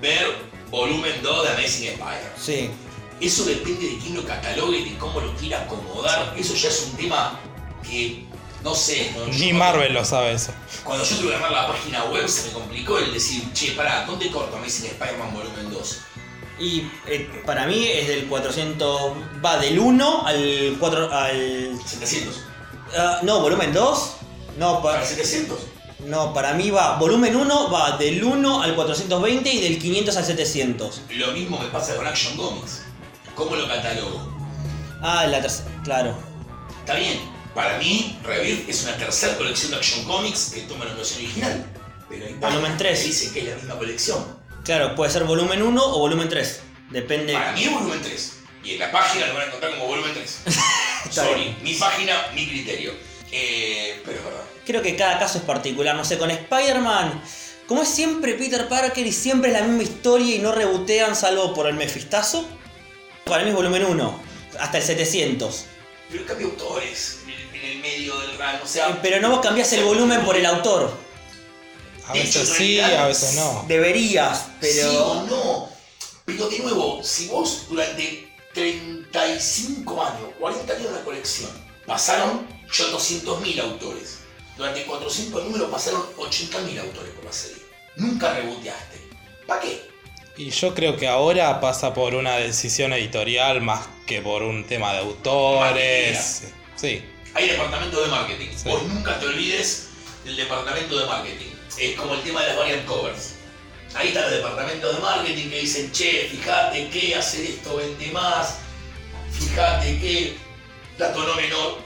ver 0.02 0.34
volumen 0.72 1.22
2 1.22 1.44
de 1.44 1.50
Amazing 1.50 1.90
Spider. 1.90 2.32
Sí. 2.40 2.70
Eso 3.20 3.44
depende 3.44 3.86
de 3.86 3.98
quién 3.98 4.16
lo 4.16 4.24
catalogue, 4.24 4.82
de 4.82 4.98
cómo 4.98 5.20
lo 5.20 5.36
quiera 5.36 5.64
acomodar. 5.64 6.34
Eso 6.38 6.56
ya 6.56 6.70
es 6.70 6.88
un 6.90 6.96
tema 6.96 7.38
que 7.84 8.25
no 8.66 8.74
sé. 8.76 9.12
no- 9.16 9.28
Ni 9.28 9.54
Marvel 9.54 9.94
lo 9.94 10.04
sabe 10.04 10.34
eso. 10.34 10.52
Cuando 10.84 11.06
yo 11.06 11.16
tuve 11.18 11.30
que 11.30 11.36
armar 11.36 11.52
la 11.52 11.68
página 11.68 12.04
web 12.06 12.28
se 12.28 12.48
me 12.48 12.54
complicó 12.54 12.98
el 12.98 13.14
decir, 13.14 13.44
che, 13.54 13.72
pará, 13.74 14.06
¿dónde 14.06 14.30
corto 14.32 14.58
Amazing 14.58 14.88
Spider-Man 14.88 15.34
volumen 15.34 15.72
2? 15.72 15.98
Y 16.60 16.88
eh, 17.08 17.44
para 17.46 17.68
mí 17.68 17.88
es 17.88 18.08
del 18.08 18.26
400. 18.28 19.12
Va 19.46 19.58
del 19.60 19.78
1 19.78 20.26
al 20.26 20.76
4. 20.80 21.14
al. 21.14 21.80
700. 21.86 22.42
ah, 22.98 23.20
no, 23.24 23.40
volumen 23.42 23.72
2. 23.72 24.12
No, 24.58 24.82
¿Para 24.82 24.96
para, 24.96 25.06
700? 25.06 25.60
no, 26.06 26.34
para 26.34 26.54
mí 26.54 26.72
va. 26.72 26.98
Volumen 26.98 27.36
1 27.36 27.70
va 27.72 27.98
del 27.98 28.24
1 28.24 28.64
al 28.64 28.74
420 28.74 29.54
y 29.54 29.62
del 29.62 29.78
500 29.78 30.18
al 30.18 30.26
700. 30.26 31.02
Lo 31.12 31.32
mismo 31.34 31.60
me 31.60 31.68
pasa 31.68 31.96
con 31.96 32.08
Action 32.08 32.36
Comics. 32.38 32.82
¿Cómo 33.36 33.56
lo 33.58 33.68
catalogo? 33.68 34.34
Ah, 35.04 35.26
la 35.28 35.42
tercera. 35.42 35.70
Claro. 35.84 36.16
Está 36.80 36.94
bien, 36.96 37.20
para 37.56 37.80
mí, 37.80 38.20
Rebirth 38.24 38.70
es 38.70 38.84
una 38.84 38.96
tercera 38.98 39.36
colección 39.38 39.72
de 39.72 39.78
Action 39.78 40.04
Comics 40.06 40.52
que 40.54 40.62
toma 40.62 40.86
la 40.86 40.94
noción 40.94 41.22
original. 41.24 41.66
Pero 42.08 42.26
hay 42.28 42.34
Volumen 42.34 42.42
páginas 42.62 42.78
tres. 42.78 43.00
que 43.00 43.06
dicen 43.08 43.34
que 43.34 43.40
es 43.40 43.46
la 43.48 43.56
misma 43.56 43.78
colección. 43.80 44.38
Claro, 44.64 44.94
puede 44.96 45.12
ser 45.12 45.24
volumen 45.24 45.62
1 45.64 45.84
o 45.84 46.00
volumen 46.00 46.28
3. 46.30 46.60
Depende. 46.92 47.34
Para 47.34 47.52
mí 47.54 47.64
es 47.64 47.72
volumen 47.72 48.02
3. 48.02 48.34
Y 48.64 48.72
en 48.74 48.80
la 48.80 48.92
página 48.92 49.28
lo 49.28 49.34
van 49.34 49.44
a 49.44 49.46
encontrar 49.46 49.72
como 49.74 49.88
volumen 49.88 50.12
3. 50.14 50.40
Está 51.06 51.24
Sorry, 51.26 51.56
mi 51.62 51.74
página, 51.76 52.14
mi 52.34 52.48
criterio. 52.48 52.94
Eh, 53.32 54.02
pero 54.06 54.18
es 54.18 54.24
verdad. 54.24 54.42
Creo 54.66 54.82
que 54.82 54.96
cada 54.96 55.20
caso 55.20 55.38
es 55.38 55.44
particular. 55.44 55.96
No 55.96 56.04
sé, 56.04 56.18
con 56.18 56.30
Spider-Man. 56.32 57.22
Como 57.68 57.82
es 57.84 57.90
siempre 57.90 58.34
Peter 58.36 58.68
Parker 58.68 59.06
y 59.06 59.12
siempre 59.12 59.52
es 59.52 59.60
la 59.60 59.64
misma 59.66 59.84
historia 59.84 60.36
y 60.36 60.40
no 60.40 60.52
rebotean 60.52 61.16
salvo 61.16 61.54
por 61.54 61.68
el 61.68 61.76
mefistazo. 61.76 62.48
Para 63.24 63.44
mí 63.44 63.50
es 63.50 63.56
volumen 63.56 63.86
1. 63.86 64.20
Hasta 64.60 64.78
el 64.78 64.84
700. 64.84 65.66
Pero 66.12 66.26
cambia 66.26 66.46
autores 66.46 67.20
medio 67.86 68.20
del 68.20 68.38
run. 68.38 68.62
O 68.64 68.68
sea, 68.68 69.00
Pero 69.02 69.22
no 69.22 69.30
vos 69.30 69.40
cambiás 69.42 69.72
el 69.74 69.84
volumen 69.84 70.24
por 70.26 70.36
el 70.36 70.46
autor. 70.46 70.92
A 72.08 72.16
hecho, 72.18 72.40
veces 72.40 72.50
sí, 72.50 72.80
realidad, 72.80 73.04
a 73.04 73.08
veces 73.08 73.36
no. 73.36 73.66
Deberías, 73.68 74.46
Sí 74.62 74.80
o 74.82 75.26
pero. 75.26 75.26
no. 75.30 75.70
Pero 76.26 76.50
de 76.50 76.60
nuevo, 76.60 77.04
si 77.04 77.28
vos 77.28 77.66
durante 77.70 78.28
35 78.54 80.04
años, 80.04 80.30
40 80.40 80.74
años 80.74 80.86
de 80.86 80.92
la 80.92 81.04
colección, 81.04 81.52
pasaron 81.86 82.48
800.000 82.70 83.60
autores. 83.62 84.20
Durante 84.58 84.84
400 84.86 85.44
números 85.44 85.70
pasaron 85.70 86.02
80.000 86.18 86.80
autores 86.80 87.12
por 87.14 87.26
la 87.26 87.34
serie. 87.34 87.62
Nunca 87.98 88.34
reboteaste. 88.34 88.98
¿Para 89.46 89.62
qué? 89.62 89.82
Y 90.38 90.50
yo 90.50 90.74
creo 90.74 90.98
que 90.98 91.08
ahora 91.08 91.60
pasa 91.62 91.94
por 91.94 92.14
una 92.16 92.38
decisión 92.38 92.94
editorial 92.94 93.62
más 93.62 93.88
que 94.06 94.22
por 94.22 94.44
un 94.44 94.66
tema 94.66 94.94
de 94.94 95.00
autores. 95.00 96.44
Sí. 96.76 97.04
Hay 97.36 97.50
departamento 97.50 98.02
de 98.02 98.08
marketing. 98.08 98.48
Sí. 98.56 98.70
Vos 98.70 98.84
nunca 98.84 99.20
te 99.20 99.26
olvides 99.28 99.90
del 100.24 100.38
departamento 100.38 100.98
de 100.98 101.06
marketing. 101.06 101.52
Es 101.78 101.96
como 101.98 102.14
el 102.14 102.22
tema 102.24 102.42
de 102.42 102.48
las 102.48 102.58
variant 102.58 102.86
covers. 102.86 103.34
Ahí 103.94 104.10
están 104.10 104.24
los 104.24 104.32
departamentos 104.32 104.96
de 104.96 105.02
marketing 105.02 105.50
que 105.50 105.60
dicen, 105.60 105.92
che, 105.92 106.30
fíjate 106.30 106.90
que 106.90 107.16
hacer 107.16 107.46
esto 107.46 107.78
vende 107.78 108.12
más, 108.12 108.58
fíjate 109.32 110.00
que, 110.00 110.38
dato 110.98 111.24
no 111.24 111.36
menor, 111.36 111.80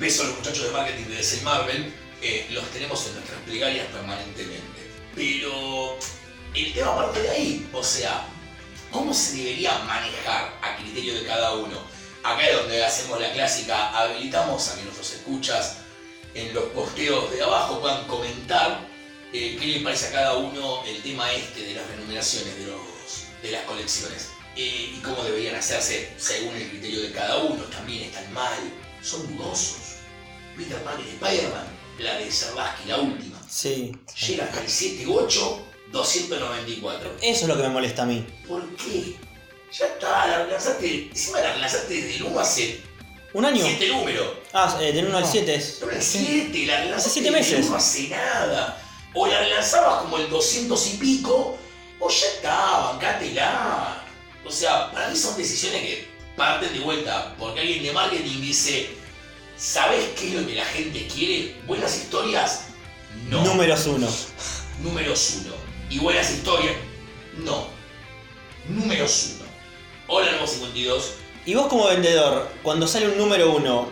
beso 0.00 0.22
a 0.22 0.26
los 0.26 0.36
muchachos 0.38 0.64
de 0.64 0.70
marketing 0.70 1.04
de 1.04 1.16
DC 1.16 1.42
Marvel, 1.42 1.92
eh, 2.20 2.48
los 2.50 2.64
tenemos 2.70 3.06
en 3.06 3.14
nuestras 3.14 3.40
plegarias 3.42 3.86
permanentemente. 3.88 4.90
Pero 5.14 5.98
el 6.54 6.72
tema 6.72 6.96
parte 6.96 7.22
de 7.22 7.30
ahí, 7.30 7.68
o 7.72 7.82
sea, 7.82 8.26
¿cómo 8.90 9.14
se 9.14 9.36
debería 9.36 9.78
manejar 9.80 10.58
a 10.62 10.76
criterio 10.76 11.14
de 11.14 11.26
cada 11.26 11.54
uno? 11.54 11.91
Acá 12.22 12.46
es 12.48 12.56
donde 12.56 12.84
hacemos 12.84 13.20
la 13.20 13.32
clásica, 13.32 13.90
habilitamos 13.98 14.68
a 14.68 14.76
que 14.76 14.82
nuestros 14.82 15.12
escuchas 15.12 15.78
en 16.34 16.54
los 16.54 16.64
posteos 16.66 17.30
de 17.32 17.42
abajo 17.42 17.80
puedan 17.80 18.06
comentar 18.06 18.86
eh, 19.32 19.56
qué 19.60 19.66
le 19.66 19.80
parece 19.80 20.08
a 20.08 20.12
cada 20.12 20.36
uno 20.36 20.84
el 20.86 21.02
tema 21.02 21.30
este 21.32 21.60
de 21.64 21.74
las 21.74 21.86
renumeraciones 21.88 22.56
de, 22.58 22.66
los, 22.66 22.80
de 23.42 23.50
las 23.50 23.64
colecciones 23.64 24.28
eh, 24.56 24.92
y 24.96 25.00
cómo 25.00 25.22
deberían 25.24 25.56
hacerse 25.56 26.12
según 26.16 26.54
el 26.56 26.68
criterio 26.70 27.02
de 27.02 27.10
cada 27.12 27.38
uno. 27.38 27.62
También 27.64 28.02
están 28.04 28.32
mal, 28.32 28.58
son 29.02 29.26
dudosos. 29.36 29.78
Peter 30.56 30.76
Parker 30.84 31.04
y 31.06 31.08
Spider-Man, 31.10 31.66
la 31.98 32.18
de 32.18 32.30
Sarlaski, 32.30 32.88
la 32.88 32.98
última, 32.98 33.40
Sí. 33.48 33.92
llega 34.26 34.44
hasta 34.44 34.60
el 34.60 34.68
78, 34.68 35.66
294. 35.90 37.16
Eso 37.22 37.42
es 37.42 37.48
lo 37.48 37.56
que 37.56 37.62
me 37.62 37.68
molesta 37.70 38.02
a 38.02 38.06
mí. 38.06 38.24
¿Por 38.46 38.68
qué? 38.76 39.16
Ya 39.72 39.86
está, 39.86 40.26
la 40.26 40.44
relanzaste, 40.44 41.08
encima 41.10 41.40
la 41.40 41.54
relanzaste 41.54 41.94
desde 41.94 42.16
el 42.16 42.22
1 42.24 42.40
hace 42.40 42.80
¿Un 43.32 43.44
año? 43.46 43.64
7 43.64 43.88
números. 43.88 44.26
Ah, 44.52 44.78
eh, 44.82 44.92
del 44.92 45.06
1 45.06 45.16
al 45.16 45.22
No. 45.22 45.30
7 45.30 45.54
es. 45.54 45.78
Pero 45.80 45.92
el 45.92 46.02
7, 46.02 46.66
la 46.66 46.80
relanzaste 46.80 47.08
Hace 47.08 47.20
siete 47.20 47.30
desde 47.30 47.50
el 47.54 47.58
meses. 47.58 47.66
1 47.70 47.76
hace 47.76 48.08
nada. 48.08 48.82
O 49.14 49.26
la 49.26 49.38
relanzabas 49.40 50.02
como 50.02 50.18
el 50.18 50.28
200 50.28 50.86
y 50.88 50.96
pico, 50.98 51.56
o 51.98 52.10
ya 52.10 52.26
está, 52.26 52.78
bancátela. 52.90 54.04
O 54.44 54.50
sea, 54.50 54.90
para 54.92 55.08
mí 55.08 55.16
son 55.16 55.36
decisiones 55.38 55.80
que 55.80 56.08
parten 56.36 56.72
de 56.74 56.80
vuelta, 56.80 57.34
porque 57.38 57.60
alguien 57.60 57.82
de 57.82 57.92
marketing 57.92 58.40
dice, 58.40 58.90
¿sabes 59.56 60.10
qué 60.18 60.28
es 60.28 60.34
lo 60.34 60.46
que 60.46 60.54
la 60.54 60.64
gente 60.66 61.06
quiere? 61.06 61.56
¿Buenas 61.66 61.96
historias? 61.96 62.64
No. 63.28 63.42
Números 63.44 63.86
1. 63.86 64.08
Números 64.82 65.36
1. 65.44 65.54
¿Y 65.88 65.98
buenas 65.98 66.30
historias? 66.30 66.74
No. 67.38 67.66
Números 68.68 69.36
1. 69.36 69.41
Hola, 70.14 70.30
nuevo 70.32 70.46
52. 70.46 71.12
Y 71.46 71.54
vos 71.54 71.68
como 71.68 71.86
vendedor, 71.86 72.46
cuando 72.62 72.86
sale 72.86 73.08
un 73.08 73.16
número 73.16 73.50
1, 73.56 73.88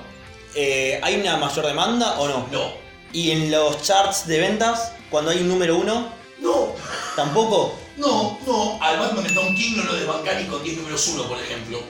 ¿hay 1.03 1.15
una 1.19 1.39
mayor 1.39 1.65
demanda 1.65 2.21
o 2.21 2.29
no? 2.29 2.47
No. 2.53 2.73
Y 3.11 3.31
en 3.31 3.51
los 3.51 3.81
charts 3.83 4.27
de 4.27 4.39
ventas, 4.39 4.93
cuando 5.11 5.31
hay 5.31 5.39
un 5.39 5.49
número 5.49 5.79
1, 5.79 6.13
No. 6.41 6.75
tampoco. 7.17 7.75
No, 7.97 8.39
no. 8.47 8.79
Al 8.83 8.99
Batman 8.99 9.25
de 9.25 9.31
Tom 9.33 9.55
King 9.57 9.77
no 9.77 9.85
lo 9.85 9.95
desbancan 9.95 10.43
ni 10.43 10.49
con 10.51 10.63
10 10.63 10.77
números 10.77 11.09
1, 11.09 11.23
por 11.27 11.39
ejemplo. 11.41 11.81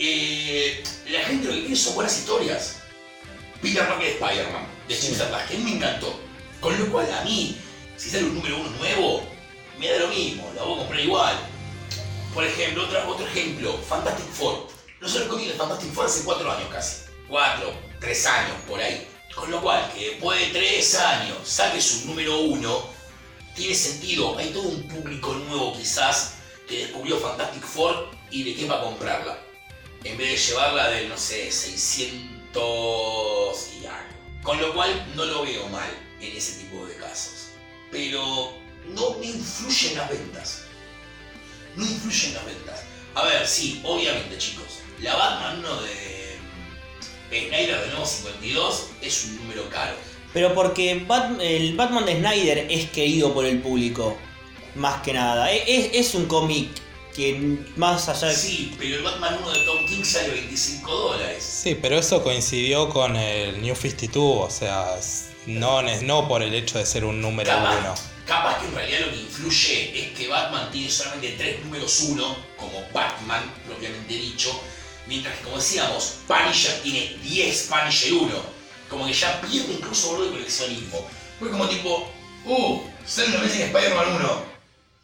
Eh, 0.00 0.82
la 1.08 1.20
gente 1.20 1.46
lo 1.46 1.52
que 1.52 1.60
quiere 1.60 1.76
son 1.76 1.94
buenas 1.94 2.18
historias. 2.18 2.78
Peter 3.62 3.86
Parker 3.86 4.06
de 4.08 4.12
Spider-Man, 4.14 4.66
de 4.88 4.94
Sí. 4.96 5.06
Jim 5.06 5.14
Starlin, 5.14 5.46
que 5.48 5.58
me 5.58 5.70
encantó. 5.76 6.18
Con 6.60 6.76
lo 6.80 6.90
cual, 6.90 7.06
a 7.12 7.22
mí, 7.22 7.56
si 7.96 8.10
sale 8.10 8.24
un 8.24 8.34
número 8.34 8.56
1 8.58 8.70
nuevo, 8.78 9.22
me 9.78 9.88
da 9.88 10.00
lo 10.00 10.08
mismo, 10.08 10.50
la 10.56 10.64
voy 10.64 10.74
a 10.74 10.78
comprar 10.78 11.00
igual. 11.00 11.36
Por 12.36 12.44
ejemplo, 12.44 12.84
otro 13.08 13.26
ejemplo, 13.26 13.72
Fantastic 13.88 14.26
Four. 14.26 14.68
No 15.00 15.08
solo 15.08 15.26
cómic 15.26 15.46
de 15.46 15.54
Fantastic 15.54 15.90
Four 15.94 16.04
hace 16.04 16.22
4 16.22 16.52
años 16.52 16.68
casi. 16.70 17.04
4, 17.28 17.72
3 17.98 18.26
años 18.26 18.56
por 18.68 18.78
ahí. 18.78 19.08
Con 19.34 19.50
lo 19.50 19.62
cual, 19.62 19.90
que 19.94 20.10
después 20.10 20.38
de 20.38 20.48
3 20.48 20.94
años 20.96 21.38
saques 21.44 21.94
un 21.94 22.08
número 22.08 22.40
1, 22.40 22.90
tiene 23.54 23.74
sentido. 23.74 24.36
Hay 24.36 24.50
todo 24.50 24.64
un 24.64 24.86
público 24.86 25.32
nuevo 25.32 25.74
quizás 25.74 26.34
que 26.68 26.80
descubrió 26.80 27.18
Fantastic 27.18 27.64
Four 27.64 28.10
y 28.30 28.42
de 28.42 28.54
qué 28.54 28.66
va 28.66 28.80
a 28.80 28.82
comprarla. 28.82 29.38
En 30.04 30.18
vez 30.18 30.28
de 30.28 30.36
llevarla 30.36 30.90
de, 30.90 31.08
no 31.08 31.16
sé, 31.16 31.50
600 31.50 33.68
y 33.80 33.86
algo. 33.86 34.42
Con 34.42 34.60
lo 34.60 34.74
cual 34.74 35.10
no 35.16 35.24
lo 35.24 35.42
veo 35.42 35.66
mal 35.70 35.88
en 36.20 36.36
ese 36.36 36.62
tipo 36.62 36.84
de 36.84 36.96
casos. 36.96 37.46
Pero 37.90 38.52
no 38.88 39.14
me 39.20 39.24
influye 39.24 39.92
en 39.92 39.96
las 39.96 40.10
ventas. 40.10 40.65
No 41.76 41.84
influye 41.84 42.28
en 42.28 42.34
las 42.34 42.44
ventas. 42.46 42.80
A 43.14 43.24
ver, 43.24 43.46
sí, 43.46 43.80
obviamente 43.84 44.36
chicos. 44.38 44.64
La 45.00 45.14
Batman 45.14 45.58
1 45.60 45.82
de 45.82 46.36
mm, 47.30 47.48
Snyder 47.48 47.80
de 47.82 47.86
nuevo 47.88 48.06
52 48.06 48.86
es 49.02 49.24
un 49.26 49.36
número 49.36 49.68
caro. 49.70 49.94
Pero 50.32 50.54
porque 50.54 51.04
Bat- 51.06 51.40
el 51.40 51.74
Batman 51.76 52.04
de 52.06 52.16
Snyder 52.18 52.66
es 52.70 52.90
querido 52.90 53.32
por 53.32 53.44
el 53.46 53.60
público, 53.60 54.16
más 54.74 55.02
que 55.02 55.12
nada. 55.12 55.50
E- 55.52 55.64
Es, 55.66 55.90
es 56.08 56.14
un 56.14 56.26
cómic 56.26 56.68
que 57.14 57.58
más 57.76 58.08
allá 58.10 58.28
de... 58.28 58.34
Sí, 58.36 58.74
pero 58.78 58.96
el 58.96 59.02
Batman 59.02 59.38
1 59.42 59.50
de 59.52 59.60
Tom 59.60 59.86
King 59.86 60.04
sale 60.04 60.28
25 60.30 60.90
dólares. 60.94 61.42
Sí, 61.42 61.74
pero 61.80 61.98
eso 61.98 62.22
coincidió 62.22 62.90
con 62.90 63.16
el 63.16 63.62
New 63.62 63.74
52, 63.74 64.46
o 64.46 64.50
sea, 64.50 64.86
no, 65.46 65.80
es- 65.80 66.02
no 66.02 66.28
por 66.28 66.42
el 66.42 66.54
hecho 66.54 66.78
de 66.78 66.84
ser 66.84 67.04
un 67.06 67.22
número 67.22 67.50
Capaz, 67.50 67.78
uno. 67.80 67.94
Capaz 68.26 68.58
que 68.60 68.66
en 68.66 68.74
realidad 68.74 69.00
lo 69.06 69.12
que 69.12 69.20
influye 69.20 69.98
es 70.02 70.18
que 70.18 70.28
Batman 70.28 70.70
tiene 70.70 70.90
solamente 70.90 71.34
tres 71.38 71.64
números 71.64 72.00
1, 72.00 72.36
como 72.56 72.84
Batman 72.92 73.42
propiamente 73.66 74.14
dicho, 74.14 74.60
mientras 75.06 75.36
que 75.38 75.44
como 75.44 75.56
decíamos, 75.56 76.16
Punisher 76.26 76.80
tiene 76.82 77.16
10 77.22 77.68
Punisher 77.70 78.12
1. 78.12 78.56
Como 78.90 79.06
que 79.06 79.12
ya 79.12 79.40
pierde 79.40 79.72
incluso 79.72 80.12
valor 80.12 80.26
de 80.26 80.32
coleccionismo. 80.32 81.08
Fue 81.40 81.50
como 81.50 81.68
tipo, 81.68 82.08
uh, 82.44 82.82
sale 83.04 83.28
una 83.28 83.40
vez 83.40 83.56
en 83.56 83.62
Spider-Man 83.62 84.16
1. 84.16 84.56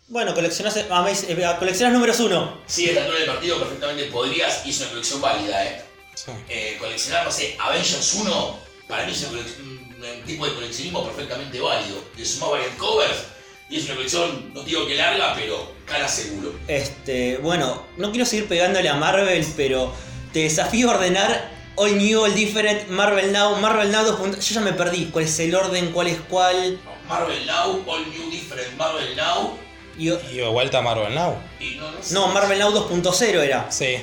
Bueno, 0.09 0.35
coleccionás, 0.35 0.77
ah, 0.91 1.07
eh, 1.11 1.57
coleccionás 1.59 1.93
números 1.95 2.21
1. 2.21 2.63
Sí, 2.67 2.87
esta 2.91 3.01
altura 3.01 3.19
del 3.19 3.29
partido 3.29 3.59
perfectamente 3.59 4.05
podrías, 4.05 4.65
y 4.67 4.71
es 4.71 4.81
una 4.81 4.91
colección 4.91 5.21
válida, 5.21 5.65
eh. 5.65 5.83
Sí. 6.15 6.31
eh, 6.49 6.77
coleccionar, 6.79 7.25
no 7.25 7.33
sé, 7.33 7.57
Avengers 7.59 8.15
1, 8.15 8.59
para 8.87 9.07
mí 9.07 9.13
es 9.13 9.23
un, 9.25 9.35
colec- 9.39 9.72
un- 10.11 10.23
tipo 10.23 10.47
de 10.47 10.55
coleccionismo 10.55 11.05
perfectamente 11.05 11.61
válido. 11.61 11.97
Le 12.17 12.25
sumás 12.25 12.51
variant 12.51 12.77
covers 12.77 13.25
Y 13.71 13.79
es 13.79 13.85
una 13.87 13.95
colección, 13.95 14.53
no 14.53 14.63
digo 14.65 14.87
que 14.87 14.95
larga, 14.97 15.35
pero 15.35 15.73
cara 15.87 16.07
seguro. 16.07 16.53
Este, 16.69 17.39
bueno, 17.39 17.87
no 17.97 18.11
quiero 18.11 18.27
seguir 18.27 18.47
pegándole 18.47 18.87
a 18.89 18.95
Marvel, 18.97 19.47
pero 19.57 19.91
te 20.33 20.41
desafío 20.41 20.91
a 20.91 20.95
ordenar 20.97 21.51
All 21.77 21.97
New, 21.97 22.23
All 22.23 22.35
Different, 22.35 22.89
Marvel 22.91 23.33
Now, 23.33 23.57
Marvel 23.57 23.91
Now 23.91 24.05
2. 24.05 24.47
Yo 24.47 24.55
ya 24.57 24.61
me 24.61 24.75
perdí. 24.75 25.07
¿Cuál 25.07 25.25
es 25.25 25.39
el 25.39 25.55
orden? 25.55 25.91
¿Cuál 25.93 26.09
es 26.09 26.19
cuál? 26.29 26.79
Marvel 27.09 27.47
Now, 27.47 27.83
All 27.87 28.11
New 28.11 28.31
Different 28.31 28.77
Marvel 28.77 29.17
Now. 29.17 29.57
Y- 29.97 30.11
Y 30.11 30.37
de 30.37 30.49
vuelta 30.49 30.79
a 30.79 30.83
Marvel 30.83 31.15
Now. 31.15 31.37
Y 31.59 31.77
no, 31.77 31.91
no 31.93 32.03
sé. 32.03 32.13
no, 32.13 32.27
Marvel 32.29 32.59
Now 32.59 32.73
2.0 32.73 33.41
era. 33.41 33.73
Sí, 33.73 33.97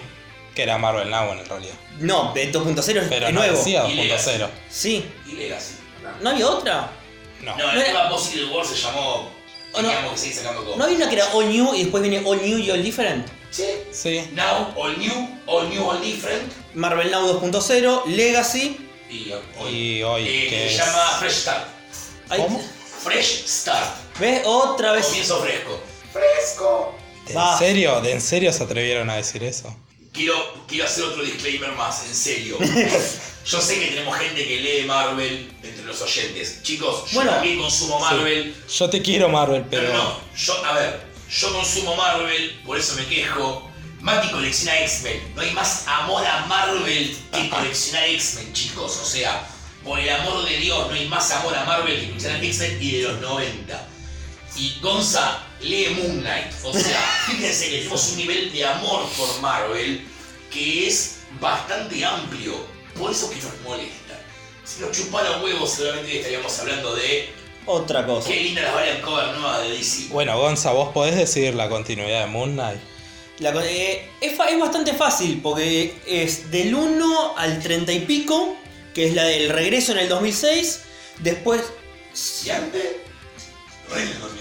que 0.56 0.64
era 0.64 0.80
Marvel 0.80 1.12
Now 1.12 1.32
en 1.34 1.46
realidad. 1.46 1.76
No, 2.00 2.32
de 2.34 2.52
2.0 2.52 3.02
es 3.02 3.08
Pero 3.08 3.28
es 3.28 3.34
no 3.34 3.40
nuevo. 3.42 3.56
decía 3.58 3.88
Y 3.88 3.94
Legacy. 3.94 4.32
2.0. 4.32 4.50
Sí. 4.68 5.06
Y 5.28 5.32
Legacy. 5.34 5.74
¿No 6.22 6.30
había 6.30 6.48
otra? 6.48 6.92
No. 7.42 7.56
No, 7.56 7.66
No 7.66 7.72
el 7.72 7.78
era- 7.78 7.86
tema 7.88 8.10
Possible 8.10 8.46
War 8.54 8.66
se 8.66 8.76
llamó. 8.76 9.30
No. 9.74 9.78
Teníamos 9.82 10.12
que 10.14 10.18
seguir 10.18 10.36
sacando 10.36 10.62
todo. 10.64 10.76
¿No 10.78 10.84
había 10.84 10.96
una 10.98 11.10
que 11.10 11.16
era 11.16 11.26
All 11.34 11.48
New 11.50 11.74
y 11.76 11.80
después 11.84 12.02
viene 12.04 12.22
All 12.26 12.42
New 12.42 12.58
y 12.58 12.72
All 12.72 12.84
Different? 12.84 13.28
Sí. 13.52 13.66
Sí. 13.92 14.30
Now, 14.34 14.74
All 14.76 14.98
New, 15.00 15.40
All 15.46 15.70
New, 15.70 15.88
All 15.90 16.02
Different. 16.02 16.52
Marvel 16.74 17.10
Now 17.12 17.28
2.0, 17.28 18.04
Legacy. 18.08 18.78
Y 19.10 19.32
hoy. 19.60 19.70
Y 19.76 20.04
hoy, 20.04 20.22
eh, 20.28 20.44
que 20.44 20.50
que 20.50 20.58
se 20.70 20.76
es- 20.76 20.78
llama 20.78 21.10
Fresh 21.20 21.34
Start. 21.34 21.68
¿Cómo? 22.36 22.62
Fresh 23.04 23.46
Start. 23.48 23.96
¿Ves? 24.20 24.42
Otra 24.46 24.92
vez. 24.92 25.06
Comienzo 25.06 25.40
fresco. 25.42 25.80
¡Fresco! 26.12 26.96
¿En 27.28 27.38
Va. 27.38 27.58
serio? 27.58 28.02
¿De 28.02 28.12
en 28.12 28.22
serio 28.22 28.52
se 28.52 28.64
atrevieron 28.64 29.10
a 29.10 29.16
decir 29.16 29.44
eso? 29.44 29.76
Quiero, 30.20 30.54
quiero 30.68 30.84
hacer 30.84 31.06
otro 31.06 31.24
disclaimer 31.24 31.72
más, 31.78 32.06
en 32.06 32.14
serio. 32.14 32.58
Yo 33.46 33.62
sé 33.62 33.80
que 33.80 33.88
tenemos 33.88 34.18
gente 34.18 34.46
que 34.46 34.60
lee 34.60 34.84
Marvel 34.86 35.50
entre 35.64 35.86
los 35.86 36.02
oyentes. 36.02 36.62
Chicos, 36.62 37.06
yo 37.10 37.16
Bueno. 37.16 37.32
también 37.32 37.58
consumo 37.58 38.02
Marvel. 38.02 38.54
Yo 38.78 38.90
te 38.90 39.02
quiero 39.02 39.30
Marvel, 39.30 39.64
Pero 39.70 39.84
pero... 39.84 39.94
no, 39.98 40.20
yo, 40.36 40.66
a 40.66 40.74
ver, 40.74 41.08
yo 41.32 41.54
consumo 41.54 41.96
Marvel, 41.96 42.60
por 42.66 42.78
eso 42.78 42.96
me 42.96 43.06
quejo. 43.06 43.72
Mati 44.02 44.28
colecciona 44.30 44.78
X-Men. 44.82 45.32
No 45.36 45.42
hay 45.42 45.52
más 45.52 45.86
amor 45.88 46.26
a 46.26 46.46
Marvel 46.48 47.18
que 47.32 47.50
coleccionar 47.50 48.04
X-Men, 48.10 48.52
chicos. 48.52 49.00
O 49.02 49.06
sea, 49.06 49.48
por 49.86 49.98
el 50.02 50.10
amor 50.10 50.44
de 50.44 50.58
Dios, 50.58 50.88
no 50.90 50.94
hay 50.96 51.08
más 51.08 51.32
amor 51.32 51.56
a 51.56 51.64
Marvel 51.64 51.98
que 51.98 52.08
coleccionar 52.08 52.44
X-Men 52.44 52.78
y 52.82 52.92
de 52.92 53.04
los 53.04 53.22
90. 53.22 53.88
Y 54.58 54.80
Gonza 54.82 55.44
lee 55.62 55.90
Moon 55.90 56.22
Knight. 56.22 56.54
O 56.64 56.74
sea, 56.74 57.02
fíjense 57.28 57.70
que 57.70 57.78
tenemos 57.78 58.10
un 58.12 58.18
nivel 58.18 58.52
de 58.52 58.66
amor 58.66 59.08
por 59.18 59.42
Marvel 59.42 60.06
que 60.52 60.88
es 60.88 61.20
bastante 61.40 62.04
amplio. 62.04 62.54
Por 62.98 63.12
eso 63.12 63.30
que 63.30 63.38
nos 63.38 63.60
molesta. 63.64 64.20
Si 64.64 64.82
nos 64.82 64.92
chupara 64.92 65.42
huevos, 65.42 65.72
seguramente 65.72 66.18
estaríamos 66.18 66.60
hablando 66.60 66.96
de 66.96 67.30
Otra 67.66 68.06
cosa. 68.06 68.28
qué 68.30 68.42
linda 68.42 68.62
las 68.62 68.74
variant 68.74 69.02
cover 69.02 69.28
nuevas 69.38 69.62
de 69.64 69.70
DC. 69.70 70.08
Bueno, 70.10 70.38
Gonza, 70.38 70.72
vos 70.72 70.90
podés 70.94 71.16
decidir 71.16 71.56
la 71.56 71.70
continuidad 71.70 72.26
de 72.26 72.28
Moon 72.28 72.54
Knight. 72.54 72.80
La 73.40 73.54
eh, 73.66 74.06
es 74.20 74.38
bastante 74.60 74.94
fácil 74.94 75.40
porque 75.42 75.96
es 76.06 76.52
del 76.52 76.76
1 76.76 77.38
al 77.38 77.62
30 77.62 77.94
y 77.94 78.00
pico, 78.02 78.58
que 78.94 79.08
es 79.08 79.14
la 79.14 79.24
del 79.24 79.50
regreso 79.50 79.94
en 79.94 80.00
el 80.00 80.10
2006. 80.10 80.82
Después. 81.20 81.62
¿Y 82.46 82.50
antes? 82.50 82.84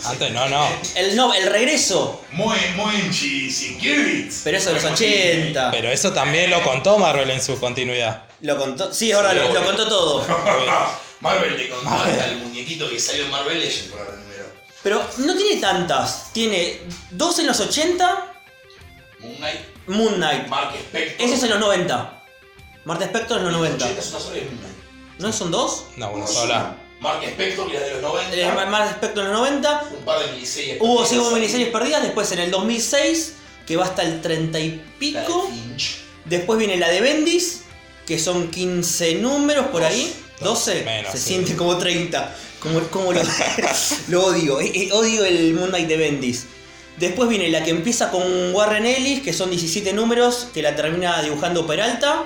Antes 0.05 0.33
no, 0.33 0.49
no. 0.49 0.69
El, 0.95 1.17
no, 1.17 1.35
el 1.35 1.47
regreso. 1.47 2.23
Muy, 2.33 2.57
muy 2.77 3.13
Securities. 3.13 4.43
Pero 4.45 4.59
eso 4.59 4.71
de 4.71 4.75
los 4.77 4.85
80. 4.85 5.71
Pero 5.71 5.91
eso 5.91 6.13
también 6.13 6.51
lo 6.51 6.63
contó 6.63 6.99
Marvel 6.99 7.31
en 7.31 7.43
su 7.43 7.59
continuidad. 7.59 8.25
Lo 8.41 8.57
contó. 8.57 8.93
Sí, 8.93 9.13
ahora 9.13 9.33
lo, 9.33 9.53
lo 9.53 9.65
contó 9.65 9.89
todo. 9.89 10.27
Marvel 11.21 11.57
te 11.57 11.69
contó 11.69 11.91
hasta 11.91 12.29
el 12.29 12.37
muñequito 12.39 12.89
que 12.89 13.01
salió 13.01 13.25
en 13.25 13.31
Marvel 13.31 13.59
Legends 13.59 13.91
por 13.91 14.01
el 14.01 14.21
número. 14.21 14.45
Pero 14.83 15.03
no 15.19 15.37
tiene 15.37 15.61
tantas. 15.61 16.33
Tiene 16.33 16.81
dos 17.11 17.39
en 17.41 17.47
los 17.49 17.59
80, 17.59 18.35
Moon 19.19 19.35
Knight, 19.37 19.61
Moon 19.89 20.15
Knight. 20.15 20.47
Mark 20.47 20.75
Spector. 20.77 21.27
Ese 21.27 21.35
es 21.35 21.43
en 21.43 21.51
los 21.51 21.59
90. 21.59 22.23
Marta 22.85 23.05
Spector 23.07 23.39
en 23.39 23.45
los 23.45 23.53
90. 23.55 23.85
80 23.85 24.01
es 24.01 24.11
una 24.11 24.21
sola 24.21 24.35
de 24.37 24.43
Moon 24.43 24.57
Knight. 24.59 24.75
¿No 25.19 25.33
son 25.33 25.51
dos? 25.51 25.85
No, 25.97 26.11
una 26.13 26.27
sola. 26.27 26.77
Mark 27.01 27.23
Spector, 27.25 27.71
era 27.73 27.87
de 27.87 27.93
los 27.93 28.03
90. 28.03 28.37
Eh, 28.37 28.53
Marta 28.69 28.91
Spector 28.91 29.25
en 29.25 29.31
los 29.33 29.39
90. 29.41 29.83
un 29.99 30.05
par 30.05 30.19
de 30.27 30.33
miniseries. 30.33 30.77
Hubo, 30.81 31.03
perdidas. 31.05 31.33
miniseries 31.33 31.69
perdidas. 31.69 32.03
Después 32.03 32.33
en 32.33 32.39
el 32.41 32.51
2006, 32.51 33.35
que 33.67 33.77
va 33.77 33.85
hasta 33.85 34.03
el 34.03 34.21
30 34.21 34.59
y 34.61 34.71
La 34.77 34.83
pico. 34.99 35.51
Después 36.25 36.59
viene 36.59 36.77
la 36.77 36.89
de 36.89 37.01
Bendis, 37.01 37.63
que 38.07 38.19
son 38.19 38.51
15 38.51 39.15
números 39.17 39.67
por 39.69 39.83
ahí. 39.85 40.13
12. 40.41 40.83
Menos, 40.85 41.13
Se 41.13 41.19
sí. 41.19 41.25
siente 41.29 41.55
como 41.57 41.79
30. 41.79 42.35
Como, 42.61 42.81
como 42.89 43.13
lo, 43.13 43.21
lo 44.09 44.25
odio. 44.27 44.61
eh, 44.61 44.73
eh, 44.75 44.89
Odio 44.93 45.25
el 45.25 45.55
Moon 45.55 45.69
Knight 45.71 45.87
de 45.89 45.97
Bendis. 45.97 46.47
Después 46.97 47.29
viene 47.29 47.49
la 47.49 47.63
que 47.63 47.71
empieza 47.71 48.11
con 48.11 48.53
Warren 48.53 48.85
Ellis, 48.85 49.23
que 49.23 49.33
son 49.33 49.51
17 49.51 49.93
números, 49.93 50.49
que 50.53 50.63
la 50.63 50.75
termina 50.75 51.23
dibujando 51.23 51.65
Peralta. 51.67 52.25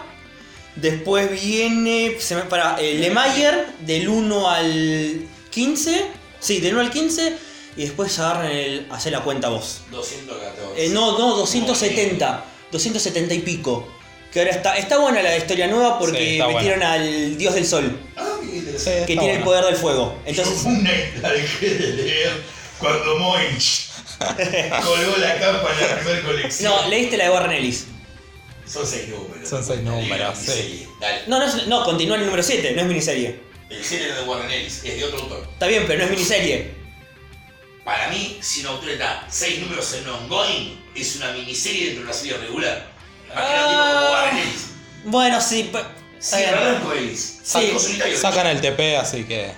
Después 0.76 1.30
viene 1.30 2.16
se 2.18 2.34
me 2.34 2.42
para, 2.42 2.80
eh, 2.80 2.94
Lemaier, 2.94 3.66
del 3.80 4.08
1 4.08 4.48
al 4.50 5.20
15. 5.50 6.02
Sí, 6.40 6.60
del 6.60 6.72
1 6.74 6.80
al 6.82 6.90
15. 6.90 7.36
Y 7.76 7.82
después 7.82 8.18
agarran 8.18 8.50
el. 8.50 8.86
hacer 8.90 9.12
la 9.12 9.20
cuenta 9.20 9.48
vos. 9.48 9.82
214. 9.90 10.84
Eh, 10.86 10.88
no, 10.90 11.18
no, 11.18 11.36
270. 11.36 12.44
270 12.70 13.34
y 13.34 13.38
pico. 13.40 13.86
Que 14.32 14.40
ahora 14.40 14.52
está. 14.52 14.76
Está 14.76 14.98
buena 14.98 15.22
la 15.22 15.36
historia 15.36 15.66
nueva 15.68 15.98
porque 15.98 16.38
Sí, 16.42 16.54
metieron 16.54 16.82
al 16.82 17.36
Dios 17.36 17.54
del 17.54 17.66
Sol, 17.66 17.98
Ah, 18.16 18.36
qué 18.40 18.78
Sí, 18.78 18.90
que 19.06 19.06
tiene 19.06 19.24
el 19.24 19.30
bueno. 19.38 19.44
poder 19.44 19.64
del 19.66 19.76
fuego. 19.76 20.18
Entonces. 20.24 20.62
Knight 20.62 21.16
la 21.20 21.32
dejé 21.32 21.68
de 21.74 21.88
leer 22.02 22.32
cuando 22.78 23.18
Moinch 23.18 23.88
colgó 24.18 25.16
la 25.18 25.34
capa 25.38 25.68
en 25.78 25.88
la 25.88 25.96
primera 25.96 26.22
colección. 26.22 26.72
No, 26.72 26.88
leíste 26.88 27.16
la 27.18 27.24
de 27.24 27.30
Warren 27.30 27.52
Ellis. 27.52 27.86
Son 28.72 28.86
seis 28.86 29.08
números. 29.08 29.48
Son 29.48 29.62
seis 29.64 29.80
números, 29.82 30.38
sí. 30.38 30.86
Dale. 31.00 31.22
No, 31.26 31.38
no, 31.38 31.44
es- 31.44 31.66
no, 31.66 31.84
continúa 31.84 32.14
en 32.16 32.20
el 32.22 32.26
número 32.26 32.42
7, 32.42 32.72
no 32.74 32.80
es 32.82 32.86
miniserie. 32.86 33.40
El 33.68 33.84
7 33.84 34.08
es 34.08 34.16
de 34.16 34.22
Warren 34.22 34.50
Ellis, 34.50 34.82
es 34.84 34.96
de 34.96 35.04
otro 35.04 35.20
autor. 35.20 35.48
Está 35.52 35.66
bien, 35.66 35.84
pero 35.86 35.98
no 36.00 36.04
es 36.04 36.10
miniserie. 36.10 36.70
Para 37.84 38.08
mí, 38.08 38.38
si 38.40 38.60
un 38.60 38.66
autor 38.68 38.90
está 38.90 39.26
seis 39.28 39.58
números 39.60 39.92
en 39.94 40.08
ongoing, 40.08 40.80
es 40.94 41.16
una 41.16 41.32
miniserie 41.32 41.86
dentro 41.86 42.02
de 42.04 42.08
una 42.10 42.12
serie 42.16 42.36
regular. 42.38 42.86
Imagínate 43.30 43.64
un 43.64 43.70
tipo 43.70 43.82
como 43.82 44.10
Warren 44.12 44.38
Ellis. 44.38 44.66
Bueno, 45.04 45.40
sí. 45.40 45.70
pe- 45.72 45.78
está 46.18 46.36
Sí, 46.38 46.42
bien. 46.44 46.54
Blanco 46.60 46.92
Ellis. 46.92 47.20
Sí. 47.42 47.50
Son 47.50 47.66
todos 47.68 47.84
unitarios. 47.86 48.20
Sacan 48.20 48.46
el 48.46 48.60
TP, 48.60 48.96
así 48.96 49.24
que... 49.24 49.52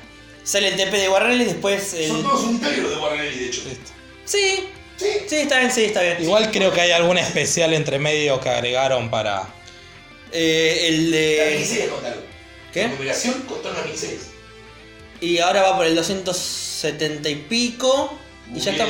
Sale 0.44 0.68
el 0.68 0.76
TP 0.76 0.96
de 0.96 1.08
Warren 1.08 1.32
Ellis, 1.32 1.48
después. 1.48 1.94
el- 1.94 2.08
Son 2.08 2.22
todos 2.22 2.44
unitarios 2.44 2.80
los 2.84 2.90
de 2.92 2.96
Warren 2.96 3.20
Ellis, 3.20 3.38
de 3.40 3.46
hecho. 3.46 3.62
listo. 3.68 3.90
Sí, 4.24 4.68
Sí. 4.96 5.06
sí, 5.28 5.36
está 5.36 5.58
bien, 5.58 5.72
sí, 5.72 5.84
está 5.84 6.02
bien. 6.02 6.22
Igual 6.22 6.50
creo 6.50 6.72
que 6.72 6.80
hay 6.80 6.92
algún 6.92 7.18
especial 7.18 7.72
entre 7.74 7.98
medio 7.98 8.40
que 8.40 8.48
agregaron 8.48 9.10
para... 9.10 9.48
Eh, 10.32 10.88
el 10.88 11.10
La 11.10 11.16
de. 11.16 11.50
miniserie. 11.54 11.90
¿Qué? 12.72 12.82
La 12.82 12.88
numeración 12.88 13.42
contaron 13.42 13.76
las 13.76 13.86
miniseries. 13.86 14.22
Y 15.20 15.38
ahora 15.38 15.62
va 15.62 15.76
por 15.76 15.86
el 15.86 15.94
270 15.94 17.28
y 17.28 17.34
pico. 17.36 18.18
Y 18.52 18.58
ya 18.60 18.72
está. 18.72 18.86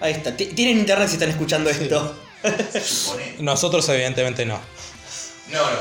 Ahí 0.00 0.12
está. 0.12 0.36
Ti- 0.36 0.46
Tienen 0.46 0.78
internet 0.78 1.08
si 1.08 1.14
están 1.14 1.30
escuchando 1.30 1.70
esto. 1.70 2.16
Suponé. 2.84 3.34
Nosotros 3.38 3.88
evidentemente 3.90 4.44
no. 4.44 4.60
No, 5.50 5.58
no. 5.70 5.76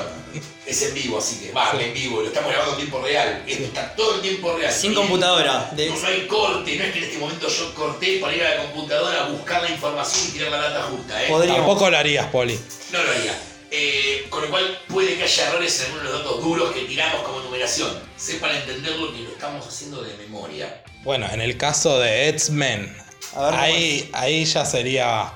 Es 0.70 0.82
en 0.84 0.94
vivo, 0.94 1.18
así 1.18 1.40
que. 1.40 1.52
Va, 1.52 1.72
en 1.80 1.94
vivo. 1.94 2.22
Lo 2.22 2.28
estamos 2.28 2.50
grabando 2.50 2.74
en 2.74 2.78
tiempo 2.78 3.02
real. 3.02 3.44
Esto 3.48 3.64
está 3.64 3.96
todo 3.96 4.16
en 4.16 4.22
tiempo 4.22 4.56
real. 4.56 4.72
Sin 4.72 4.92
Y- 4.92 4.96
computadora. 4.96 5.70
De- 5.74 5.90
No, 5.90 6.08
hay 6.08 6.28
corte, 6.28 6.76
no 6.76 6.84
es 6.84 6.92
que 6.94 6.98
en 7.00 7.04
este 7.06 7.18
momento 7.18 7.48
yo 7.50 7.74
corté 7.74 8.20
para 8.20 8.36
ir 8.36 8.44
a 8.44 8.56
la 8.56 8.62
computadora 8.64 9.26
a 9.26 9.30
buscar 9.30 9.62
la 9.64 9.70
información 9.72 10.28
y 10.28 10.32
tirar 10.34 10.52
la 10.52 10.58
data 10.58 10.84
justa, 10.84 11.24
¿eh? 11.24 11.28
Podríamos. 11.28 11.66
Tampoco 11.66 11.90
lo 11.90 11.98
harías, 11.98 12.28
Poli. 12.28 12.60
No 12.92 13.04
lo 13.04 13.12
haría. 13.12 13.40
Eh, 13.72 14.26
con 14.30 14.42
lo 14.44 14.50
cual 14.50 14.80
puede 14.88 15.16
que 15.16 15.24
haya 15.24 15.48
errores 15.50 15.80
en 15.80 15.86
algunos 15.88 16.04
de 16.06 16.10
los 16.12 16.24
datos 16.24 16.44
duros 16.44 16.72
que 16.74 16.82
tiramos 16.82 17.22
como 17.24 17.40
numeración. 17.42 17.90
Sepan 18.18 18.56
entenderlo 18.56 19.12
que 19.14 19.20
lo 19.22 19.30
estamos 19.30 19.66
haciendo 19.68 20.02
de 20.04 20.16
memoria. 20.18 20.84
Bueno, 21.04 21.28
en 21.32 21.40
el 21.42 21.56
caso 21.58 22.00
de 22.00 22.30
X-Men, 22.30 22.96
A 23.36 23.46
ver, 23.52 23.60
ahí, 23.60 24.10
ahí 24.14 24.44
ya 24.46 24.66
sería 24.66 25.34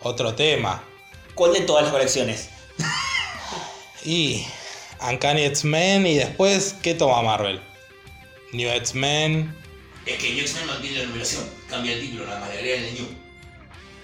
otro 0.00 0.34
tema. 0.34 0.82
¿Cuál 1.34 1.52
de 1.54 1.60
todas 1.62 1.82
las 1.84 1.92
colecciones? 1.92 2.48
Y 4.06 4.46
Uncanny 5.00 5.42
X-Men 5.44 6.06
y 6.06 6.14
después, 6.14 6.74
¿qué 6.82 6.94
toma 6.94 7.22
Marvel? 7.22 7.60
New 8.52 8.70
X-Men 8.70 9.54
Es 10.06 10.18
que 10.18 10.30
New 10.32 10.40
X-Men 10.42 10.66
mantiene 10.68 10.98
la 11.00 11.04
numeración, 11.06 11.44
cambia 11.68 11.92
el 11.92 12.00
título, 12.00 12.24
le 12.26 12.32
agregan 12.32 12.84
el 12.84 12.94
New. 12.94 13.06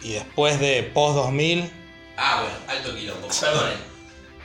y 0.03 0.13
después 0.15 0.59
de 0.61 0.83
Post 0.83 1.17
2000, 1.17 1.71
Ah, 2.17 2.43
bueno, 2.43 2.57
alto 2.69 2.95
quilombo. 2.95 3.29
Perdonen. 3.29 3.79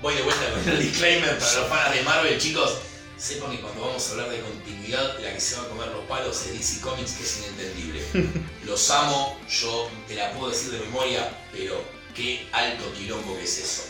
Voy 0.02 0.14
de 0.16 0.22
vuelta 0.22 0.50
con 0.52 0.70
el 0.70 0.80
disclaimer 0.80 1.38
para 1.38 1.54
los 1.54 1.68
fans 1.68 1.96
de 1.96 2.02
Marvel, 2.04 2.40
chicos. 2.40 2.78
Sepan 3.18 3.52
que 3.52 3.62
cuando 3.62 3.82
vamos 3.82 4.08
a 4.08 4.12
hablar 4.12 4.30
de 4.30 4.40
continuidad, 4.40 5.20
la 5.20 5.34
que 5.34 5.40
se 5.42 5.56
va 5.58 5.64
a 5.64 5.68
comer 5.68 5.88
los 5.88 6.06
palos 6.06 6.46
es 6.46 6.54
DC 6.54 6.82
Comics, 6.82 7.14
que 7.14 7.24
es 7.24 7.40
inentendible. 7.40 8.02
Los 8.66 8.90
amo, 8.92 9.38
yo 9.50 9.90
te 10.08 10.14
la 10.16 10.32
puedo 10.34 10.50
decir 10.52 10.70
de 10.72 10.80
memoria, 10.80 11.30
pero 11.52 11.84
qué 12.16 12.46
alto 12.54 12.94
quilombo 12.94 13.36
que 13.36 13.44
es 13.44 13.58
eso. 13.58 13.84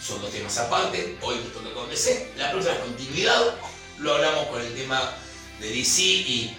Son 0.00 0.20
dos 0.20 0.30
temas 0.30 0.56
aparte, 0.58 1.16
hoy 1.22 1.36
nos 1.36 1.52
toca 1.52 1.72
con 1.74 1.88
DC. 1.90 2.32
La 2.36 2.50
próxima 2.52 2.74
es 2.74 2.80
continuidad, 2.80 3.54
lo 3.98 4.14
hablamos 4.14 4.46
con 4.48 4.60
el 4.60 4.74
tema 4.74 5.12
de 5.60 5.68
DC 5.70 6.02
y 6.02 6.56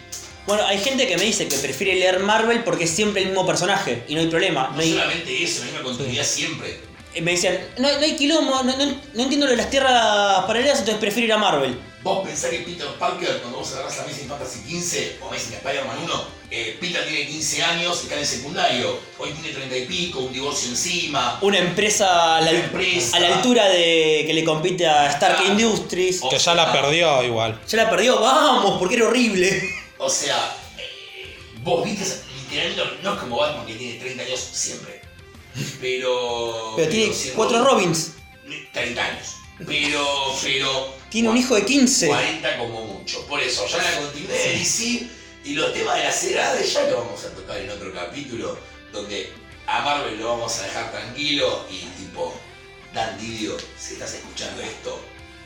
Bueno, 0.47 0.65
hay 0.65 0.79
gente 0.79 1.07
que 1.07 1.17
me 1.17 1.23
dice 1.23 1.47
que 1.47 1.57
prefiere 1.57 1.95
leer 1.95 2.19
Marvel 2.19 2.63
porque 2.63 2.85
es 2.85 2.89
siempre 2.91 3.21
el 3.21 3.27
mismo 3.29 3.45
personaje 3.45 4.03
y 4.07 4.15
no 4.15 4.21
hay 4.21 4.27
problema. 4.27 4.69
No, 4.69 4.75
No 4.77 4.81
hay- 4.81 4.91
solamente 4.93 5.43
eso, 5.43 5.59
la 5.59 5.65
misma 5.65 5.83
continuidad 5.83 6.25
siempre. 6.25 6.79
Eh, 7.17 7.21
me 7.21 7.31
decían, 7.31 7.57
no, 7.77 7.91
no 7.91 7.99
hay 7.99 8.15
quilombo, 8.15 8.63
no, 8.63 8.77
no- 8.77 8.85
no 9.13 9.23
entiendo 9.23 9.45
lo 9.45 9.51
de 9.51 9.57
las 9.57 9.69
tierras 9.69 10.45
paralelas, 10.45 10.79
entonces 10.79 10.99
prefiero 10.99 11.25
ir 11.27 11.33
a 11.33 11.37
Marvel. 11.37 11.79
Vos 12.03 12.25
pensás 12.25 12.49
que 12.51 12.59
Peter 12.59 12.87
Parker, 12.99 13.39
cuando 13.41 13.57
vos 13.59 13.73
agarrás 13.73 13.99
Amazing 13.99 14.29
Fantasy 14.29 14.59
15 14.61 15.17
o 15.21 15.27
Amazing 15.27 15.53
Spider-Man 15.55 15.97
1, 16.05 16.23
eh, 16.51 16.77
Peter 16.79 17.03
tiene 17.05 17.27
15 17.27 17.63
años, 17.63 18.01
está 18.01 18.13
en 18.13 18.21
el 18.21 18.25
secundario, 18.25 18.97
hoy 19.17 19.31
tiene 19.31 19.49
30 19.49 19.75
y 19.77 19.85
pico, 19.87 20.19
un 20.19 20.31
divorcio 20.31 20.69
encima. 20.69 21.37
Una 21.41 21.57
empresa 21.57 22.37
a 22.37 22.41
la, 22.41 22.51
empresa. 22.51 23.17
a 23.17 23.19
la 23.19 23.35
altura 23.35 23.67
de 23.67 24.23
que 24.25 24.33
le 24.33 24.45
compite 24.45 24.87
a 24.87 25.07
Stark 25.11 25.37
Ah. 25.39 25.43
Industries. 25.51 26.19
O 26.21 26.29
Que 26.29 26.37
ya 26.37 26.53
la 26.55 26.71
sea, 26.71 26.81
perdió 26.81 27.23
igual. 27.23 27.59
Ya 27.67 27.77
la 27.77 27.89
perdió, 27.89 28.21
vamos, 28.21 28.77
porque 28.79 28.95
era 28.95 29.07
horrible. 29.07 29.61
O 29.97 30.09
sea, 30.09 30.55
eh, 30.77 31.35
vos 31.63 31.83
viste, 31.83 32.05
literalmente, 32.49 32.83
no 33.03 33.13
es 33.15 33.19
como 33.19 33.37
Batman 33.37 33.65
que 33.65 33.73
tiene 33.73 33.99
30 33.99 34.23
años 34.23 34.39
siempre. 34.53 34.96
Pero. 35.81 36.73
Pero 36.75 36.89
tiene 36.89 37.13
si 37.13 37.29
cuatro 37.29 37.63
Robin- 37.63 37.85
Robins. 37.85 38.11
30 38.73 39.03
años. 39.05 39.35
Pero, 39.65 40.05
pero. 40.41 40.93
Tiene 41.09 41.29
un 41.29 41.37
hijo 41.37 41.55
de 41.55 41.65
15. 41.65 42.07
40 42.07 42.57
como 42.57 42.85
mucho. 42.85 43.25
Por 43.27 43.41
eso, 43.41 43.65
ya 43.67 43.77
la 43.77 43.97
continuidad 43.99 44.33
de 44.35 44.51
DC 44.59 45.07
y 45.45 45.53
los 45.53 45.73
temas 45.73 45.97
de 45.97 46.03
las 46.03 46.23
edades 46.23 46.73
ya 46.73 46.83
lo 46.89 46.97
vamos 46.97 47.23
a 47.23 47.29
tocar 47.33 47.57
en 47.57 47.69
otro 47.69 47.93
capítulo, 47.93 48.57
donde 48.91 49.31
a 49.65 49.81
Marvel 49.81 50.19
lo 50.19 50.27
vamos 50.29 50.57
a 50.59 50.63
dejar 50.63 50.91
tranquilo 50.91 51.65
y 51.71 51.77
tipo, 52.01 52.33
Dan 52.93 53.17
Didio, 53.19 53.57
si 53.79 53.93
estás 53.93 54.13
escuchando 54.13 54.61
esto, 54.61 54.99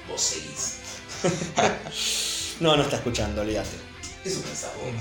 vos 0.08 0.22
seguís. 0.22 0.78
No, 2.60 2.76
no 2.78 2.84
está 2.84 2.98
escuchando, 2.98 3.42
olvídate. 3.42 3.76
Eso 4.24 4.42
pensás 4.42 4.72
vos. 4.76 4.94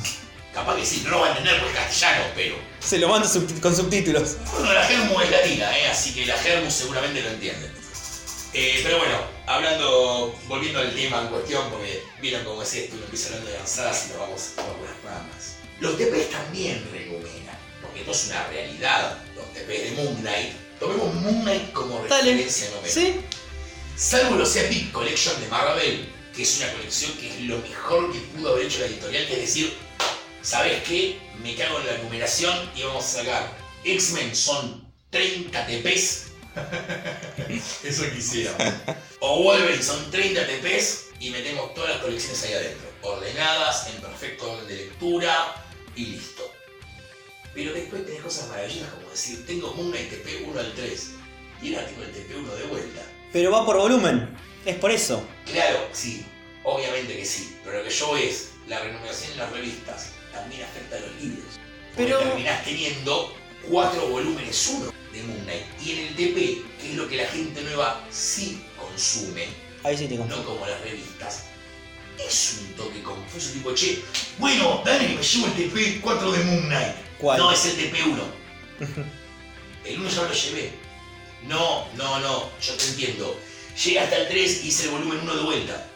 Capaz 0.55 0.77
que 0.77 0.85
sí, 0.85 1.03
no 1.05 1.11
lo 1.11 1.21
va 1.21 1.27
a 1.27 1.31
entender 1.31 1.61
porque 1.61 1.73
es 1.79 1.85
castellano, 1.85 2.25
pero. 2.35 2.57
Se 2.81 2.99
lo 2.99 3.09
mando 3.09 3.29
sub- 3.29 3.61
con 3.61 3.75
subtítulos. 3.77 4.37
Bueno, 4.53 4.73
la 4.73 4.85
Germu 4.85 5.21
es 5.21 5.31
latina, 5.31 5.79
¿eh? 5.79 5.87
así 5.87 6.13
que 6.13 6.27
la 6.27 6.37
Germu 6.37 6.71
seguramente 6.71 7.23
lo 7.23 7.31
entiende. 7.31 7.71
Eh, 8.53 8.81
pero 8.83 8.99
bueno, 8.99 9.17
hablando, 9.47 10.37
volviendo 10.49 10.81
al 10.81 10.93
tema 10.93 11.21
en 11.23 11.29
cuestión, 11.29 11.71
porque 11.71 12.03
vieron 12.21 12.45
cómo 12.45 12.63
es 12.65 12.75
esto, 12.75 12.97
uno 12.97 13.05
empieza 13.05 13.29
hablando 13.29 13.49
de 13.51 13.57
avanzadas 13.57 14.07
y 14.07 14.09
nos 14.11 14.19
vamos 14.19 14.43
por 14.57 14.65
las 14.89 15.03
ramas. 15.05 15.55
Los 15.79 15.97
TPs 15.97 16.31
también 16.31 16.85
renumeran, 16.93 17.57
porque 17.81 18.01
esto 18.01 18.11
es 18.11 18.27
una 18.27 18.47
realidad. 18.49 19.19
Los 19.37 19.45
TPs 19.53 19.83
de 19.85 19.91
Moon 20.03 20.17
Knight, 20.17 20.53
tomemos 20.81 21.15
Moon 21.15 21.43
Knight 21.43 21.73
como 21.73 22.03
referencia 22.03 22.69
número. 22.71 22.93
¿Sí? 22.93 23.21
Salvo 23.97 24.35
los 24.37 24.57
Epic 24.57 24.91
Collection 24.91 25.41
de 25.41 25.47
Marvel, 25.47 26.09
que 26.35 26.43
es 26.43 26.57
una 26.59 26.73
colección 26.73 27.13
que 27.19 27.29
es 27.29 27.41
lo 27.43 27.59
mejor 27.59 28.13
que 28.13 28.19
pudo 28.19 28.53
haber 28.55 28.67
hecho 28.67 28.81
la 28.81 28.87
editorial, 28.87 29.27
que 29.29 29.35
es 29.35 29.41
decir, 29.41 29.77
¿sabes 30.43 30.83
qué? 30.85 31.19
Me 31.43 31.55
cago 31.55 31.81
en 31.81 31.87
la 31.87 31.99
numeración 31.99 32.71
y 32.77 32.83
vamos 32.83 33.05
a 33.05 33.19
sacar 33.19 33.57
X-Men 33.85 34.35
son 34.35 34.93
30 35.11 35.67
TPs. 35.67 36.27
Eso 37.85 38.05
quisiera. 38.13 38.53
O 39.21 39.43
Wolverine 39.43 39.83
son 39.83 40.11
30 40.11 40.47
TPs 40.47 41.07
y 41.21 41.31
metemos 41.31 41.75
todas 41.75 41.91
las 41.91 41.99
colecciones 42.01 42.43
ahí 42.45 42.55
adentro, 42.55 42.89
ordenadas, 43.03 43.89
en 43.89 44.01
perfecto 44.01 44.53
orden 44.53 44.67
de 44.69 44.77
lectura 44.77 45.55
y 45.97 46.07
listo. 46.07 46.51
Pero 47.55 47.73
después 47.73 48.07
tenés 48.07 48.23
cosas 48.23 48.49
maravillosas 48.49 48.91
como 48.91 49.11
decir, 49.11 49.47
tengo 49.47 49.73
Moon 49.75 49.91
Knight 49.91 50.11
TP 50.11 50.45
1 50.47 50.61
al 50.61 50.73
3 50.73 51.11
y 51.63 51.75
ahora 51.75 51.87
tengo 51.87 52.03
el 52.03 52.13
TP 52.13 52.37
1 52.37 52.55
de 52.55 52.65
vuelta. 52.65 53.03
Pero 53.33 53.51
va 53.51 53.67
por 53.67 53.77
volumen. 53.77 54.37
Es 54.65 54.77
por 54.77 54.91
eso. 54.91 55.23
Claro, 55.47 55.89
sí, 55.93 56.25
obviamente 56.65 57.17
que 57.17 57.25
sí, 57.25 57.57
pero 57.65 57.79
lo 57.79 57.85
que 57.85 57.91
yo 57.91 58.13
veo 58.13 58.23
es 58.23 58.51
la 58.69 58.79
renumeración 58.81 59.33
en 59.33 59.39
las 59.39 59.53
revistas 59.53 60.11
también 60.33 60.63
afecta 60.65 60.97
a 60.97 61.01
los 61.01 61.15
libros. 61.21 61.59
Pero- 61.97 62.19
terminás 62.19 62.65
teniendo 62.65 63.35
cuatro 63.69 64.09
volúmenes 64.09 64.69
uno 64.69 64.93
de 65.13 65.23
Moon 65.23 65.41
Knight. 65.41 65.65
Y 65.85 65.93
en 65.93 65.99
el 65.99 66.15
TP, 66.15 66.63
que 66.81 66.91
es 66.91 66.95
lo 66.95 67.09
que 67.09 67.17
la 67.17 67.27
gente 67.27 67.63
nueva 67.63 68.05
sí 68.11 68.63
consume, 68.77 69.49
Ahí 69.83 69.97
sí 69.97 70.07
te 70.09 70.17
no 70.17 70.45
como 70.45 70.67
las 70.67 70.81
revistas, 70.83 71.45
es 72.19 72.59
un 72.61 72.75
toque 72.75 73.03
confuso, 73.03 73.53
tipo, 73.53 73.75
che, 73.75 74.03
bueno, 74.39 74.83
dale 74.85 75.07
que 75.07 75.15
me 75.15 75.23
llevo 75.23 75.47
el 75.47 75.53
TP 75.55 76.01
4 76.03 76.33
de 76.33 76.45
Moon 76.45 76.67
Knight. 76.67 76.95
¿Cuál? 77.19 77.39
No, 77.39 77.53
es 77.53 77.65
el 77.65 77.77
TP 77.77 78.03
1. 78.07 78.23
el 79.85 80.01
1 80.01 80.11
ya 80.11 80.23
me 80.23 80.29
lo 80.29 80.35
llevé. 80.35 80.73
No, 81.47 81.89
no, 81.97 82.21
no, 82.21 82.51
yo 82.61 82.75
te 82.75 82.85
entiendo. 82.89 83.41
Llega 83.85 84.03
hasta 84.03 84.17
el 84.17 84.29
3 84.29 84.65
y 84.65 84.69
hice 84.69 84.85
el 84.85 84.91
volumen 84.91 85.21
1 85.23 85.37
de 85.37 85.43
vuelta. 85.43 85.87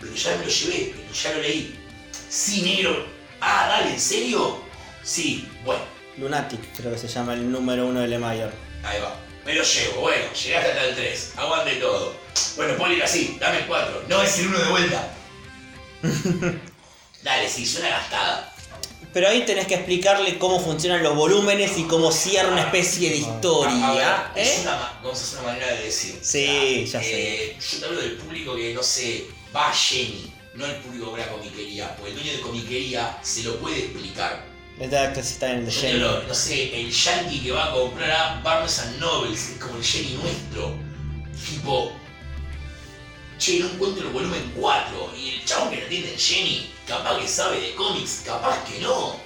Pero 0.00 0.14
ya 0.14 0.36
me 0.36 0.44
lo 0.44 0.50
llevé, 0.50 0.94
pero 0.96 1.12
ya 1.12 1.32
lo 1.34 1.42
leí. 1.42 1.78
Sí, 2.30 2.62
negro. 2.62 3.06
Ah, 3.40 3.66
dale, 3.68 3.90
¿en 3.94 4.00
serio? 4.00 4.62
Sí, 5.02 5.48
bueno, 5.64 5.82
Lunatic, 6.16 6.60
creo 6.76 6.92
que 6.92 6.98
se 6.98 7.08
llama 7.08 7.34
el 7.34 7.50
número 7.50 7.86
uno 7.86 8.00
de 8.00 8.08
Lemire. 8.08 8.50
ahí 8.84 9.00
va. 9.00 9.14
Me 9.44 9.54
lo 9.54 9.62
llevo, 9.62 10.00
bueno, 10.02 10.24
llegaste 10.32 10.70
hasta 10.72 10.84
el 10.84 10.94
3. 10.94 11.32
Aguante 11.36 11.74
todo. 11.76 12.12
Bueno, 12.56 12.76
ponle 12.76 13.02
así, 13.02 13.36
dame 13.40 13.58
el 13.60 13.66
4. 13.66 14.04
No 14.08 14.22
es 14.22 14.38
el 14.40 14.48
1 14.48 14.58
de 14.58 14.68
vuelta. 14.70 15.08
Dale, 17.22 17.48
sí, 17.48 17.64
suena 17.66 17.88
gastada. 17.88 18.54
Pero 19.12 19.28
ahí 19.28 19.44
tenés 19.46 19.66
que 19.66 19.74
explicarle 19.76 20.38
cómo 20.38 20.60
funcionan 20.60 21.02
los 21.02 21.16
volúmenes 21.16 21.78
y 21.78 21.84
cómo 21.84 22.12
cierra 22.12 22.50
una 22.52 22.62
especie 22.62 23.08
de 23.08 23.16
historia. 23.16 24.30
es 24.36 24.48
¿eh? 24.48 24.60
una, 24.62 25.10
hacer 25.10 25.38
una 25.40 25.48
manera 25.48 25.66
de 25.74 25.84
decir. 25.84 26.18
Sí, 26.20 26.84
O 26.86 26.90
sea, 26.90 27.00
ya 27.00 27.06
sé. 27.08 27.44
eh, 27.52 27.56
Yo 27.72 27.78
te 27.78 27.84
hablo 27.86 28.00
del 28.00 28.12
público 28.16 28.54
que, 28.54 28.74
no 28.74 28.82
sé, 28.82 29.24
va 29.54 29.70
a 29.70 29.72
Jenny, 29.72 30.30
no 30.58 30.66
el 30.66 30.76
público 30.76 31.14
que 31.14 31.22
comiquería, 31.22 31.94
porque 31.96 32.10
el 32.10 32.16
dueño 32.16 32.32
de 32.32 32.40
comiquería 32.40 33.18
se 33.22 33.44
lo 33.44 33.56
puede 33.60 33.78
explicar. 33.78 34.44
Exacto, 34.80 35.22
sí, 35.22 35.32
está 35.32 35.52
en 35.52 35.66
el 35.66 35.70
Jenny. 35.72 36.00
no 36.00 36.34
sé, 36.34 36.80
el 36.80 36.90
yankee 36.90 37.40
que 37.40 37.52
va 37.52 37.66
a 37.66 37.72
comprar 37.72 38.10
a 38.10 38.40
Barnes 38.42 38.78
and 38.80 38.98
Nobles, 38.98 39.50
es 39.50 39.58
como 39.58 39.76
el 39.76 39.84
Jenny 39.84 40.14
nuestro. 40.14 40.74
Tipo, 41.48 41.92
che, 43.38 43.60
no 43.60 43.70
encuentro 43.70 44.06
el 44.06 44.12
volumen 44.12 44.52
4, 44.56 45.12
y 45.16 45.30
el 45.30 45.44
chabón 45.44 45.70
que 45.70 45.76
lo 45.76 45.86
atiende 45.86 46.12
en 46.12 46.18
Jenny, 46.18 46.70
capaz 46.86 47.20
que 47.20 47.28
sabe 47.28 47.60
de 47.60 47.74
cómics, 47.74 48.22
capaz 48.24 48.64
que 48.64 48.80
no. 48.80 49.16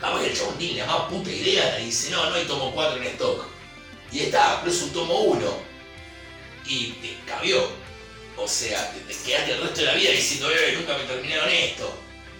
Capaz 0.00 0.20
que 0.20 0.30
el 0.30 0.36
chabón 0.36 0.54
tiene 0.56 0.80
la 0.80 0.86
más 0.86 1.02
puta 1.10 1.30
idea, 1.30 1.78
y 1.80 1.86
dice, 1.86 2.10
no, 2.10 2.30
no 2.30 2.36
hay 2.36 2.44
tomo 2.46 2.72
4 2.72 3.02
en 3.02 3.08
stock. 3.08 3.46
Y 4.12 4.20
está, 4.20 4.60
pero 4.60 4.74
es 4.74 4.82
un 4.82 4.90
tomo 4.90 5.14
1. 5.20 5.70
Y 6.66 6.86
te 7.02 7.16
cabió. 7.26 7.68
O 8.40 8.48
sea, 8.48 8.92
te, 8.92 9.00
te 9.00 9.22
quedaste 9.22 9.52
el 9.52 9.60
resto 9.60 9.80
de 9.80 9.86
la 9.86 9.94
vida 9.94 10.10
diciendo, 10.12 10.50
eh, 10.50 10.74
nunca 10.78 10.96
me 10.96 11.04
terminaron 11.04 11.48
esto. 11.50 11.94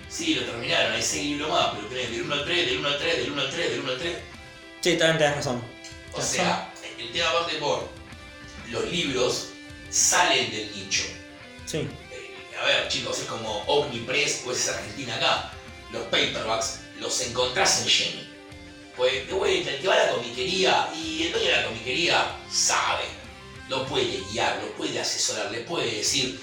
Sí, 0.09 0.35
lo 0.35 0.43
terminaron, 0.45 0.93
hay 0.93 1.03
6 1.03 1.25
libros 1.25 1.51
más, 1.51 1.75
pero 1.75 1.87
tenés 1.89 2.11
del 2.11 2.23
1 2.23 2.35
al 2.35 2.45
3, 2.45 2.67
del 2.67 2.79
1 2.79 2.89
al 2.89 2.99
3, 2.99 3.17
del 3.17 3.31
1 3.31 3.43
al 3.43 3.51
3, 3.51 3.71
del 3.71 3.81
1 3.81 3.93
al 3.93 3.99
3. 3.99 4.17
Sí, 4.81 4.97
también 4.97 5.19
tenés 5.19 5.37
razón. 5.37 5.63
O 6.13 6.23
sea, 6.23 6.73
el 6.99 7.13
tema 7.13 7.33
parte 7.33 7.57
por 7.57 7.89
los 8.71 8.91
libros 8.91 9.49
salen 9.91 10.51
del 10.51 10.73
nicho. 10.75 11.03
Sí. 11.67 11.79
Eh, 11.79 12.37
a 12.61 12.67
ver, 12.67 12.89
chicos, 12.89 13.19
es 13.19 13.27
como 13.27 13.59
Omnipress, 13.67 14.41
pues 14.45 14.59
es 14.59 14.69
Argentina 14.69 15.17
acá. 15.17 15.53
Los 15.93 16.03
paperbacks 16.05 16.81
los 16.99 17.21
encontrás 17.21 17.83
en 17.83 17.89
Jenny. 17.89 18.31
Pues 18.97 19.27
de 19.27 19.33
vuelta, 19.33 19.71
el 19.71 19.81
que 19.81 19.89
va 19.89 19.95
a 19.95 20.07
la 20.07 20.13
comiquería 20.13 20.89
y 20.95 21.25
el 21.25 21.33
dueño 21.33 21.47
de 21.47 21.57
la 21.57 21.65
comiquería 21.67 22.37
sabe. 22.51 23.05
Lo 23.71 23.87
puede 23.87 24.21
guiar, 24.33 24.59
lo 24.63 24.73
puede 24.73 24.99
asesorar, 25.01 25.51
le 25.53 25.61
puede 25.61 25.91
decir. 25.99 26.39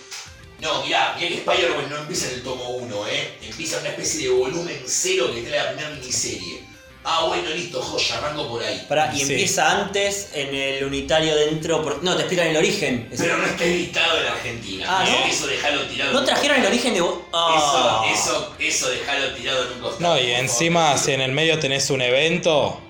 No, 0.61 0.81
mirá, 0.83 1.13
mirá 1.17 1.27
que 1.27 1.35
Spider-Man 1.35 1.89
no 1.89 1.97
empieza 1.97 2.29
en 2.29 2.35
el 2.35 2.41
tomo 2.43 2.69
1, 2.69 3.07
¿eh? 3.09 3.37
Empieza 3.43 3.75
en 3.75 3.81
una 3.81 3.89
especie 3.89 4.21
de 4.23 4.29
volumen 4.33 4.81
cero 4.87 5.29
que 5.35 5.41
trae 5.41 5.57
la 5.59 5.67
primera 5.71 5.89
miniserie. 5.91 6.63
Ah, 7.03 7.25
bueno, 7.27 7.49
listo, 7.51 7.81
joya, 7.81 8.17
arranco 8.17 8.49
por 8.49 8.63
ahí. 8.63 8.85
Pará, 8.89 9.11
y 9.13 9.17
Sí. 9.17 9.31
empieza 9.33 9.69
antes 9.71 10.29
en 10.33 10.53
el 10.55 10.83
unitario 10.85 11.35
dentro. 11.35 11.83
por- 11.83 12.03
No, 12.03 12.15
te 12.15 12.21
explican 12.23 12.47
el 12.47 12.57
origen. 12.57 13.07
Es- 13.11 13.19
Pero 13.21 13.37
no 13.37 13.45
está 13.45 13.63
editado 13.65 14.19
en 14.21 14.27
Argentina. 14.27 14.85
Ah, 14.89 15.03
Eso- 15.05 15.19
¿no? 15.19 15.25
Eso 15.25 15.47
dejalo 15.47 15.81
tirado. 15.87 16.11
¿No 16.13 16.17
en 16.19 16.23
un 16.23 16.29
trajeron 16.29 16.59
el 16.61 16.65
origen 16.65 16.93
de. 16.95 17.01
vo- 17.01 17.21
Ah. 17.33 18.03
Eso, 18.13 18.31
eso, 18.31 18.55
eso 18.59 18.89
dejalo 18.89 19.33
tirado 19.35 19.67
en 19.67 19.73
un 19.73 19.79
costado. 19.79 20.15
No, 20.15 20.19
y 20.21 20.31
encima 20.31 20.97
si 20.97 21.11
en 21.11 21.21
el 21.21 21.31
medio 21.33 21.59
tenés 21.59 21.89
un 21.89 22.01
evento, 22.01 22.81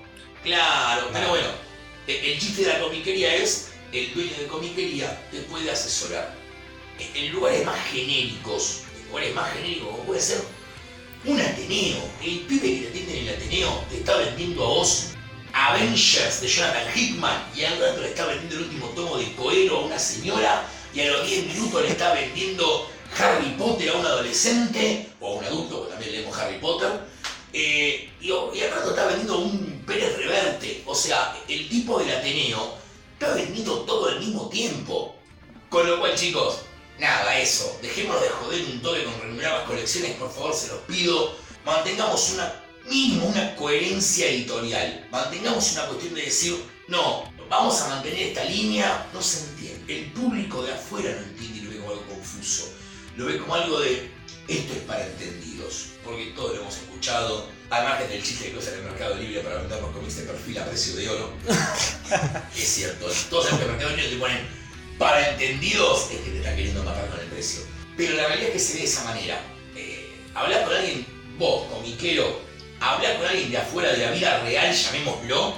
Claro, 0.44 1.08
pero 1.12 1.24
No. 1.24 1.30
bueno, 1.30 1.48
el 2.06 2.38
chiste 2.40 2.62
de 2.62 2.68
la 2.72 2.80
comiquería 2.80 3.34
es 3.34 3.67
el 3.92 4.14
dueño 4.14 4.32
de 4.38 4.46
comiquería 4.46 5.20
te 5.30 5.40
puede 5.42 5.70
asesorar. 5.70 6.34
En- 7.14 7.32
lugares 7.32 7.64
más 7.64 7.78
genéricos, 7.90 8.82
en 9.00 9.08
lugares 9.08 9.34
más 9.34 9.52
genéricos, 9.52 9.88
como 9.90 10.02
puede 10.04 10.20
ser 10.20 10.42
un 11.24 11.40
Ateneo. 11.40 11.98
El 12.22 12.40
pibe 12.40 12.60
que 12.60 12.80
te 12.82 12.88
atiende 12.88 13.20
en 13.20 13.28
el 13.28 13.34
Ateneo 13.34 13.84
te 13.90 13.96
está 13.98 14.16
vendiendo 14.16 14.64
a 14.64 14.68
vos 14.68 15.04
Avengers 15.52 16.40
de 16.40 16.48
Jonathan 16.48 16.86
Hickman 16.94 17.50
y 17.56 17.64
al 17.64 17.80
rato 17.80 18.00
le 18.00 18.08
está 18.08 18.26
vendiendo 18.26 18.56
el 18.56 18.62
último 18.64 18.86
tomo 18.90 19.16
de 19.18 19.32
Coelho 19.34 19.78
a 19.78 19.80
una 19.86 19.98
señora 19.98 20.64
y 20.94 21.00
a 21.00 21.06
los 21.10 21.26
10 21.26 21.46
minutos 21.46 21.82
le 21.82 21.88
está 21.88 22.12
vendiendo 22.14 22.90
Harry 23.18 23.50
Potter 23.58 23.90
a 23.90 23.94
un 23.94 24.06
adolescente 24.06 25.08
o 25.20 25.28
a 25.34 25.38
un 25.38 25.44
adulto, 25.44 25.76
porque 25.78 25.92
también 25.92 26.12
leemos 26.12 26.36
Harry 26.38 26.58
Potter. 26.58 26.90
Eh, 27.52 28.10
y, 28.20 28.26
y 28.28 28.60
al 28.62 28.70
rato 28.70 28.90
está 28.90 29.06
vendiendo 29.06 29.38
un 29.38 29.82
Pérez 29.86 30.16
Reverte. 30.18 30.82
O 30.86 30.94
sea, 30.94 31.36
el 31.48 31.68
tipo 31.68 31.98
del 31.98 32.10
Ateneo 32.16 32.76
está 33.18 33.34
vendiendo 33.34 33.80
todo 33.80 34.08
al 34.08 34.20
mismo 34.20 34.48
tiempo. 34.48 35.16
Con 35.68 35.88
lo 35.88 35.98
cual, 35.98 36.14
chicos, 36.14 36.60
nada, 36.98 37.38
eso. 37.38 37.78
Dejémonos 37.82 38.22
de 38.22 38.28
joder 38.28 38.64
un 38.64 38.80
toque 38.80 39.04
con 39.04 39.20
renumerar 39.20 39.58
las 39.58 39.68
colecciones, 39.68 40.12
por 40.12 40.30
favor, 40.30 40.54
se 40.54 40.68
los 40.68 40.78
pido. 40.80 41.34
mantengamos 41.64 42.32
una 42.34 42.64
mínimo 42.88 43.26
una 43.26 43.54
coherencia 43.56 44.28
editorial. 44.28 45.06
Mantengamos 45.10 45.72
una 45.72 45.86
cuestión 45.86 46.14
de 46.14 46.22
decir, 46.22 46.56
no, 46.86 47.24
vamos 47.50 47.80
a 47.82 47.88
mantener 47.88 48.28
esta 48.28 48.44
línea, 48.44 49.06
no 49.12 49.20
se 49.20 49.40
entiende. 49.40 49.98
El 49.98 50.12
público 50.12 50.62
de 50.62 50.72
afuera 50.72 51.10
no 51.10 51.26
entiende 51.26 51.58
y 51.58 51.62
lo 51.62 51.70
ve 51.70 51.76
como 51.78 51.90
algo 51.90 52.06
confuso. 52.06 52.72
Lo 53.16 53.26
ve 53.26 53.38
como 53.38 53.54
algo 53.54 53.80
de, 53.80 54.10
esto 54.48 54.72
es 54.72 54.80
para 54.80 55.06
entendidos. 55.06 55.90
Porque 56.04 56.32
todos 56.34 56.56
lo 56.56 56.62
hemos 56.62 56.76
escuchado, 56.76 57.46
al 57.70 57.84
margen 57.84 58.08
del 58.08 58.22
chiste 58.22 58.46
de 58.46 58.52
cosas 58.54 58.72
en 58.72 58.80
el 58.80 58.84
mercado 58.86 59.14
libre 59.16 59.40
para 59.40 59.58
vendernos 59.58 59.90
cómics 59.90 60.16
de 60.16 60.22
perfil 60.22 60.58
a 60.58 60.64
precio 60.64 60.96
de 60.96 61.08
oro. 61.08 61.32
es 62.56 62.68
cierto, 62.68 63.06
todos 63.28 63.52
en 63.52 63.60
el 63.60 63.68
mercado 63.68 63.90
libre 63.90 64.08
te 64.08 64.16
ponen 64.16 64.38
para 64.98 65.30
entendidos, 65.30 66.10
es 66.10 66.20
que 66.20 66.30
te 66.30 66.38
está 66.38 66.56
queriendo 66.56 66.82
matar 66.82 67.08
con 67.08 67.20
el 67.20 67.26
precio. 67.26 67.60
Pero 67.96 68.16
la 68.16 68.26
realidad 68.28 68.48
es 68.48 68.52
que 68.54 68.58
se 68.58 68.72
ve 68.74 68.78
de 68.80 68.84
esa 68.86 69.04
manera. 69.04 69.40
Eh, 69.76 70.10
hablar 70.34 70.64
con 70.64 70.74
alguien, 70.74 71.06
vos, 71.38 71.66
comiquero, 71.70 72.40
hablar 72.80 73.18
con 73.18 73.26
alguien 73.26 73.50
de 73.50 73.58
afuera 73.58 73.92
de 73.92 73.98
la 73.98 74.10
vida 74.12 74.40
real, 74.40 74.74
llamémoslo, 74.74 75.54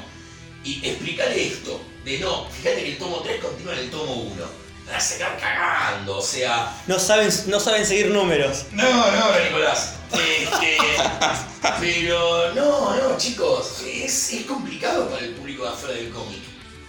y 0.64 0.86
explicarle 0.86 1.46
esto. 1.46 1.80
De 2.04 2.18
no, 2.18 2.48
fíjate 2.50 2.82
que 2.82 2.92
el 2.92 2.98
tomo 2.98 3.20
3 3.20 3.40
continúa 3.40 3.74
en 3.74 3.78
el 3.78 3.90
tomo 3.90 4.14
1. 4.14 4.59
Van 4.90 4.98
a 4.98 5.00
sacar 5.00 5.38
cagando, 5.38 6.18
o 6.18 6.22
sea. 6.22 6.76
No 6.88 6.98
saben, 6.98 7.30
no 7.46 7.60
saben 7.60 7.86
seguir 7.86 8.08
números. 8.08 8.64
No, 8.72 8.82
no, 9.12 9.38
Nicolás. 9.38 9.94
Este, 10.12 10.78
pero 11.80 12.52
no, 12.54 12.96
no, 12.96 13.16
chicos, 13.16 13.84
es, 13.86 14.32
es 14.32 14.46
complicado 14.46 15.08
para 15.08 15.24
el 15.24 15.34
público 15.34 15.62
de 15.62 15.68
afuera 15.68 15.94
del 15.94 16.10
cómic. 16.10 16.40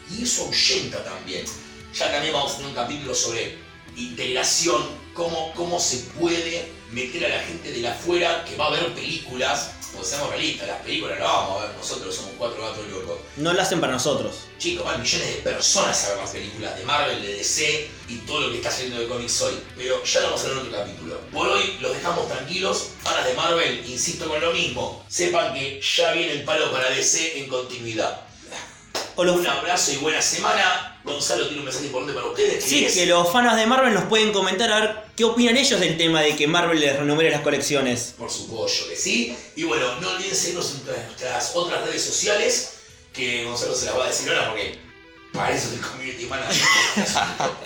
Y 0.09 0.23
eso 0.23 0.45
ahuyenta 0.45 1.03
también. 1.03 1.45
Ya 1.93 2.11
también 2.11 2.33
vamos 2.33 2.53
a 2.53 2.55
tener 2.55 2.69
un 2.69 2.75
capítulo 2.75 3.13
sobre 3.13 3.59
integración, 3.95 4.81
cómo, 5.13 5.53
cómo 5.53 5.79
se 5.79 5.97
puede 6.19 6.71
meter 6.91 7.25
a 7.25 7.29
la 7.29 7.43
gente 7.43 7.71
de 7.71 7.81
la 7.81 7.91
afuera 7.91 8.43
que 8.45 8.55
va 8.55 8.65
a 8.67 8.71
ver 8.71 8.95
películas. 8.95 9.73
Seamos 10.03 10.31
realistas, 10.31 10.67
las 10.67 10.81
películas 10.81 11.19
las 11.19 11.27
vamos 11.27 11.61
a 11.61 11.67
ver 11.67 11.75
nosotros, 11.75 12.15
somos 12.15 12.31
cuatro 12.37 12.61
gatos 12.61 12.87
locos. 12.87 13.19
No 13.37 13.53
lo 13.53 13.61
hacen 13.61 13.79
para 13.79 13.93
nosotros. 13.93 14.35
Chicos, 14.57 14.85
van 14.85 15.01
millones 15.01 15.27
de 15.35 15.41
personas 15.41 16.05
a 16.05 16.09
ver 16.09 16.17
las 16.17 16.29
películas 16.31 16.77
de 16.77 16.85
Marvel, 16.85 17.21
de 17.21 17.35
DC 17.35 17.89
y 18.07 18.15
todo 18.19 18.41
lo 18.41 18.51
que 18.51 18.57
está 18.57 18.71
saliendo 18.71 18.99
de 18.99 19.07
cómics 19.07 19.41
hoy. 19.41 19.59
Pero 19.77 20.03
ya 20.03 20.19
lo 20.21 20.25
vamos 20.27 20.41
a 20.41 20.47
ver 20.47 20.53
en 20.53 20.59
otro 20.59 20.71
capítulo. 20.71 21.19
Por 21.31 21.47
hoy 21.47 21.77
los 21.79 21.93
dejamos 21.93 22.27
tranquilos. 22.27 22.87
Fanas 23.03 23.25
de 23.25 23.33
Marvel, 23.35 23.85
insisto 23.87 24.27
con 24.27 24.41
lo 24.41 24.51
mismo. 24.51 25.05
Sepan 25.07 25.53
que 25.53 25.79
ya 25.81 26.11
viene 26.13 26.33
el 26.33 26.43
palo 26.43 26.71
para 26.71 26.89
DC 26.89 27.39
en 27.39 27.47
continuidad. 27.47 28.21
Un 29.17 29.45
abrazo 29.45 29.91
y 29.91 29.97
buena 29.97 30.21
semana. 30.21 30.90
Gonzalo 31.03 31.43
tiene 31.45 31.59
un 31.59 31.65
mensaje 31.65 31.85
importante 31.87 32.13
para 32.13 32.27
ustedes. 32.27 32.63
Sí, 32.63 32.85
es- 32.85 32.93
que 32.93 33.05
los 33.07 33.31
fans 33.31 33.55
de 33.55 33.65
Marvel 33.65 33.91
nos 33.93 34.03
pueden 34.05 34.31
comentar 34.31 34.71
a 34.71 34.79
ver 34.79 34.95
qué 35.15 35.23
opinan 35.23 35.57
ellos 35.57 35.79
del 35.79 35.97
tema 35.97 36.21
de 36.21 36.35
que 36.35 36.45
Marvel 36.47 36.79
les 36.79 36.95
renumere 36.97 37.31
las 37.31 37.41
colecciones. 37.41 38.13
Por 38.17 38.29
supuesto 38.29 38.87
que 38.89 38.95
sí. 38.95 39.35
Y 39.55 39.63
bueno, 39.63 39.99
no 39.99 40.09
olviden 40.11 40.35
seguirnos 40.35 40.75
en 40.75 40.85
nuestras 40.85 41.55
otras 41.55 41.83
redes 41.85 42.03
sociales, 42.03 42.73
que 43.13 43.45
Gonzalo 43.45 43.73
se 43.75 43.85
las 43.87 43.97
va 43.97 44.05
a 44.05 44.09
decir 44.09 44.29
ahora 44.29 44.49
porque 44.49 44.77
para 45.33 45.55
eso 45.55 45.67
es 45.69 45.73
el 45.73 45.81
community 45.81 46.25
manager. 46.25 46.61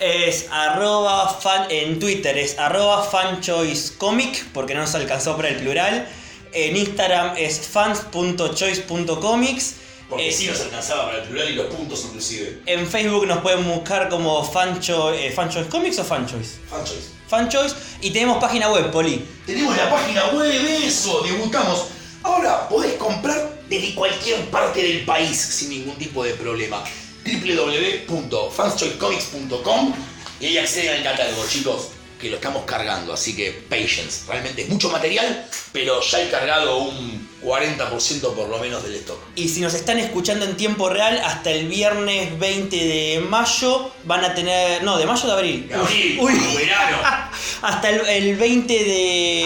Es 0.00 0.46
arroba 0.50 1.28
fan, 1.40 1.66
en 1.70 1.98
Twitter 1.98 2.36
es 2.38 2.58
arroba 2.58 3.02
fanchoicecomic, 3.04 4.46
porque 4.52 4.74
no 4.74 4.80
nos 4.82 4.94
alcanzó 4.94 5.36
para 5.36 5.48
el 5.48 5.56
plural. 5.56 6.08
En 6.52 6.76
Instagram 6.76 7.34
es 7.36 7.58
fans.choice.comics. 7.60 9.74
Porque 10.08 10.28
Eh, 10.28 10.32
sí 10.32 10.46
nos 10.46 10.60
alcanzaba 10.60 11.06
para 11.06 11.18
el 11.22 11.28
plural 11.28 11.50
y 11.50 11.54
los 11.54 11.66
puntos 11.66 12.04
inclusive. 12.04 12.60
En 12.66 12.86
Facebook 12.86 13.26
nos 13.26 13.38
pueden 13.38 13.64
buscar 13.64 14.08
como 14.08 14.44
fancho, 14.44 15.12
eh, 15.12 15.32
Fanchoice 15.32 15.68
Comics 15.68 15.98
o 15.98 16.04
Fanchoice. 16.04 16.58
Fanchoice. 16.70 17.08
Fanchoice. 17.28 17.74
Y 18.02 18.10
tenemos 18.10 18.38
página 18.38 18.70
web, 18.70 18.90
Poli. 18.92 19.24
Tenemos 19.44 19.76
la 19.76 19.90
página 19.90 20.26
web, 20.28 20.52
eso, 20.84 21.22
debutamos. 21.22 21.86
Ahora 22.22 22.68
podés 22.68 22.94
comprar 22.94 23.56
desde 23.68 23.94
cualquier 23.94 24.44
parte 24.50 24.80
del 24.82 25.04
país 25.04 25.36
sin 25.36 25.70
ningún 25.70 25.96
tipo 25.96 26.22
de 26.22 26.34
problema. 26.34 26.84
www.fanschoicecomics.com 27.24 29.92
y 30.40 30.46
ahí 30.46 30.58
acceden 30.58 30.98
al 30.98 31.02
catálogo, 31.02 31.44
chicos, 31.48 31.88
que 32.18 32.30
lo 32.30 32.36
estamos 32.36 32.64
cargando, 32.64 33.12
así 33.12 33.36
que 33.36 33.52
patience. 33.52 34.22
Realmente 34.28 34.62
es 34.62 34.68
mucho 34.68 34.90
material, 34.90 35.46
pero 35.72 36.00
ya 36.00 36.22
he 36.22 36.30
cargado 36.30 36.78
un 36.78 37.28
40% 37.42 38.34
por 38.34 38.48
lo 38.48 38.58
menos 38.58 38.82
del 38.82 38.94
stock. 38.96 39.18
Y 39.34 39.48
si 39.48 39.60
nos 39.60 39.74
están 39.74 39.98
escuchando 39.98 40.44
en 40.44 40.56
tiempo 40.56 40.88
real, 40.88 41.20
hasta 41.24 41.50
el 41.50 41.68
viernes 41.68 42.38
20 42.38 42.76
de 42.76 43.20
mayo 43.20 43.90
van 44.04 44.24
a 44.24 44.34
tener. 44.34 44.82
No, 44.82 44.96
de 44.98 45.06
mayo 45.06 45.26
de 45.26 45.32
abril. 45.32 45.70
Abril, 45.74 46.18
Uy. 46.20 46.34
verano. 46.56 46.98
Hasta 47.62 47.90
el, 47.90 48.06
el 48.06 48.36
20 48.36 48.84
de 48.84 49.44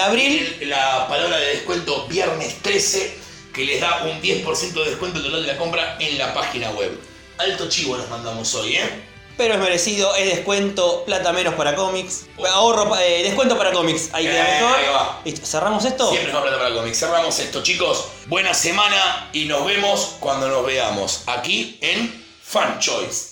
abril, 0.00 0.56
de 0.58 0.66
la 0.66 1.06
palabra 1.08 1.38
de 1.38 1.46
descuento 1.46 2.06
viernes 2.06 2.56
13 2.62 3.22
que 3.52 3.64
les 3.64 3.80
da 3.80 4.04
un 4.04 4.20
10% 4.22 4.72
de 4.72 4.90
descuento 4.90 5.22
total 5.22 5.42
de 5.42 5.52
la 5.52 5.58
compra 5.58 5.96
en 6.00 6.16
la 6.18 6.32
página 6.32 6.70
web. 6.70 6.98
Alto 7.38 7.68
chivo 7.68 7.96
nos 7.96 8.08
mandamos 8.08 8.54
hoy, 8.54 8.76
¿eh? 8.76 9.11
Pero 9.42 9.54
es 9.54 9.60
merecido, 9.60 10.14
es 10.14 10.26
descuento, 10.36 11.02
plata 11.04 11.32
menos 11.32 11.54
para 11.54 11.74
cómics. 11.74 12.26
Ahorro, 12.48 12.96
eh, 12.96 13.24
descuento 13.24 13.58
para 13.58 13.72
cómics. 13.72 14.10
Ahí 14.12 14.24
queda 14.24 14.58
Eh, 14.58 14.60
mejor. 14.62 14.78
ahí 14.78 14.84
va. 14.94 15.20
Listo, 15.24 15.44
¿cerramos 15.44 15.84
esto? 15.84 16.08
Siempre 16.10 16.28
es 16.28 16.34
más 16.34 16.42
plata 16.44 16.58
para 16.58 16.72
cómics. 16.76 17.00
Cerramos 17.00 17.36
esto, 17.40 17.60
chicos. 17.60 18.04
Buena 18.26 18.54
semana 18.54 19.30
y 19.32 19.46
nos 19.46 19.66
vemos 19.66 20.14
cuando 20.20 20.46
nos 20.48 20.64
veamos 20.64 21.22
aquí 21.26 21.76
en 21.80 22.24
Fan 22.40 22.78
Choice. 22.78 23.31